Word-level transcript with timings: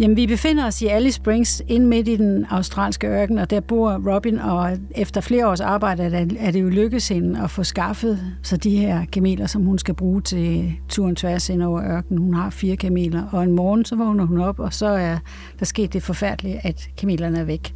Jamen, 0.00 0.16
vi 0.16 0.26
befinder 0.26 0.66
os 0.66 0.82
i 0.82 0.86
Alice 0.86 1.16
Springs, 1.16 1.62
ind 1.68 1.86
midt 1.86 2.08
i 2.08 2.16
den 2.16 2.46
australske 2.50 3.06
ørken, 3.06 3.38
og 3.38 3.50
der 3.50 3.60
bor 3.60 4.14
Robin, 4.14 4.38
og 4.38 4.78
efter 4.90 5.20
flere 5.20 5.48
års 5.48 5.60
arbejde 5.60 6.02
er 6.38 6.50
det 6.50 6.62
jo 6.62 6.68
lykkedes 6.68 7.08
hende 7.08 7.42
at 7.42 7.50
få 7.50 7.64
skaffet 7.64 8.20
så 8.42 8.56
de 8.56 8.76
her 8.76 9.04
kameler, 9.12 9.46
som 9.46 9.62
hun 9.62 9.78
skal 9.78 9.94
bruge 9.94 10.22
til 10.22 10.72
turen 10.88 11.16
tværs 11.16 11.48
ind 11.48 11.62
over 11.62 11.82
ørkenen. 11.84 12.18
Hun 12.18 12.34
har 12.34 12.50
fire 12.50 12.76
kameler, 12.76 13.22
og 13.32 13.42
en 13.42 13.52
morgen 13.52 13.84
så 13.84 13.96
vågner 13.96 14.26
hun 14.26 14.40
op, 14.40 14.58
og 14.58 14.72
så 14.72 14.86
er 14.86 15.18
der 15.58 15.64
sket 15.64 15.92
det 15.92 16.02
forfærdelige, 16.02 16.66
at 16.66 16.88
kamelerne 16.96 17.38
er 17.38 17.44
væk. 17.44 17.72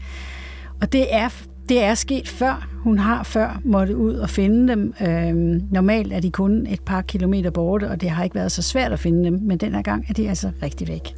Og 0.80 0.92
det 0.92 1.14
er 1.14 1.28
det 1.68 1.82
er 1.82 1.94
sket 1.94 2.28
før. 2.28 2.68
Hun 2.82 2.98
har 2.98 3.22
før 3.22 3.60
måtte 3.64 3.96
ud 3.96 4.14
og 4.14 4.30
finde 4.30 4.68
dem. 4.68 4.94
Øhm, 5.00 5.62
normalt 5.70 6.12
er 6.12 6.20
de 6.20 6.30
kun 6.30 6.66
et 6.66 6.80
par 6.80 7.02
kilometer 7.02 7.50
borte, 7.50 7.90
og 7.90 8.00
det 8.00 8.10
har 8.10 8.24
ikke 8.24 8.34
været 8.34 8.52
så 8.52 8.62
svært 8.62 8.92
at 8.92 8.98
finde 8.98 9.24
dem, 9.24 9.40
men 9.42 9.58
den 9.58 9.74
her 9.74 9.82
gang 9.82 10.04
er 10.08 10.12
de 10.12 10.28
altså 10.28 10.50
rigtig 10.62 10.88
væk. 10.88 11.14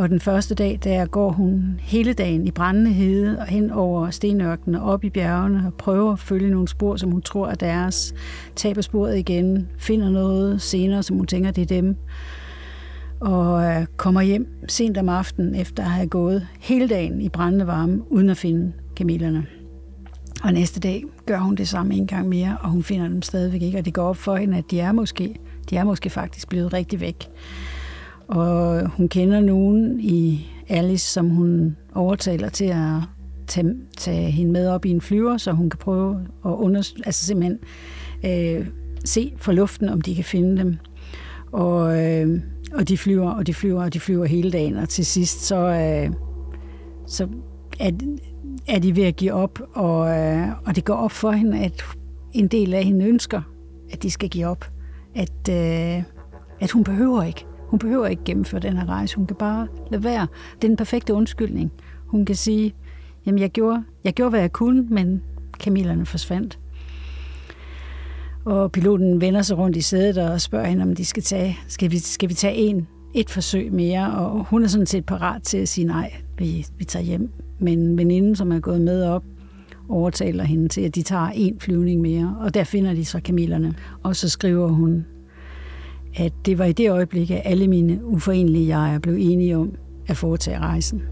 Og 0.00 0.08
den 0.08 0.20
første 0.20 0.54
dag, 0.54 0.78
der 0.84 1.06
går 1.06 1.30
hun 1.30 1.80
hele 1.82 2.12
dagen 2.12 2.46
i 2.46 2.50
brændende 2.50 2.90
hede 2.90 3.38
og 3.38 3.46
hen 3.46 3.70
over 3.70 4.10
stenørkenen 4.10 4.80
og 4.80 4.92
op 4.92 5.04
i 5.04 5.10
bjergene 5.10 5.62
og 5.66 5.74
prøver 5.74 6.12
at 6.12 6.18
følge 6.18 6.50
nogle 6.50 6.68
spor, 6.68 6.96
som 6.96 7.10
hun 7.10 7.22
tror 7.22 7.48
er 7.48 7.54
deres. 7.54 8.14
Taber 8.56 8.80
sporet 8.80 9.18
igen, 9.18 9.68
finder 9.78 10.10
noget 10.10 10.62
senere, 10.62 11.02
som 11.02 11.16
hun 11.16 11.26
tænker, 11.26 11.50
det 11.50 11.62
er 11.62 11.66
dem. 11.66 11.96
Og 13.20 13.64
øh, 13.64 13.86
kommer 13.96 14.20
hjem 14.22 14.48
sent 14.68 14.98
om 14.98 15.08
aftenen 15.08 15.54
efter 15.54 15.82
at 15.82 15.90
have 15.90 16.08
gået 16.08 16.46
hele 16.60 16.88
dagen 16.88 17.20
i 17.20 17.28
brændende 17.28 17.66
varme, 17.66 18.12
uden 18.12 18.30
at 18.30 18.36
finde 18.36 18.72
kamelerne. 18.96 19.46
Og 20.44 20.52
næste 20.52 20.80
dag 20.80 21.04
gør 21.26 21.38
hun 21.38 21.54
det 21.54 21.68
samme 21.68 21.94
en 21.94 22.06
gang 22.06 22.28
mere, 22.28 22.56
og 22.60 22.70
hun 22.70 22.82
finder 22.82 23.08
dem 23.08 23.22
stadigvæk 23.22 23.62
ikke, 23.62 23.78
og 23.78 23.84
det 23.84 23.94
går 23.94 24.08
op 24.08 24.16
for 24.16 24.36
hende, 24.36 24.58
at 24.58 24.70
de 24.70 24.80
er 24.80 24.92
måske, 24.92 25.34
de 25.70 25.76
er 25.76 25.84
måske 25.84 26.10
faktisk 26.10 26.48
blevet 26.48 26.72
rigtig 26.72 27.00
væk. 27.00 27.28
Og 28.30 28.88
hun 28.90 29.08
kender 29.08 29.40
nogen 29.40 30.00
i 30.00 30.46
Alice, 30.68 31.12
som 31.12 31.28
hun 31.28 31.76
overtaler 31.94 32.48
til 32.48 32.64
at 32.64 33.02
tage, 33.46 33.74
tage 33.96 34.30
hende 34.30 34.52
med 34.52 34.68
op 34.68 34.84
i 34.84 34.90
en 34.90 35.00
flyver, 35.00 35.36
så 35.36 35.52
hun 35.52 35.70
kan 35.70 35.78
prøve 35.78 36.20
at 36.44 36.50
undersøge, 36.50 37.02
altså 37.06 37.26
simpelthen 37.26 37.58
øh, 38.24 38.66
se 39.04 39.32
for 39.36 39.52
luften, 39.52 39.88
om 39.88 40.00
de 40.00 40.14
kan 40.14 40.24
finde 40.24 40.56
dem. 40.56 40.76
Og, 41.52 42.06
øh, 42.06 42.40
og 42.74 42.88
de 42.88 42.98
flyver, 42.98 43.30
og 43.30 43.46
de 43.46 43.54
flyver, 43.54 43.82
og 43.82 43.94
de 43.94 44.00
flyver 44.00 44.24
hele 44.24 44.50
dagen, 44.50 44.76
og 44.76 44.88
til 44.88 45.06
sidst 45.06 45.40
så, 45.40 45.56
øh, 45.56 46.12
så 47.06 47.28
er, 47.80 47.90
er 48.68 48.78
de 48.78 48.96
ved 48.96 49.04
at 49.04 49.16
give 49.16 49.32
op, 49.32 49.60
og, 49.74 50.18
øh, 50.18 50.48
og 50.66 50.76
det 50.76 50.84
går 50.84 50.94
op 50.94 51.12
for 51.12 51.30
hende, 51.30 51.58
at 51.58 51.84
en 52.32 52.48
del 52.48 52.74
af 52.74 52.84
hende 52.84 53.06
ønsker, 53.06 53.42
at 53.92 54.02
de 54.02 54.10
skal 54.10 54.28
give 54.28 54.46
op. 54.46 54.64
At, 55.14 55.48
øh, 55.50 56.02
at 56.60 56.70
hun 56.70 56.84
behøver 56.84 57.22
ikke. 57.22 57.46
Hun 57.70 57.78
behøver 57.78 58.06
ikke 58.06 58.24
gennemføre 58.24 58.60
den 58.60 58.76
her 58.76 58.88
rejse. 58.88 59.16
Hun 59.16 59.26
kan 59.26 59.36
bare 59.36 59.66
lade 59.90 60.04
være. 60.04 60.26
Det 60.56 60.64
er 60.64 60.68
den 60.68 60.76
perfekte 60.76 61.14
undskyldning. 61.14 61.72
Hun 62.06 62.24
kan 62.24 62.36
sige, 62.36 62.74
jamen 63.26 63.38
jeg 63.38 63.50
gjorde, 63.50 63.84
jeg 64.04 64.12
gjorde 64.12 64.30
hvad 64.30 64.40
jeg 64.40 64.52
kunne, 64.52 64.82
men 64.82 65.22
kamillerne 65.60 66.06
forsvandt. 66.06 66.58
Og 68.44 68.72
piloten 68.72 69.20
vender 69.20 69.42
sig 69.42 69.58
rundt 69.58 69.76
i 69.76 69.80
sædet 69.80 70.18
og 70.18 70.40
spørger 70.40 70.66
hende, 70.66 70.82
om 70.82 70.94
de 70.94 71.04
skal 71.04 71.22
tage, 71.22 71.58
skal 71.68 71.90
vi, 71.90 71.98
skal 71.98 72.28
vi 72.28 72.34
tage 72.34 72.54
en, 72.54 72.88
et 73.14 73.30
forsøg 73.30 73.72
mere, 73.72 74.12
og 74.12 74.44
hun 74.44 74.64
er 74.64 74.68
sådan 74.68 74.86
set 74.86 75.06
parat 75.06 75.42
til 75.42 75.58
at 75.58 75.68
sige 75.68 75.86
nej, 75.86 76.12
vi, 76.38 76.66
vi 76.78 76.84
tager 76.84 77.04
hjem. 77.04 77.30
Men 77.58 77.98
veninden, 77.98 78.36
som 78.36 78.52
er 78.52 78.60
gået 78.60 78.80
med 78.80 79.04
op, 79.04 79.24
overtaler 79.88 80.44
hende 80.44 80.68
til, 80.68 80.80
at 80.80 80.94
de 80.94 81.02
tager 81.02 81.28
en 81.34 81.60
flyvning 81.60 82.00
mere, 82.00 82.36
og 82.40 82.54
der 82.54 82.64
finder 82.64 82.94
de 82.94 83.04
så 83.04 83.20
kamillerne. 83.20 83.74
Og 84.02 84.16
så 84.16 84.28
skriver 84.28 84.68
hun, 84.68 85.06
at 86.16 86.32
det 86.46 86.58
var 86.58 86.64
i 86.64 86.72
det 86.72 86.90
øjeblik, 86.90 87.30
at 87.30 87.42
alle 87.44 87.68
mine 87.68 88.04
uforenelige 88.04 88.76
jeg'er 88.76 88.98
blev 88.98 89.14
enige 89.18 89.56
om 89.56 89.72
at 90.06 90.16
foretage 90.16 90.58
rejsen. 90.58 91.02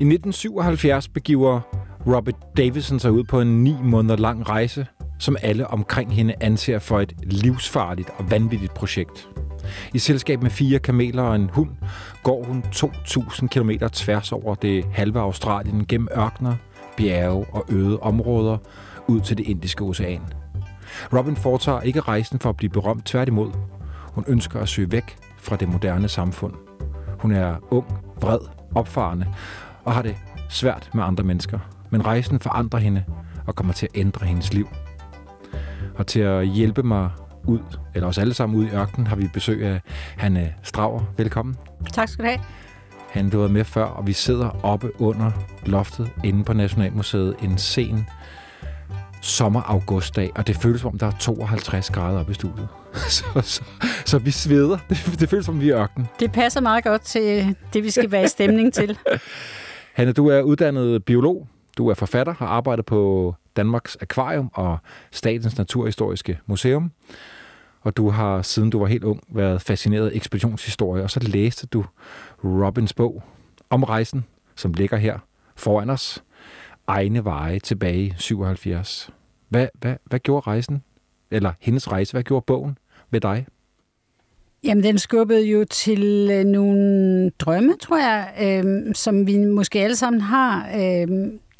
I 0.00 0.04
1977 0.04 1.08
begiver 1.08 1.60
Robert 2.06 2.34
Davison 2.56 2.98
sig 2.98 3.12
ud 3.12 3.24
på 3.24 3.40
en 3.40 3.64
ni 3.64 3.76
måneder 3.82 4.16
lang 4.16 4.48
rejse, 4.48 4.86
som 5.18 5.36
alle 5.42 5.66
omkring 5.66 6.14
hende 6.14 6.34
anser 6.40 6.78
for 6.78 7.00
et 7.00 7.12
livsfarligt 7.22 8.10
og 8.16 8.30
vanvittigt 8.30 8.74
projekt. 8.74 9.28
I 9.94 9.98
selskab 9.98 10.42
med 10.42 10.50
fire 10.50 10.78
kameler 10.78 11.22
og 11.22 11.36
en 11.36 11.50
hund 11.52 11.70
går 12.22 12.44
hun 12.44 12.64
2.000 12.74 13.46
km 13.46 13.70
tværs 13.92 14.32
over 14.32 14.54
det 14.54 14.84
halve 14.92 15.20
Australien 15.20 15.86
gennem 15.86 16.08
ørkner, 16.16 16.56
bjerge 16.96 17.46
og 17.52 17.64
øde 17.68 18.00
områder 18.00 18.58
ud 19.06 19.20
til 19.20 19.38
det 19.38 19.46
indiske 19.46 19.84
ocean. 19.84 20.22
Robin 21.12 21.36
foretager 21.36 21.80
ikke 21.80 22.00
rejsen 22.00 22.38
for 22.38 22.48
at 22.48 22.56
blive 22.56 22.70
berømt, 22.70 23.04
tværtimod. 23.04 23.50
Hun 24.02 24.24
ønsker 24.28 24.60
at 24.60 24.68
søge 24.68 24.92
væk 24.92 25.16
fra 25.38 25.56
det 25.56 25.68
moderne 25.68 26.08
samfund. 26.08 26.54
Hun 27.18 27.32
er 27.32 27.56
ung, 27.70 27.86
vred, 28.20 28.38
opfarende 28.74 29.26
og 29.84 29.92
har 29.92 30.02
det 30.02 30.16
svært 30.48 30.90
med 30.94 31.04
andre 31.04 31.24
mennesker. 31.24 31.58
Men 31.90 32.06
rejsen 32.06 32.40
forandrer 32.40 32.80
hende 32.80 33.04
og 33.46 33.54
kommer 33.54 33.72
til 33.72 33.88
at 33.94 34.00
ændre 34.00 34.26
hendes 34.26 34.54
liv. 34.54 34.68
Og 35.96 36.06
til 36.06 36.20
at 36.20 36.46
hjælpe 36.46 36.82
mig 36.82 37.10
ud, 37.44 37.58
eller 37.94 38.08
os 38.08 38.18
alle 38.18 38.34
sammen 38.34 38.58
ud 38.58 38.64
i 38.64 38.70
ørkenen, 38.70 39.06
har 39.06 39.16
vi 39.16 39.28
besøg 39.34 39.66
af 39.66 39.80
Hanne 40.16 40.54
Strauer. 40.62 41.02
Velkommen. 41.16 41.56
Tak 41.92 42.08
skal 42.08 42.24
du 42.24 42.28
have. 42.28 42.40
Han 43.10 43.30
du 43.30 43.38
var 43.38 43.48
med 43.48 43.64
før, 43.64 43.84
og 43.84 44.06
vi 44.06 44.12
sidder 44.12 44.64
oppe 44.64 45.00
under 45.00 45.30
loftet 45.66 46.10
inde 46.24 46.44
på 46.44 46.52
Nationalmuseet 46.52 47.36
en 47.42 47.58
sen 47.58 48.06
sommer-augustdag, 49.22 50.30
og 50.34 50.46
det 50.46 50.56
føles 50.56 50.80
som 50.80 50.92
om, 50.92 50.98
der 50.98 51.06
er 51.06 51.10
52 51.20 51.90
grader 51.90 52.20
oppe 52.20 52.32
i 52.32 52.34
studiet. 52.34 52.68
så, 53.08 53.24
så, 53.42 53.62
så 54.06 54.18
vi 54.18 54.30
sveder. 54.30 54.78
Det, 54.88 55.16
det 55.20 55.28
føles 55.28 55.46
som, 55.46 55.60
vi 55.60 55.70
er 55.70 55.76
i 55.76 55.80
ørkenen. 55.80 56.08
Det 56.20 56.32
passer 56.32 56.60
meget 56.60 56.84
godt 56.84 57.02
til 57.02 57.56
det, 57.72 57.84
vi 57.84 57.90
skal 57.90 58.12
være 58.12 58.24
i 58.24 58.28
stemning 58.28 58.72
til. 58.72 58.98
Hanne, 59.94 60.12
du 60.12 60.28
er 60.28 60.42
uddannet 60.42 61.04
biolog, 61.04 61.48
du 61.78 61.88
er 61.88 61.94
forfatter, 61.94 62.34
har 62.38 62.46
arbejdet 62.46 62.86
på 62.86 63.34
Danmarks 63.56 63.96
Akvarium 64.00 64.50
og 64.54 64.78
Statens 65.10 65.58
Naturhistoriske 65.58 66.38
Museum. 66.46 66.92
Og 67.80 67.96
du 67.96 68.10
har, 68.10 68.42
siden 68.42 68.70
du 68.70 68.78
var 68.78 68.86
helt 68.86 69.04
ung, 69.04 69.22
været 69.28 69.62
fascineret 69.62 70.10
af 70.10 70.16
ekspeditionshistorie, 70.16 71.02
og 71.02 71.10
så 71.10 71.20
læste 71.20 71.66
du 71.66 71.84
Robins 72.44 72.92
bog 72.92 73.22
om 73.70 73.84
rejsen, 73.84 74.24
som 74.56 74.74
ligger 74.74 74.96
her 74.96 75.18
foran 75.56 75.90
os. 75.90 76.22
Egne 76.86 77.24
veje 77.24 77.58
tilbage 77.58 78.02
i 78.02 78.14
77. 78.16 79.10
Hvad, 79.48 79.68
hvad, 79.80 79.94
hvad 80.04 80.20
gjorde 80.20 80.46
rejsen, 80.46 80.82
eller 81.30 81.52
hendes 81.60 81.92
rejse, 81.92 82.12
hvad 82.12 82.22
gjorde 82.22 82.44
bogen 82.46 82.78
ved 83.10 83.20
dig? 83.20 83.46
Jamen, 84.64 84.84
den 84.84 84.98
skubbede 84.98 85.46
jo 85.50 85.64
til 85.64 86.28
øh, 86.32 86.44
nogle 86.44 87.30
drømme, 87.30 87.74
tror 87.80 87.98
jeg, 87.98 88.34
øh, 88.42 88.94
som 88.94 89.26
vi 89.26 89.38
måske 89.38 89.80
alle 89.80 89.96
sammen 89.96 90.20
har. 90.20 90.68
Øh, 90.76 91.08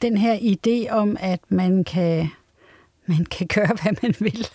den 0.02 0.16
her 0.16 0.36
idé 0.36 0.90
om, 0.90 1.16
at 1.20 1.40
man 1.48 1.84
kan, 1.84 2.28
man 3.06 3.24
kan 3.24 3.46
gøre, 3.54 3.70
hvad 3.82 3.92
man 4.02 4.14
vil. 4.20 4.46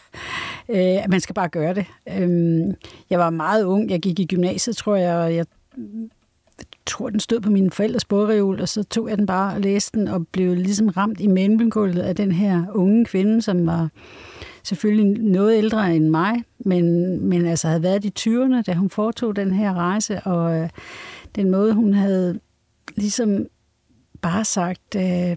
Øh, 0.70 1.10
man 1.10 1.20
skal 1.20 1.36
bare 1.36 1.50
gøre 1.50 1.74
det. 1.74 1.86
Øh, 2.10 2.74
jeg 3.10 3.20
var 3.20 3.30
meget 3.30 3.64
ung. 3.64 3.90
Jeg 3.90 4.00
gik 4.00 4.20
i 4.20 4.26
gymnasiet, 4.26 4.78
tror 4.78 4.96
jeg, 4.96 5.16
og 5.16 5.36
jeg 5.36 5.46
tror, 6.86 7.10
den 7.10 7.20
stod 7.20 7.40
på 7.40 7.50
min 7.50 7.72
forældres 7.72 8.06
bogreol, 8.06 8.62
og 8.62 8.70
så 8.70 8.84
tog 8.84 9.10
jeg 9.10 9.18
den 9.18 9.26
bare 9.26 9.54
og 9.56 9.62
læste 9.62 10.00
den, 10.00 10.08
og 10.08 10.28
blev 10.28 10.56
ligesom 10.56 10.88
ramt 10.88 11.20
i 11.20 11.28
mellemgulvet 11.28 12.02
af 12.02 12.16
den 12.16 12.32
her 12.32 12.66
unge 12.74 13.06
kvinde, 13.06 13.42
som 13.42 13.66
var 13.66 13.90
selvfølgelig 14.64 15.22
noget 15.22 15.58
ældre 15.58 15.96
end 15.96 16.10
mig, 16.10 16.44
men, 16.60 17.20
men 17.26 17.46
altså 17.46 17.68
havde 17.68 17.84
været 17.84 18.06
i 18.06 18.14
20'erne, 18.20 18.62
da 18.62 18.74
hun 18.74 18.90
foretog 18.90 19.36
den 19.36 19.54
her 19.54 19.74
rejse, 19.74 20.20
og 20.20 20.58
øh, 20.58 20.70
den 21.36 21.52
måde, 21.52 21.74
hun 21.74 21.94
havde 21.94 22.40
ligesom 22.96 23.48
bare 24.22 24.46
sagt, 24.46 24.96
øh, 24.96 25.36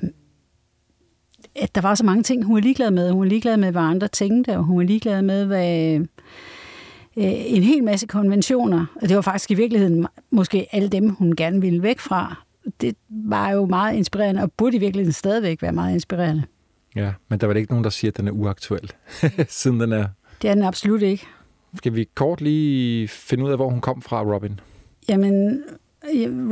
at 1.57 1.75
der 1.75 1.81
var 1.81 1.95
så 1.95 2.05
mange 2.05 2.23
ting, 2.23 2.45
hun 2.45 2.55
var 2.55 2.61
ligeglad 2.61 2.91
med. 2.91 3.11
Hun 3.11 3.21
var 3.21 3.27
ligeglad 3.27 3.57
med, 3.57 3.71
hvad 3.73 3.83
andre 3.83 4.09
tænkte, 4.09 4.57
og 4.57 4.65
hun 4.65 4.77
var 4.77 4.85
ligeglad 4.85 5.23
med, 5.23 5.47
hvad 5.47 5.97
øh, 7.17 7.55
en 7.57 7.63
hel 7.63 7.85
masse 7.85 8.07
konventioner, 8.07 8.87
og 9.03 9.09
det 9.09 9.17
var 9.17 9.23
faktisk 9.23 9.51
i 9.51 9.55
virkeligheden 9.55 10.07
måske 10.31 10.67
alle 10.73 10.89
dem, 10.89 11.09
hun 11.09 11.37
gerne 11.37 11.61
ville 11.61 11.83
væk 11.83 12.01
fra. 12.01 12.45
Det 12.81 12.97
var 13.09 13.51
jo 13.51 13.67
meget 13.67 13.97
inspirerende, 13.97 14.43
og 14.43 14.53
burde 14.53 14.77
i 14.77 14.81
virkeligheden 14.81 15.13
stadigvæk 15.13 15.63
være 15.63 15.73
meget 15.73 15.95
inspirerende. 15.95 16.43
Ja, 16.97 17.13
men 17.29 17.41
der 17.41 17.47
var 17.47 17.55
ikke 17.55 17.73
nogen, 17.73 17.85
der 17.85 17.91
siger, 17.91 18.11
at 18.11 18.17
den 18.17 18.29
er 18.29 18.33
uaktuel, 18.33 18.93
siden 19.49 19.81
den 19.81 19.93
er... 19.93 20.07
Det 20.43 20.51
er 20.51 20.55
den 20.55 20.65
absolut 20.65 21.03
ikke. 21.03 21.27
Skal 21.77 21.95
vi 21.95 22.09
kort 22.15 22.41
lige 22.41 23.09
finde 23.09 23.45
ud 23.45 23.51
af, 23.51 23.57
hvor 23.57 23.69
hun 23.69 23.81
kom 23.81 24.03
fra, 24.03 24.23
Robin? 24.23 24.61
Jamen, 25.09 25.63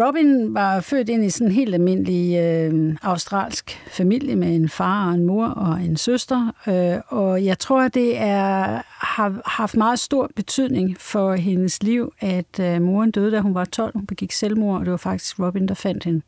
Robin 0.07 0.55
var 0.55 0.81
født 0.81 1.09
ind 1.09 1.25
i 1.25 1.31
sådan 1.31 1.47
en 1.47 1.53
helt 1.53 1.75
almindelig 1.75 2.39
øh, 2.39 2.97
australsk 3.03 3.81
familie 3.87 4.37
med 4.37 4.55
en 4.55 4.69
far 4.69 5.09
og 5.09 5.15
en 5.15 5.25
mor 5.25 5.47
og 5.47 5.81
en 5.81 5.97
søster. 5.97 6.53
Øh, 6.69 7.01
og 7.19 7.45
jeg 7.45 7.59
tror, 7.59 7.89
det 7.89 8.19
er, 8.19 8.83
har 9.07 9.41
haft 9.45 9.77
meget 9.77 9.99
stor 9.99 10.31
betydning 10.37 10.97
for 11.01 11.35
hendes 11.35 11.83
liv, 11.83 12.13
at 12.21 12.61
øh, 12.61 12.83
moren 12.83 13.11
døde, 13.11 13.31
da 13.31 13.41
hun 13.41 13.55
var 13.55 13.65
12. 13.65 13.93
Hun 13.95 14.07
begik 14.07 14.33
selvmord, 14.33 14.79
og 14.79 14.85
det 14.85 14.91
var 14.91 14.97
faktisk 14.97 15.41
Robin, 15.41 15.69
der 15.69 15.75
fandt 15.75 16.05
hende. 16.05 16.23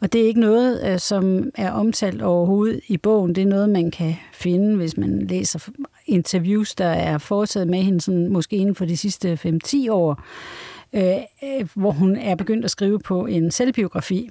Og 0.00 0.12
det 0.12 0.20
er 0.20 0.26
ikke 0.26 0.40
noget, 0.40 0.92
øh, 0.92 0.98
som 0.98 1.50
er 1.54 1.72
omtalt 1.72 2.22
overhovedet 2.22 2.80
i 2.88 2.96
bogen. 2.96 3.34
Det 3.34 3.42
er 3.42 3.46
noget, 3.46 3.68
man 3.68 3.90
kan 3.90 4.14
finde, 4.32 4.76
hvis 4.76 4.96
man 4.96 5.26
læser 5.26 5.68
interviews, 6.06 6.74
der 6.74 6.88
er 6.88 7.18
foretaget 7.18 7.68
med 7.68 7.82
hende, 7.82 8.00
sådan, 8.00 8.28
måske 8.28 8.56
inden 8.56 8.74
for 8.74 8.84
de 8.84 8.96
sidste 8.96 9.38
5-10 9.66 9.90
år 9.90 10.22
Øh, 10.92 11.16
øh, 11.44 11.68
hvor 11.74 11.90
hun 11.90 12.16
er 12.16 12.34
begyndt 12.34 12.64
at 12.64 12.70
skrive 12.70 12.98
på 12.98 13.26
en 13.26 13.50
selvbiografi, 13.50 14.30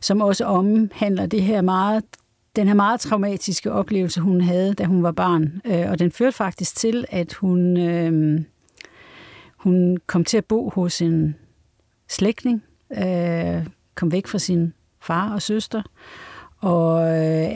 som 0.00 0.20
også 0.20 0.44
omhandler 0.44 1.26
det 1.26 1.42
her 1.42 1.60
meget, 1.60 2.04
den 2.56 2.66
her 2.66 2.74
meget 2.74 3.00
traumatiske 3.00 3.72
oplevelse, 3.72 4.20
hun 4.20 4.40
havde, 4.40 4.74
da 4.74 4.84
hun 4.84 5.02
var 5.02 5.12
barn. 5.12 5.60
Øh, 5.64 5.90
og 5.90 5.98
den 5.98 6.12
førte 6.12 6.36
faktisk 6.36 6.76
til, 6.76 7.04
at 7.08 7.32
hun, 7.32 7.76
øh, 7.76 8.40
hun 9.56 9.98
kom 10.06 10.24
til 10.24 10.36
at 10.36 10.44
bo 10.44 10.70
hos 10.70 11.02
en 11.02 11.36
slægtning, 12.08 12.64
øh, 12.98 13.66
kom 13.94 14.12
væk 14.12 14.26
fra 14.26 14.38
sin 14.38 14.72
far 15.00 15.34
og 15.34 15.42
søster, 15.42 15.82
og, 16.58 17.18
øh, 17.18 17.48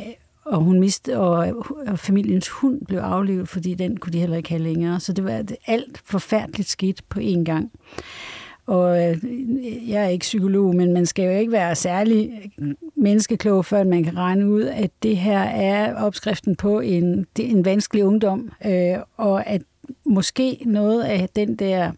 og 0.46 0.60
hun 0.60 0.80
miste, 0.80 1.18
og, 1.18 1.66
og 1.86 1.98
familiens 1.98 2.48
hund 2.48 2.80
blev 2.86 2.98
aflevet, 2.98 3.48
fordi 3.48 3.74
den 3.74 3.96
kunne 3.96 4.12
de 4.12 4.20
heller 4.20 4.36
ikke 4.36 4.48
have 4.48 4.62
længere. 4.62 5.00
Så 5.00 5.12
det 5.12 5.24
var 5.24 5.44
alt 5.66 6.02
forfærdeligt 6.04 6.68
skidt 6.68 7.08
på 7.08 7.20
én 7.20 7.44
gang. 7.44 7.70
Og 8.66 9.04
øh, 9.04 9.18
jeg 9.90 10.04
er 10.04 10.08
ikke 10.08 10.22
psykolog, 10.22 10.76
men 10.76 10.92
man 10.92 11.06
skal 11.06 11.24
jo 11.24 11.30
ikke 11.30 11.52
være 11.52 11.74
særlig 11.74 12.50
øh, 12.60 12.68
menneskeklog, 12.96 13.64
før 13.64 13.84
man 13.84 14.04
kan 14.04 14.16
regne 14.16 14.50
ud, 14.50 14.62
at 14.62 14.90
det 15.02 15.16
her 15.16 15.40
er 15.40 15.94
opskriften 15.94 16.56
på 16.56 16.80
en, 16.80 17.26
en 17.38 17.64
vanskelig 17.64 18.04
ungdom, 18.04 18.50
øh, 18.66 18.96
og 19.16 19.46
at 19.46 19.62
måske 20.04 20.58
noget 20.66 21.02
af 21.02 21.28
den 21.36 21.56
der 21.56 21.92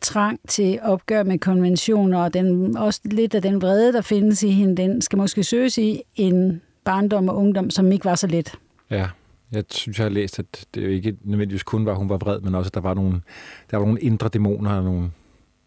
trang 0.00 0.40
til 0.48 0.78
opgør 0.82 1.22
med 1.22 1.38
konventioner, 1.38 2.18
og 2.18 2.34
den, 2.34 2.76
også 2.76 3.00
lidt 3.04 3.34
af 3.34 3.42
den 3.42 3.62
vrede, 3.62 3.92
der 3.92 4.00
findes 4.00 4.42
i 4.42 4.50
hende, 4.50 4.82
den 4.82 5.00
skal 5.00 5.16
måske 5.16 5.44
søges 5.44 5.78
i 5.78 6.02
en 6.16 6.60
barndom 6.84 7.28
og 7.28 7.36
ungdom, 7.36 7.70
som 7.70 7.92
ikke 7.92 8.04
var 8.04 8.14
så 8.14 8.26
let. 8.26 8.58
Ja, 8.90 9.08
jeg 9.52 9.64
synes, 9.70 9.98
jeg 9.98 10.04
har 10.04 10.10
læst, 10.10 10.38
at 10.38 10.66
det 10.74 10.82
jo 10.82 10.88
ikke 10.88 11.16
nødvendigvis 11.22 11.62
kun 11.62 11.86
var, 11.86 11.94
hun 11.94 12.08
var 12.08 12.16
vred, 12.16 12.40
men 12.40 12.54
også, 12.54 12.68
at 12.68 12.74
der 12.74 12.80
var 12.80 12.94
nogle, 12.94 13.20
der 13.70 13.76
var 13.76 13.84
nogle 13.84 14.00
indre 14.00 14.28
dæmoner 14.28 14.70
og 14.76 14.84
nogle, 14.84 15.10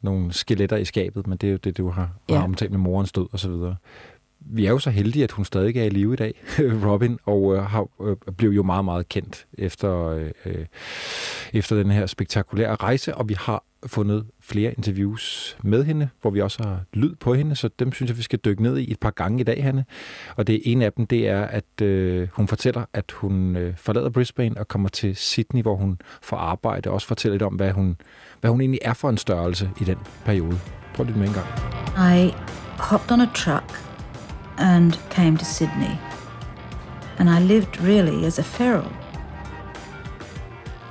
nogle 0.01 0.33
skeletter 0.33 0.77
i 0.77 0.85
skabet, 0.85 1.27
men 1.27 1.37
det 1.37 1.47
er 1.47 1.51
jo 1.51 1.57
det, 1.57 1.77
du 1.77 1.89
har, 1.89 2.09
ja. 2.29 2.35
har 2.35 2.43
omtalt 2.43 2.71
med 2.71 2.79
morens 2.79 3.11
død 3.11 3.27
og 3.31 3.39
så 3.39 3.49
videre. 3.49 3.75
Vi 4.39 4.65
er 4.65 4.69
jo 4.69 4.79
så 4.79 4.89
heldige, 4.89 5.23
at 5.23 5.31
hun 5.31 5.45
stadig 5.45 5.77
er 5.77 5.83
i 5.83 5.89
live 5.89 6.13
i 6.13 6.15
dag, 6.15 6.33
Robin, 6.85 7.19
og 7.25 7.55
øh, 7.55 7.63
har, 7.63 7.87
øh, 8.01 8.15
blev 8.37 8.49
jo 8.49 8.63
meget, 8.63 8.85
meget 8.85 9.09
kendt 9.09 9.47
efter, 9.53 10.07
øh, 10.07 10.31
øh 10.45 10.65
efter 11.53 11.75
den 11.75 11.91
her 11.91 12.05
spektakulære 12.05 12.75
rejse, 12.75 13.15
og 13.15 13.29
vi 13.29 13.35
har 13.39 13.63
fundet 13.87 14.25
flere 14.41 14.73
interviews 14.77 15.57
med 15.63 15.83
hende, 15.83 16.09
hvor 16.21 16.29
vi 16.29 16.41
også 16.41 16.63
har 16.63 16.79
lyd 16.93 17.15
på 17.15 17.33
hende, 17.33 17.55
så 17.55 17.69
dem 17.79 17.91
synes 17.91 18.09
jeg, 18.09 18.17
vi 18.17 18.23
skal 18.23 18.39
dykke 18.39 18.63
ned 18.63 18.77
i 18.77 18.91
et 18.91 18.99
par 18.99 19.11
gange 19.11 19.39
i 19.39 19.43
dag, 19.43 19.63
Hanne. 19.63 19.85
Og 20.35 20.47
det 20.47 20.61
ene 20.65 20.85
af 20.85 20.93
dem, 20.93 21.07
det 21.07 21.27
er, 21.27 21.41
at 21.41 21.81
øh, 21.81 22.27
hun 22.31 22.47
fortæller, 22.47 22.85
at 22.93 23.11
hun 23.11 23.55
øh, 23.55 23.77
forlader 23.77 24.09
Brisbane 24.09 24.57
og 24.57 24.67
kommer 24.67 24.89
til 24.89 25.15
Sydney, 25.15 25.61
hvor 25.61 25.75
hun 25.75 25.99
får 26.21 26.37
arbejde, 26.37 26.89
og 26.89 26.93
også 26.93 27.07
fortæller 27.07 27.33
lidt 27.33 27.43
om, 27.43 27.53
hvad 27.53 27.71
hun, 27.71 27.97
hvad 28.41 28.51
hun 28.51 28.61
egentlig 28.61 28.79
er 28.81 28.93
for 28.93 29.09
en 29.09 29.17
størrelse 29.17 29.69
i 29.81 29.83
den 29.83 29.97
periode. 30.25 30.59
Prøv 30.93 31.05
lidt 31.05 31.17
med 31.17 31.27
en 31.27 31.33
gang. 31.33 31.47
I 32.17 32.33
hopped 32.77 33.11
on 33.11 33.21
a 33.21 33.29
truck 33.33 33.79
and 34.57 34.93
came 35.09 35.37
to 35.37 35.45
Sydney. 35.45 35.95
And 37.19 37.29
I 37.29 37.53
lived 37.53 37.81
really 37.81 38.25
as 38.25 38.39
a 38.39 38.43
feral. 38.43 38.91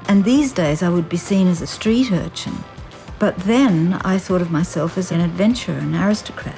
And 0.08 0.24
these 0.24 0.54
days 0.54 0.82
I 0.82 0.88
would 0.88 1.08
be 1.08 1.16
seen 1.16 1.48
as 1.48 1.62
a 1.62 1.66
street 1.66 2.12
urchin– 2.12 2.52
But 3.18 3.36
then 3.38 3.94
I 4.04 4.18
thought 4.18 4.42
of 4.42 4.50
myself 4.50 4.98
as 4.98 5.10
an 5.10 5.20
adventurer, 5.20 5.76
an 5.76 5.94
aristocrat. 5.94 6.56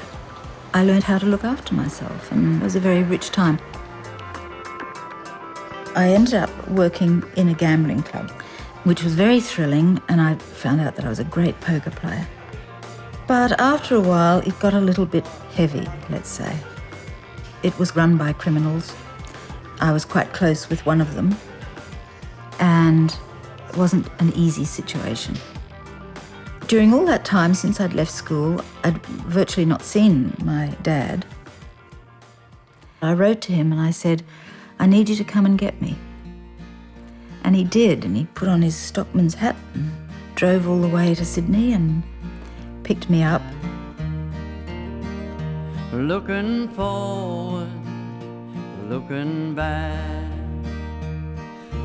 I 0.75 0.85
learned 0.85 1.05
how 1.05 1.19
to 1.19 1.27
look 1.27 1.45
after 1.45 1.75
myself, 1.75 2.33
and 2.33 2.61
it 2.61 2.65
was 2.65 2.75
a 2.75 2.81
very 2.81 3.03
rich 3.03 3.31
time. 3.31 3.59
I 5.95 6.11
ended 6.11 6.35
up 6.35 6.69
working 6.69 7.25
in 7.37 7.49
a 7.49 7.55
gambling 7.55 8.03
club, 8.03 8.31
which 8.85 9.03
was 9.03 9.15
very 9.15 9.41
thrilling, 9.41 10.01
and 10.09 10.21
I 10.21 10.35
found 10.35 10.81
out 10.81 10.97
that 10.97 11.05
I 11.05 11.09
was 11.09 11.19
a 11.19 11.25
great 11.25 11.59
poker 11.61 11.91
player. 11.91 12.27
But 13.27 13.61
after 13.61 13.95
a 13.95 14.01
while, 14.01 14.41
it 14.41 14.59
got 14.59 14.75
a 14.75 14.81
little 14.81 15.07
bit 15.07 15.27
heavy, 15.55 15.87
let's 16.11 16.29
say. 16.29 16.57
It 17.63 17.79
was 17.79 17.95
run 17.95 18.17
by 18.17 18.33
criminals. 18.33 18.95
I 19.81 19.93
was 19.93 20.05
quite 20.05 20.33
close 20.33 20.69
with 20.69 20.85
one 20.87 21.01
of 21.01 21.15
them, 21.15 21.37
and 22.59 23.17
it 23.69 23.77
wasn't 23.77 24.09
an 24.19 24.33
easy 24.35 24.65
situation. 24.65 25.37
During 26.69 26.93
all 26.93 27.07
that 27.07 27.25
time 27.25 27.55
since 27.55 27.81
I'd 27.81 27.95
left 27.95 28.11
school, 28.11 28.61
I'd 28.85 29.03
virtually 29.07 29.65
not 29.65 29.83
seen 29.83 30.37
my 30.45 30.67
dad. 30.83 31.25
I 33.01 33.15
wrote 33.15 33.41
to 33.43 33.55
him 33.55 33.73
and 33.73 33.81
I 33.81 33.91
said, 33.91 34.23
I 34.79 34.85
need 34.85 35.09
you 35.09 35.17
to 35.17 35.25
come 35.25 35.47
and 35.47 35.57
get 35.57 35.81
me. 35.81 35.97
And 37.43 37.57
he 37.57 37.65
did, 37.65 38.05
and 38.05 38.15
he 38.15 38.27
put 38.35 38.49
on 38.49 38.61
his 38.61 38.77
stockman's 38.77 39.33
hat 39.33 39.57
and 39.73 39.91
drove 40.35 40.69
all 40.69 40.79
the 40.79 40.89
way 40.89 41.15
to 41.15 41.25
Sydney 41.25 41.73
and 41.73 42.03
picked 42.83 43.09
me 43.09 43.23
up. 43.23 43.41
Looking 45.91 46.69
forward, 46.69 47.71
looking 48.91 49.55
back. 49.55 50.31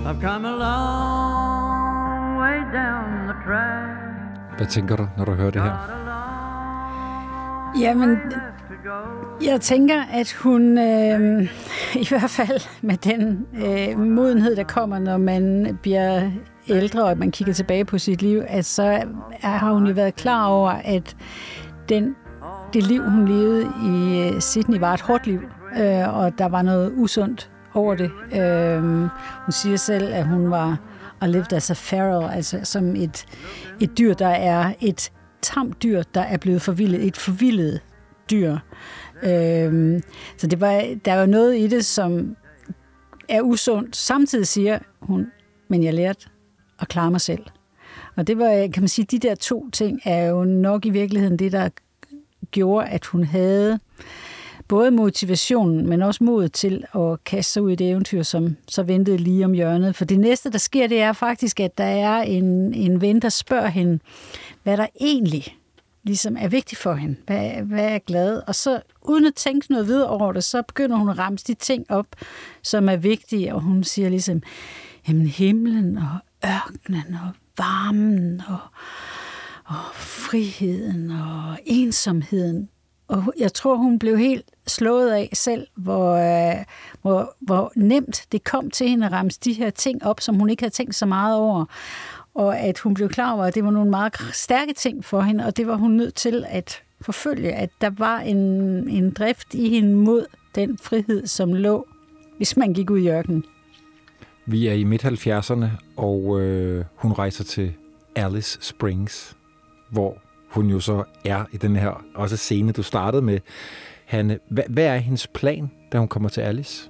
I've 0.05 0.19
come 0.19 0.43
a 0.43 0.57
long 0.57 2.35
way 2.35 2.69
down 2.73 3.27
the 3.27 3.33
track. 3.45 4.12
Hvad 4.57 4.67
tænker 4.67 4.95
du, 4.95 5.07
når 5.17 5.25
du 5.25 5.31
hører 5.31 5.51
det 5.51 5.61
her? 5.61 6.03
Jamen, 7.79 8.17
jeg 9.45 9.61
tænker, 9.61 10.01
at 10.13 10.33
hun 10.33 10.77
øh, 10.77 11.43
i 12.03 12.07
hvert 12.09 12.29
fald 12.29 12.81
med 12.81 12.97
den 12.97 13.45
øh, 13.65 13.99
modenhed, 13.99 14.55
der 14.55 14.63
kommer, 14.63 14.99
når 14.99 15.17
man 15.17 15.77
bliver 15.81 16.31
ældre, 16.69 17.03
og 17.03 17.17
man 17.17 17.31
kigger 17.31 17.53
tilbage 17.53 17.85
på 17.85 17.97
sit 17.97 18.21
liv, 18.21 18.41
at 18.47 18.65
så 18.65 18.83
er, 18.83 19.47
har 19.47 19.73
hun 19.73 19.87
jo 19.87 19.93
været 19.93 20.15
klar 20.15 20.45
over, 20.45 20.69
at 20.69 21.15
den, 21.89 22.15
det 22.73 22.83
liv, 22.83 23.03
hun 23.03 23.27
levede 23.27 23.67
i 23.85 24.19
øh, 24.19 24.41
Sydney, 24.41 24.79
var 24.79 24.93
et 24.93 25.01
hårdt 25.01 25.27
liv, 25.27 25.41
øh, 25.79 26.17
og 26.17 26.37
der 26.37 26.45
var 26.45 26.61
noget 26.61 26.93
usundt 26.95 27.49
over 27.73 27.95
det. 27.95 28.11
Øh, 28.35 28.81
hun 29.45 29.51
siger 29.51 29.77
selv, 29.77 30.13
at 30.13 30.27
hun 30.27 30.51
var 30.51 30.77
og 31.23 31.29
lived 31.29 31.53
as 31.53 31.69
a 31.69 31.73
feral, 31.73 32.29
altså 32.29 32.59
som 32.63 32.95
et, 32.95 33.25
et 33.81 33.97
dyr, 33.97 34.13
der 34.13 34.27
er 34.27 34.73
et 34.81 35.11
tamt 35.41 35.83
dyr, 35.83 36.03
der 36.13 36.21
er 36.21 36.37
blevet 36.37 36.61
forvildet, 36.61 37.07
et 37.07 37.17
forvildet 37.17 37.81
dyr. 38.31 38.57
Øhm, 39.23 40.03
så 40.37 40.47
det 40.47 40.61
var, 40.61 40.95
der 41.05 41.15
var 41.15 41.25
noget 41.25 41.57
i 41.57 41.67
det, 41.67 41.85
som 41.85 42.35
er 43.29 43.41
usundt. 43.41 43.95
Samtidig 43.95 44.47
siger 44.47 44.79
hun, 44.99 45.31
men 45.69 45.83
jeg 45.83 45.93
lærte 45.93 46.27
at 46.79 46.87
klare 46.87 47.11
mig 47.11 47.21
selv. 47.21 47.43
Og 48.15 48.27
det 48.27 48.37
var, 48.37 48.67
kan 48.73 48.83
man 48.83 48.87
sige, 48.87 49.05
de 49.05 49.19
der 49.19 49.35
to 49.35 49.69
ting 49.69 49.99
er 50.05 50.25
jo 50.25 50.43
nok 50.43 50.85
i 50.85 50.89
virkeligheden 50.89 51.39
det, 51.39 51.51
der 51.51 51.69
gjorde, 52.51 52.87
at 52.87 53.05
hun 53.05 53.23
havde 53.23 53.79
både 54.67 54.91
motivationen, 54.91 55.89
men 55.89 56.01
også 56.01 56.23
modet 56.23 56.53
til 56.53 56.85
at 56.95 57.23
kaste 57.23 57.53
sig 57.53 57.61
ud 57.61 57.71
i 57.71 57.75
det 57.75 57.89
eventyr, 57.89 58.23
som 58.23 58.55
så 58.67 58.83
ventede 58.83 59.17
lige 59.17 59.45
om 59.45 59.53
hjørnet. 59.53 59.95
For 59.95 60.05
det 60.05 60.19
næste, 60.19 60.51
der 60.51 60.57
sker, 60.57 60.87
det 60.87 61.01
er 61.01 61.13
faktisk, 61.13 61.59
at 61.59 61.77
der 61.77 61.83
er 61.83 62.21
en, 62.21 62.73
en 62.73 63.01
ven, 63.01 63.19
der 63.19 63.29
spørger 63.29 63.67
hende, 63.67 63.99
hvad 64.63 64.77
der 64.77 64.87
egentlig 65.01 65.57
ligesom 66.03 66.37
er 66.39 66.47
vigtigt 66.47 66.81
for 66.81 66.93
hende. 66.93 67.15
Hvad, 67.25 67.49
hvad 67.49 67.89
er 67.89 67.99
glad? 67.99 68.41
Og 68.47 68.55
så 68.55 68.81
uden 69.01 69.25
at 69.25 69.35
tænke 69.35 69.71
noget 69.71 69.87
videre 69.87 70.09
over 70.09 70.31
det, 70.31 70.43
så 70.43 70.61
begynder 70.61 70.97
hun 70.97 71.09
at 71.09 71.17
ramse 71.17 71.45
de 71.47 71.53
ting 71.53 71.91
op, 71.91 72.07
som 72.63 72.89
er 72.89 72.95
vigtige, 72.95 73.55
og 73.55 73.61
hun 73.61 73.83
siger 73.83 74.09
ligesom, 74.09 74.41
jamen 75.07 75.27
himlen 75.27 75.97
og 75.97 76.17
ørkenen 76.45 77.13
og 77.13 77.31
varmen 77.57 78.41
og, 78.47 78.59
og 79.65 79.95
friheden 79.95 81.11
og 81.11 81.59
ensomheden. 81.65 82.69
Og 83.07 83.33
jeg 83.39 83.53
tror, 83.53 83.75
hun 83.75 83.99
blev 83.99 84.17
helt 84.17 84.45
slået 84.67 85.11
af 85.11 85.29
selv, 85.33 85.67
hvor, 85.75 86.13
øh, 86.13 86.65
hvor, 87.01 87.35
hvor 87.39 87.71
nemt 87.75 88.25
det 88.31 88.43
kom 88.43 88.71
til 88.71 88.89
hende 88.89 89.05
at 89.05 89.11
ramse 89.11 89.39
de 89.43 89.53
her 89.53 89.69
ting 89.69 90.05
op, 90.05 90.21
som 90.21 90.35
hun 90.35 90.49
ikke 90.49 90.63
havde 90.63 90.73
tænkt 90.73 90.95
så 90.95 91.05
meget 91.05 91.37
over. 91.37 91.65
Og 92.35 92.59
at 92.59 92.79
hun 92.79 92.93
blev 92.93 93.09
klar 93.09 93.33
over, 93.33 93.45
at 93.45 93.55
det 93.55 93.63
var 93.63 93.71
nogle 93.71 93.89
meget 93.89 94.13
stærke 94.33 94.73
ting 94.73 95.05
for 95.05 95.21
hende, 95.21 95.45
og 95.45 95.57
det 95.57 95.67
var 95.67 95.75
hun 95.75 95.91
nødt 95.91 96.15
til 96.15 96.45
at 96.47 96.81
forfølge, 97.01 97.53
at 97.53 97.69
der 97.81 97.89
var 97.89 98.19
en, 98.19 98.37
en 98.89 99.11
drift 99.11 99.53
i 99.53 99.69
hende 99.69 99.95
mod 99.95 100.25
den 100.55 100.77
frihed, 100.77 101.27
som 101.27 101.53
lå, 101.53 101.87
hvis 102.37 102.57
man 102.57 102.73
gik 102.73 102.89
ud 102.89 102.99
i 102.99 103.09
ørkenen. 103.09 103.43
Vi 104.45 104.67
er 104.67 104.73
i 104.73 104.83
midt-70'erne, 104.83 105.65
og 105.97 106.41
øh, 106.41 106.85
hun 106.95 107.11
rejser 107.11 107.43
til 107.43 107.73
Alice 108.15 108.57
Springs, 108.61 109.37
hvor 109.89 110.17
hun 110.49 110.69
jo 110.69 110.79
så 110.79 111.03
er 111.25 111.45
i 111.51 111.57
den 111.57 111.75
her 111.75 112.05
også 112.15 112.37
scene, 112.37 112.71
du 112.71 112.83
startede 112.83 113.21
med. 113.21 113.39
Hanne, 114.13 114.39
hvad, 114.49 114.63
hvad 114.69 114.85
er 114.85 114.97
hendes 114.97 115.27
plan, 115.27 115.71
da 115.91 115.97
hun 115.97 116.07
kommer 116.07 116.29
til 116.29 116.41
Alice? 116.41 116.89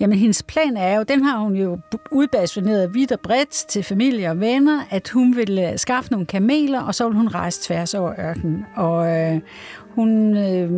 Jamen, 0.00 0.18
hendes 0.18 0.42
plan 0.42 0.76
er 0.76 0.96
jo, 0.96 1.02
den 1.02 1.22
har 1.22 1.38
hun 1.38 1.56
jo 1.56 1.78
udbasuneret 2.10 2.94
vidt 2.94 3.12
og 3.12 3.20
bredt 3.20 3.50
til 3.50 3.82
familie 3.82 4.30
og 4.30 4.40
venner, 4.40 4.82
at 4.90 5.08
hun 5.08 5.36
vil 5.36 5.58
øh, 5.58 5.78
skaffe 5.78 6.10
nogle 6.10 6.26
kameler, 6.26 6.80
og 6.80 6.94
så 6.94 7.08
vil 7.08 7.16
hun 7.16 7.28
rejse 7.28 7.62
tværs 7.62 7.94
over 7.94 8.14
ørkenen. 8.20 8.64
Og 8.76 9.20
øh, 9.20 9.40
hun, 9.90 10.36
øh, 10.36 10.70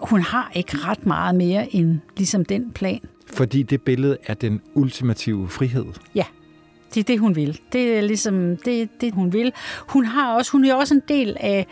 hun 0.00 0.20
har 0.20 0.50
ikke 0.54 0.76
ret 0.76 1.06
meget 1.06 1.34
mere 1.34 1.74
end 1.74 1.98
ligesom 2.16 2.44
den 2.44 2.72
plan. 2.72 3.00
Fordi 3.26 3.62
det 3.62 3.82
billede 3.82 4.16
er 4.26 4.34
den 4.34 4.60
ultimative 4.74 5.48
frihed. 5.48 5.86
Ja, 6.14 6.24
det 6.94 7.00
er 7.00 7.04
det, 7.04 7.18
hun 7.18 7.36
vil. 7.36 7.60
Det 7.72 7.98
er 7.98 8.00
ligesom 8.00 8.56
det, 8.56 8.88
det 9.00 9.14
hun 9.14 9.32
vil. 9.32 9.52
Hun 9.88 10.04
har 10.04 10.34
også, 10.34 10.52
hun 10.52 10.64
er 10.64 10.74
også 10.74 10.94
en 10.94 11.02
del 11.08 11.36
af 11.40 11.66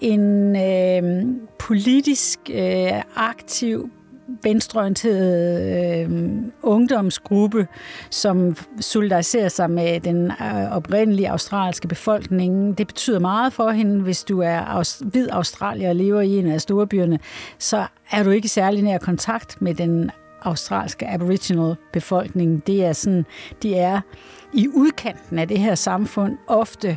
en 0.00 0.56
øh, 0.56 1.26
politisk 1.58 2.38
øh, 2.54 3.02
aktiv 3.16 3.90
venstreorienteret 4.42 6.04
øh, 6.04 6.10
ungdomsgruppe, 6.62 7.66
som 8.10 8.56
solidariserer 8.80 9.48
sig 9.48 9.70
med 9.70 10.00
den 10.00 10.26
øh, 10.26 10.76
oprindelige 10.76 11.30
australske 11.30 11.88
befolkning. 11.88 12.78
Det 12.78 12.86
betyder 12.86 13.18
meget 13.18 13.52
for 13.52 13.70
hende, 13.70 14.02
hvis 14.02 14.24
du 14.24 14.40
er 14.40 14.80
aus- 14.80 15.02
hvid 15.04 15.28
australier 15.30 15.88
og 15.88 15.96
lever 15.96 16.20
i 16.20 16.38
en 16.38 16.46
af 16.46 16.60
storbyerne, 16.60 17.18
så 17.58 17.86
er 18.10 18.22
du 18.22 18.30
ikke 18.30 18.48
særlig 18.48 18.82
nær 18.82 18.98
kontakt 18.98 19.62
med 19.62 19.74
den 19.74 20.10
australske 20.42 21.06
aboriginal 21.06 21.76
befolkning. 21.92 22.66
Det 22.66 22.84
er 22.84 22.92
sådan, 22.92 23.24
de 23.62 23.74
er 23.74 24.00
i 24.54 24.68
udkanten 24.68 25.38
af 25.38 25.48
det 25.48 25.58
her 25.58 25.74
samfund 25.74 26.38
ofte 26.46 26.96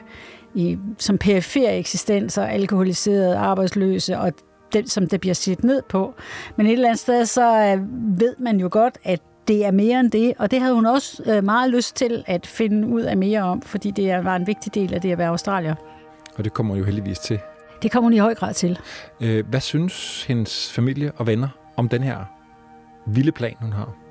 i, 0.54 0.78
som 0.98 1.18
perifere 1.18 1.78
eksistenser, 1.78 2.44
alkoholiserede, 2.44 3.38
arbejdsløse, 3.38 4.18
og 4.18 4.34
det, 4.74 4.92
som 4.92 5.08
der 5.08 5.18
bliver 5.18 5.34
set 5.34 5.64
ned 5.64 5.82
på. 5.90 6.14
Men 6.58 6.66
et 6.66 6.74
eller 6.74 6.88
andet 6.88 7.00
sted, 7.00 7.26
så 7.26 7.58
øh, 7.58 7.82
ved 8.20 8.36
man 8.40 8.60
jo 8.60 8.70
godt, 8.72 8.98
at 9.04 9.22
det 9.48 9.66
er 9.66 9.72
mere 9.72 10.00
end 10.00 10.12
det, 10.12 10.34
og 10.40 10.52
det 10.52 10.60
havde 10.60 10.74
hun 10.74 10.86
også 10.86 11.24
øh, 11.26 11.44
meget 11.44 11.70
lyst 11.70 11.96
til 11.96 12.24
at 12.28 12.48
finde 12.48 12.88
ud 12.88 13.02
af 13.02 13.18
mere 13.18 13.42
om, 13.42 13.62
fordi 13.62 13.92
det 13.92 14.26
var 14.26 14.36
en 14.36 14.48
vigtig 14.48 14.76
del 14.76 14.94
af 14.94 15.02
det 15.02 15.12
at 15.12 15.18
være 15.18 15.30
australier. 15.30 15.76
Og 16.36 16.44
det 16.44 16.54
kommer 16.54 16.74
hun 16.74 16.80
jo 16.80 16.86
heldigvis 16.86 17.20
til. 17.20 17.40
Det 17.82 17.92
kommer 17.92 18.06
hun 18.06 18.14
i 18.14 18.18
høj 18.18 18.36
grad 18.36 18.54
til. 18.54 18.80
Øh, 19.22 19.48
hvad 19.48 19.60
synes 19.60 20.24
hendes 20.24 20.72
familie 20.72 21.12
og 21.12 21.28
venner 21.28 21.48
om 21.78 21.90
den 21.90 22.04
her 22.04 22.18
vilde 23.06 23.32
plan, 23.32 23.56
hun 23.60 23.74
har? 23.74 24.03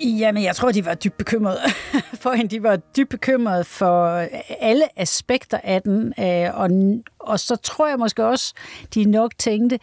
Jamen, 0.00 0.42
jeg 0.42 0.56
tror, 0.56 0.72
de 0.72 0.84
var 0.84 0.94
dybt 0.94 1.16
bekymrede 1.16 1.58
for 2.22 2.32
hende. 2.32 2.56
De 2.56 2.62
var 2.62 2.76
dybt 2.76 3.10
bekymrede 3.10 3.64
for 3.64 4.26
alle 4.60 5.00
aspekter 5.00 5.60
af 5.64 5.82
den. 5.82 6.14
Øh, 6.18 6.50
og, 6.54 6.70
og 7.18 7.40
så 7.40 7.56
tror 7.56 7.88
jeg 7.88 7.98
måske 7.98 8.24
også, 8.24 8.54
de 8.94 9.04
nok 9.04 9.32
tænkte, 9.38 9.78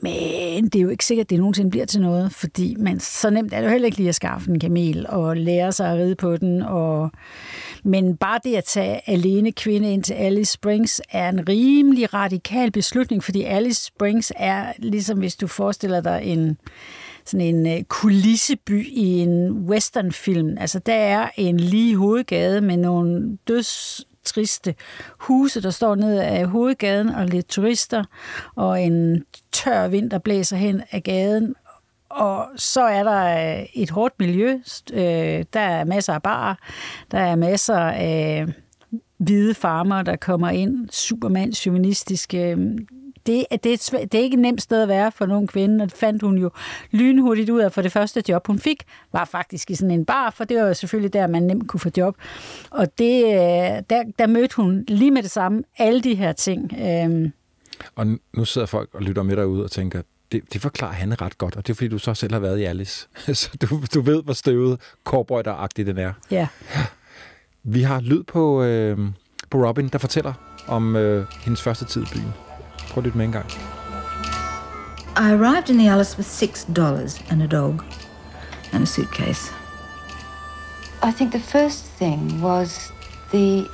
men 0.00 0.64
det 0.64 0.74
er 0.74 0.82
jo 0.82 0.88
ikke 0.88 1.04
sikkert, 1.04 1.24
at 1.24 1.30
det 1.30 1.38
nogensinde 1.38 1.70
bliver 1.70 1.86
til 1.86 2.00
noget, 2.00 2.32
fordi 2.32 2.76
man, 2.78 3.00
så 3.00 3.30
nemt 3.30 3.52
er 3.52 3.58
det 3.58 3.66
jo 3.66 3.70
heller 3.70 3.86
ikke 3.86 3.96
lige 3.98 4.08
at 4.08 4.14
skaffe 4.14 4.50
en 4.50 4.60
kamel 4.60 5.06
og 5.08 5.36
lære 5.36 5.72
sig 5.72 5.92
at 5.92 5.98
ride 5.98 6.14
på 6.14 6.36
den. 6.36 6.62
Og, 6.62 7.10
men 7.84 8.16
bare 8.16 8.40
det 8.44 8.56
at 8.56 8.64
tage 8.64 9.10
alene 9.10 9.52
kvinde 9.52 9.92
ind 9.92 10.02
til 10.02 10.14
Alice 10.14 10.52
Springs 10.52 11.02
er 11.10 11.28
en 11.28 11.48
rimelig 11.48 12.14
radikal 12.14 12.70
beslutning, 12.70 13.24
fordi 13.24 13.42
Alice 13.42 13.84
Springs 13.84 14.32
er 14.36 14.72
ligesom 14.78 15.18
hvis 15.18 15.36
du 15.36 15.46
forestiller 15.46 16.00
dig 16.00 16.20
en, 16.24 16.58
sådan 17.28 17.54
en 17.54 17.66
øh, 17.66 17.82
kulisseby 17.82 18.88
i 18.88 19.18
en 19.18 19.52
westernfilm. 19.52 20.56
Altså, 20.60 20.78
der 20.78 20.94
er 20.94 21.30
en 21.36 21.60
lige 21.60 21.96
hovedgade 21.96 22.60
med 22.60 22.76
nogle 22.76 23.38
døds 23.48 24.04
triste 24.24 24.74
huse, 25.18 25.62
der 25.62 25.70
står 25.70 25.94
ned 25.94 26.18
af 26.18 26.46
hovedgaden, 26.46 27.08
og 27.08 27.26
lidt 27.26 27.48
turister, 27.48 28.04
og 28.54 28.82
en 28.82 29.24
tør 29.52 29.88
vind, 29.88 30.10
der 30.10 30.18
blæser 30.18 30.56
hen 30.56 30.82
af 30.90 31.02
gaden, 31.02 31.54
og 32.08 32.46
så 32.56 32.82
er 32.82 33.02
der 33.02 33.58
øh, 33.58 33.66
et 33.74 33.90
hårdt 33.90 34.14
miljø. 34.18 34.58
Øh, 34.92 35.44
der 35.52 35.60
er 35.60 35.84
masser 35.84 36.12
af 36.12 36.22
barer. 36.22 36.54
Der 37.10 37.18
er 37.18 37.36
masser 37.36 37.78
af 37.78 38.46
hvide 39.18 39.54
farmer, 39.54 40.02
der 40.02 40.16
kommer 40.16 40.50
ind. 40.50 40.88
supermand, 40.90 41.54
chauvinistiske 41.54 42.50
øh, 42.50 42.78
det, 43.26 43.46
det, 43.64 43.72
er 43.72 44.06
det 44.12 44.14
er 44.14 44.22
ikke 44.22 44.34
et 44.34 44.40
nemt 44.40 44.62
sted 44.62 44.82
at 44.82 44.88
være 44.88 45.12
for 45.12 45.26
nogle 45.26 45.46
kvinde, 45.48 45.82
og 45.82 45.90
det 45.90 45.98
fandt 45.98 46.22
hun 46.22 46.38
jo 46.38 46.50
lynhurtigt 46.90 47.50
ud 47.50 47.60
af, 47.60 47.72
for 47.72 47.82
det 47.82 47.92
første 47.92 48.22
job, 48.28 48.46
hun 48.46 48.58
fik, 48.58 48.82
var 49.12 49.24
faktisk 49.24 49.70
i 49.70 49.74
sådan 49.74 49.90
en 49.90 50.04
bar, 50.04 50.30
for 50.30 50.44
det 50.44 50.56
var 50.56 50.66
jo 50.66 50.74
selvfølgelig 50.74 51.12
der, 51.12 51.26
man 51.26 51.42
nemt 51.42 51.68
kunne 51.68 51.80
få 51.80 51.90
job. 51.96 52.16
Og 52.70 52.98
det, 52.98 53.24
øh, 53.24 53.30
der, 53.90 54.02
der 54.18 54.26
mødte 54.26 54.56
hun 54.56 54.84
lige 54.88 55.10
med 55.10 55.22
det 55.22 55.30
samme 55.30 55.62
alle 55.78 56.00
de 56.00 56.14
her 56.14 56.32
ting. 56.32 56.72
Øhm. 56.80 57.32
Og 57.96 58.06
nu 58.34 58.44
sidder 58.44 58.66
folk 58.66 58.88
og 58.92 59.02
lytter 59.02 59.22
med 59.22 59.36
derude 59.36 59.64
og 59.64 59.70
tænker, 59.70 60.02
det, 60.32 60.42
det 60.52 60.60
forklarer 60.60 60.92
han 60.92 61.20
ret 61.20 61.38
godt, 61.38 61.56
og 61.56 61.66
det 61.66 61.72
er 61.72 61.74
fordi, 61.74 61.88
du 61.88 61.98
så 61.98 62.14
selv 62.14 62.32
har 62.32 62.40
været 62.40 62.58
i 62.58 62.64
Alice. 62.64 63.08
så 63.34 63.50
du, 63.60 63.80
du 63.94 64.00
ved, 64.00 64.22
hvor 64.22 64.32
støvet 64.32 64.80
cowboy-agtig 65.08 65.86
den 65.86 65.98
er. 65.98 66.12
Ja. 66.30 66.48
Vi 67.62 67.82
har 67.82 68.00
lyd 68.00 68.22
på, 68.22 68.62
øh, 68.62 68.98
på 69.50 69.66
Robin, 69.68 69.88
der 69.88 69.98
fortæller 69.98 70.32
om 70.66 70.96
øh, 70.96 71.26
hendes 71.40 71.62
første 71.62 71.84
tid 71.84 72.02
i 72.02 72.06
byen. 72.14 72.47
Prøv 72.90 73.02
lidt 73.02 73.14
med 73.14 73.24
en 73.24 73.32
gang. 73.32 73.50
I 75.16 75.32
arrived 75.32 75.70
in 75.70 75.78
the 75.78 75.90
Alice 75.90 76.16
with 76.16 76.28
six 76.28 76.64
dollars 76.76 77.20
and 77.30 77.42
a 77.42 77.46
dog 77.46 77.82
and 78.72 78.82
a 78.82 78.86
suitcase. 78.86 79.52
I 81.02 81.12
think 81.12 81.32
the 81.32 81.40
first 81.40 81.84
thing 81.98 82.42
was 82.42 82.92
the 83.32 83.66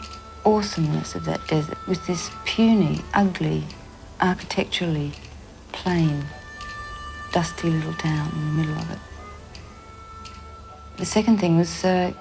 awesomeness 0.44 1.14
of 1.14 1.24
that 1.24 1.40
desert 1.48 1.78
with 1.88 2.06
this 2.06 2.30
puny, 2.44 3.00
ugly, 3.14 3.64
architecturally 4.20 5.12
plain, 5.72 6.24
dusty 7.32 7.70
little 7.70 7.94
town 7.94 8.30
in 8.32 8.40
the 8.40 8.62
middle 8.62 8.76
of 8.76 8.90
it. 8.90 8.98
The 10.96 11.04
second 11.04 11.38
thing 11.40 11.56
was 11.56 11.84
uh, 11.84 12.12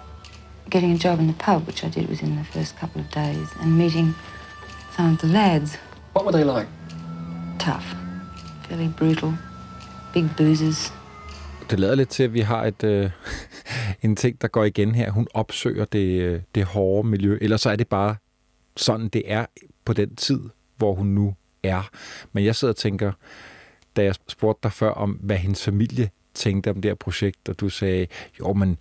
getting 0.69 0.91
a 0.91 0.97
job 0.97 1.19
in 1.19 1.27
the 1.27 1.33
pub, 1.33 1.67
which 1.67 1.83
I 1.83 1.89
did 1.89 2.09
within 2.09 2.35
the 2.35 2.43
first 2.43 2.75
couple 2.77 3.01
of 3.01 3.09
days, 3.11 3.47
and 3.61 3.77
meeting 3.77 4.15
some 4.95 5.13
of 5.13 5.21
the 5.21 5.27
lads. 5.27 5.77
What 6.13 6.25
were 6.25 6.31
they 6.31 6.43
like? 6.43 6.67
Tough. 7.59 7.85
Fairly 8.63 8.89
brutal. 8.97 9.33
Big 10.13 10.29
bruises. 10.37 10.93
Det 11.69 11.79
lader 11.79 11.95
lidt 11.95 12.09
til, 12.09 12.23
at 12.23 12.33
vi 12.33 12.39
har 12.39 12.65
et, 12.65 12.83
øh, 12.83 13.09
en 14.03 14.15
ting, 14.15 14.41
der 14.41 14.47
går 14.47 14.63
igen 14.63 14.95
her. 14.95 15.11
Hun 15.11 15.27
opsøger 15.33 15.85
det, 15.85 16.21
øh, 16.21 16.41
det 16.55 16.63
hårde 16.65 17.07
miljø, 17.07 17.37
eller 17.41 17.57
så 17.57 17.69
er 17.69 17.75
det 17.75 17.87
bare 17.87 18.15
sådan, 18.77 19.07
det 19.07 19.23
er 19.25 19.45
på 19.85 19.93
den 19.93 20.15
tid, 20.15 20.39
hvor 20.77 20.93
hun 20.93 21.07
nu 21.07 21.35
er. 21.63 21.89
Men 22.33 22.45
jeg 22.45 22.55
sidder 22.55 22.71
og 22.71 22.77
tænker, 22.77 23.11
da 23.95 24.03
jeg 24.03 24.15
spurgte 24.27 24.59
dig 24.63 24.71
før 24.71 24.89
om, 24.89 25.11
hvad 25.11 25.37
hendes 25.37 25.63
familie 25.63 26.09
tænkte 26.33 26.69
om 26.69 26.81
det 26.81 26.89
her 26.89 26.95
projekt, 26.95 27.49
og 27.49 27.59
du 27.59 27.69
sagde, 27.69 28.07
jo, 28.39 28.53
men 28.53 28.77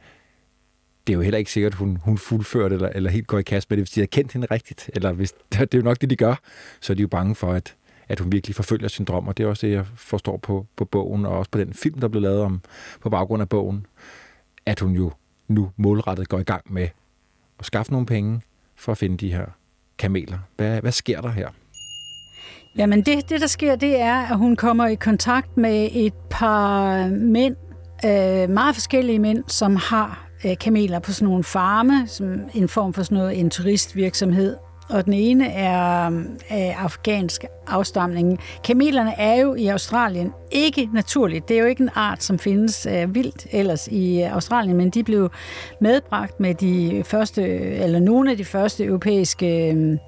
det 1.07 1.13
er 1.13 1.17
jo 1.17 1.23
heller 1.23 1.39
ikke 1.39 1.53
sikkert, 1.53 1.73
at 1.73 1.79
hun, 1.79 1.97
hun 1.97 2.19
fuldfører 2.19 2.69
det, 2.69 2.75
eller, 2.75 2.89
eller 2.89 3.11
helt 3.11 3.27
går 3.27 3.39
i 3.39 3.43
kast 3.43 3.71
med 3.71 3.77
det, 3.77 3.83
hvis 3.83 3.91
de 3.91 4.01
har 4.01 4.07
kendt 4.07 4.33
hende 4.33 4.47
rigtigt, 4.51 4.91
eller 4.95 5.13
hvis, 5.13 5.33
det 5.53 5.75
er 5.75 5.79
jo 5.79 5.85
nok 5.85 6.01
det, 6.01 6.11
de 6.11 6.17
gør, 6.17 6.35
så 6.81 6.93
er 6.93 6.95
de 6.95 7.03
jo 7.03 7.09
bange 7.09 7.35
for, 7.35 7.53
at, 7.53 7.77
at 8.09 8.21
hun 8.21 8.33
virkelig 8.33 8.57
forfølger 8.57 8.89
sin 8.89 9.05
drøm, 9.05 9.29
og 9.29 9.37
det 9.37 9.45
er 9.45 9.49
også 9.49 9.67
det, 9.67 9.73
jeg 9.73 9.87
forstår 9.97 10.37
på, 10.37 10.67
på 10.77 10.85
bogen, 10.85 11.27
og 11.27 11.39
også 11.39 11.51
på 11.51 11.59
den 11.59 11.75
film, 11.75 12.01
der 12.01 12.09
blev 12.09 12.23
lavet 12.23 12.41
om, 12.41 12.61
på 13.01 13.11
baggrund 13.11 13.43
af 13.43 13.49
bogen, 13.49 13.87
at 14.67 14.81
hun 14.81 14.93
jo 14.93 15.13
nu 15.49 15.71
målrettet 15.77 16.29
går 16.29 16.39
i 16.39 16.43
gang 16.43 16.73
med 16.73 16.89
at 17.59 17.67
skaffe 17.67 17.93
nogle 17.93 18.07
penge 18.07 18.41
for 18.77 18.93
at 18.93 18.99
finde 18.99 19.17
de 19.17 19.33
her 19.33 19.47
kameler. 19.99 20.39
Hvad, 20.57 20.81
hvad 20.81 20.93
sker 20.93 21.21
der 21.21 21.31
her? 21.31 21.49
Jamen 22.77 23.03
det, 23.03 23.29
det, 23.29 23.41
der 23.41 23.47
sker, 23.47 23.77
det 23.77 24.01
er, 24.01 24.23
at 24.23 24.39
hun 24.39 24.57
kommer 24.57 24.87
i 24.87 24.95
kontakt 24.95 25.57
med 25.57 25.89
et 25.93 26.15
par 26.31 27.09
mænd, 27.09 27.57
øh, 28.05 28.51
meget 28.51 28.75
forskellige 28.75 29.19
mænd, 29.19 29.45
som 29.49 29.77
har 29.77 30.29
øh, 30.45 30.59
kameler 30.59 30.99
på 30.99 31.13
sådan 31.13 31.29
nogle 31.29 31.45
farme, 31.45 32.07
som 32.07 32.41
en 32.55 32.69
form 32.69 32.93
for 32.93 33.03
sådan 33.03 33.19
noget, 33.19 33.41
en 33.41 33.51
turistvirksomhed 33.51 34.57
og 34.93 35.05
den 35.05 35.13
ene 35.13 35.53
er 35.53 36.11
af 36.51 36.77
afghansk 36.79 37.45
afstamning. 37.67 38.39
Kamelerne 38.65 39.21
er 39.21 39.41
jo 39.41 39.55
i 39.55 39.67
Australien 39.67 40.33
ikke 40.51 40.89
naturligt. 40.95 41.49
Det 41.49 41.57
er 41.57 41.61
jo 41.61 41.67
ikke 41.67 41.83
en 41.83 41.91
art, 41.95 42.23
som 42.23 42.39
findes 42.39 42.87
øh, 42.87 43.15
vildt 43.15 43.47
ellers 43.51 43.89
i 43.89 44.23
øh, 44.23 44.35
Australien, 44.35 44.77
men 44.77 44.91
de 44.91 45.05
blev 45.05 45.31
medbragt 45.81 46.41
med 46.41 46.55
de 46.55 47.03
første, 47.07 47.43
eller 47.59 48.01
nogle 48.01 48.31
af 48.31 48.37
de 48.37 48.45
første 48.45 48.85
europæiske 48.85 49.73
øh, 49.73 49.99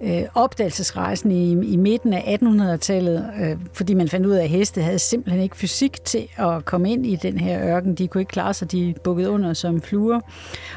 øh, 0.00 0.22
opdagelsesrejsen 0.34 1.32
i, 1.32 1.72
i 1.72 1.76
midten 1.76 2.12
af 2.12 2.38
1800-tallet, 2.42 3.30
øh, 3.40 3.56
fordi 3.72 3.94
man 3.94 4.08
fandt 4.08 4.26
ud 4.26 4.32
af, 4.32 4.42
at 4.42 4.48
heste 4.48 4.82
havde 4.82 4.98
simpelthen 4.98 5.42
ikke 5.42 5.56
fysik 5.56 6.04
til 6.04 6.28
at 6.36 6.64
komme 6.64 6.92
ind 6.92 7.06
i 7.06 7.16
den 7.16 7.38
her 7.38 7.74
ørken. 7.76 7.94
De 7.94 8.08
kunne 8.08 8.20
ikke 8.20 8.30
klare 8.30 8.54
sig, 8.54 8.72
de 8.72 8.94
bukkede 9.04 9.30
under 9.30 9.54
som 9.54 9.82
fluer. 9.82 10.20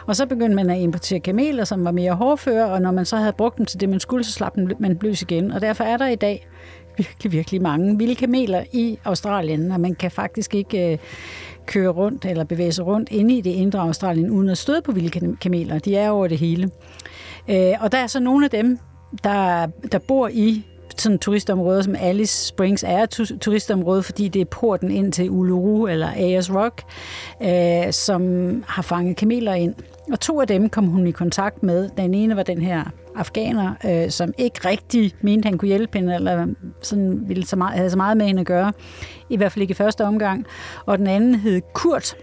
Og 0.05 0.15
så 0.15 0.25
begyndte 0.25 0.55
man 0.55 0.69
at 0.69 0.79
importere 0.81 1.19
kameler, 1.19 1.63
som 1.63 1.85
var 1.85 1.91
mere 1.91 2.13
hårdføre, 2.13 2.65
og 2.65 2.81
når 2.81 2.91
man 2.91 3.05
så 3.05 3.17
havde 3.17 3.33
brugt 3.33 3.57
dem 3.57 3.65
til 3.65 3.79
det, 3.79 3.89
man 3.89 3.99
skulle, 3.99 4.23
så 4.23 4.31
slap 4.31 4.57
man 4.79 4.97
løs 5.01 5.21
igen. 5.21 5.51
Og 5.51 5.61
derfor 5.61 5.83
er 5.83 5.97
der 5.97 6.07
i 6.07 6.15
dag 6.15 6.47
virkelig, 6.97 7.31
virkelig 7.31 7.61
mange 7.61 7.97
vilde 7.97 8.15
kameler 8.15 8.63
i 8.71 8.99
Australien, 9.05 9.71
og 9.71 9.79
man 9.79 9.95
kan 9.95 10.11
faktisk 10.11 10.55
ikke 10.55 10.91
øh, 10.91 10.97
køre 11.65 11.89
rundt 11.89 12.25
eller 12.25 12.43
bevæge 12.43 12.71
sig 12.71 12.85
rundt 12.85 13.09
inde 13.11 13.37
i 13.37 13.41
det 13.41 13.49
indre 13.49 13.79
Australien 13.79 14.29
uden 14.29 14.49
at 14.49 14.57
støde 14.57 14.81
på 14.81 14.91
vilde 14.91 15.35
kameler. 15.41 15.79
De 15.79 15.95
er 15.95 16.09
over 16.09 16.27
det 16.27 16.37
hele. 16.37 16.69
Øh, 17.47 17.73
og 17.79 17.91
der 17.91 17.97
er 17.97 18.07
så 18.07 18.19
nogle 18.19 18.45
af 18.45 18.51
dem, 18.51 18.79
der, 19.23 19.67
der 19.91 19.99
bor 19.99 20.27
i 20.33 20.65
sådan 20.97 21.19
turistområde 21.19 21.83
som 21.83 21.95
Alice 21.99 22.47
Springs 22.47 22.83
er 22.87 23.03
et 23.03 23.09
turistområde, 23.41 24.03
fordi 24.03 24.27
det 24.27 24.41
er 24.41 24.45
porten 24.45 24.91
ind 24.91 25.11
til 25.11 25.29
Uluru 25.29 25.87
eller 25.87 26.07
Ayers 26.15 26.53
Rock, 26.53 26.83
øh, 27.43 27.93
som 27.93 28.63
har 28.67 28.81
fanget 28.81 29.17
kameler 29.17 29.53
ind. 29.53 29.75
Og 30.11 30.19
to 30.19 30.41
af 30.41 30.47
dem 30.47 30.69
kom 30.69 30.87
hun 30.87 31.07
i 31.07 31.11
kontakt 31.11 31.63
med. 31.63 31.89
Den 31.97 32.13
ene 32.13 32.35
var 32.35 32.43
den 32.43 32.61
her 32.61 32.83
afghaner, 33.15 33.73
øh, 33.85 34.09
som 34.09 34.33
ikke 34.37 34.67
rigtig 34.67 35.13
mente, 35.21 35.47
han 35.47 35.57
kunne 35.57 35.67
hjælpe 35.67 35.97
hende, 35.97 36.15
eller 36.15 36.47
sådan 36.81 37.23
ville 37.27 37.45
så 37.45 37.55
meget, 37.55 37.77
havde 37.77 37.89
så 37.89 37.97
meget 37.97 38.17
med 38.17 38.25
hende 38.25 38.39
at 38.39 38.45
gøre. 38.45 38.73
I 39.29 39.37
hvert 39.37 39.51
fald 39.51 39.61
ikke 39.61 39.71
i 39.71 39.75
første 39.75 40.05
omgang. 40.05 40.45
Og 40.85 40.97
den 40.97 41.07
anden 41.07 41.35
hed 41.35 41.61
Kurt, 41.73 42.15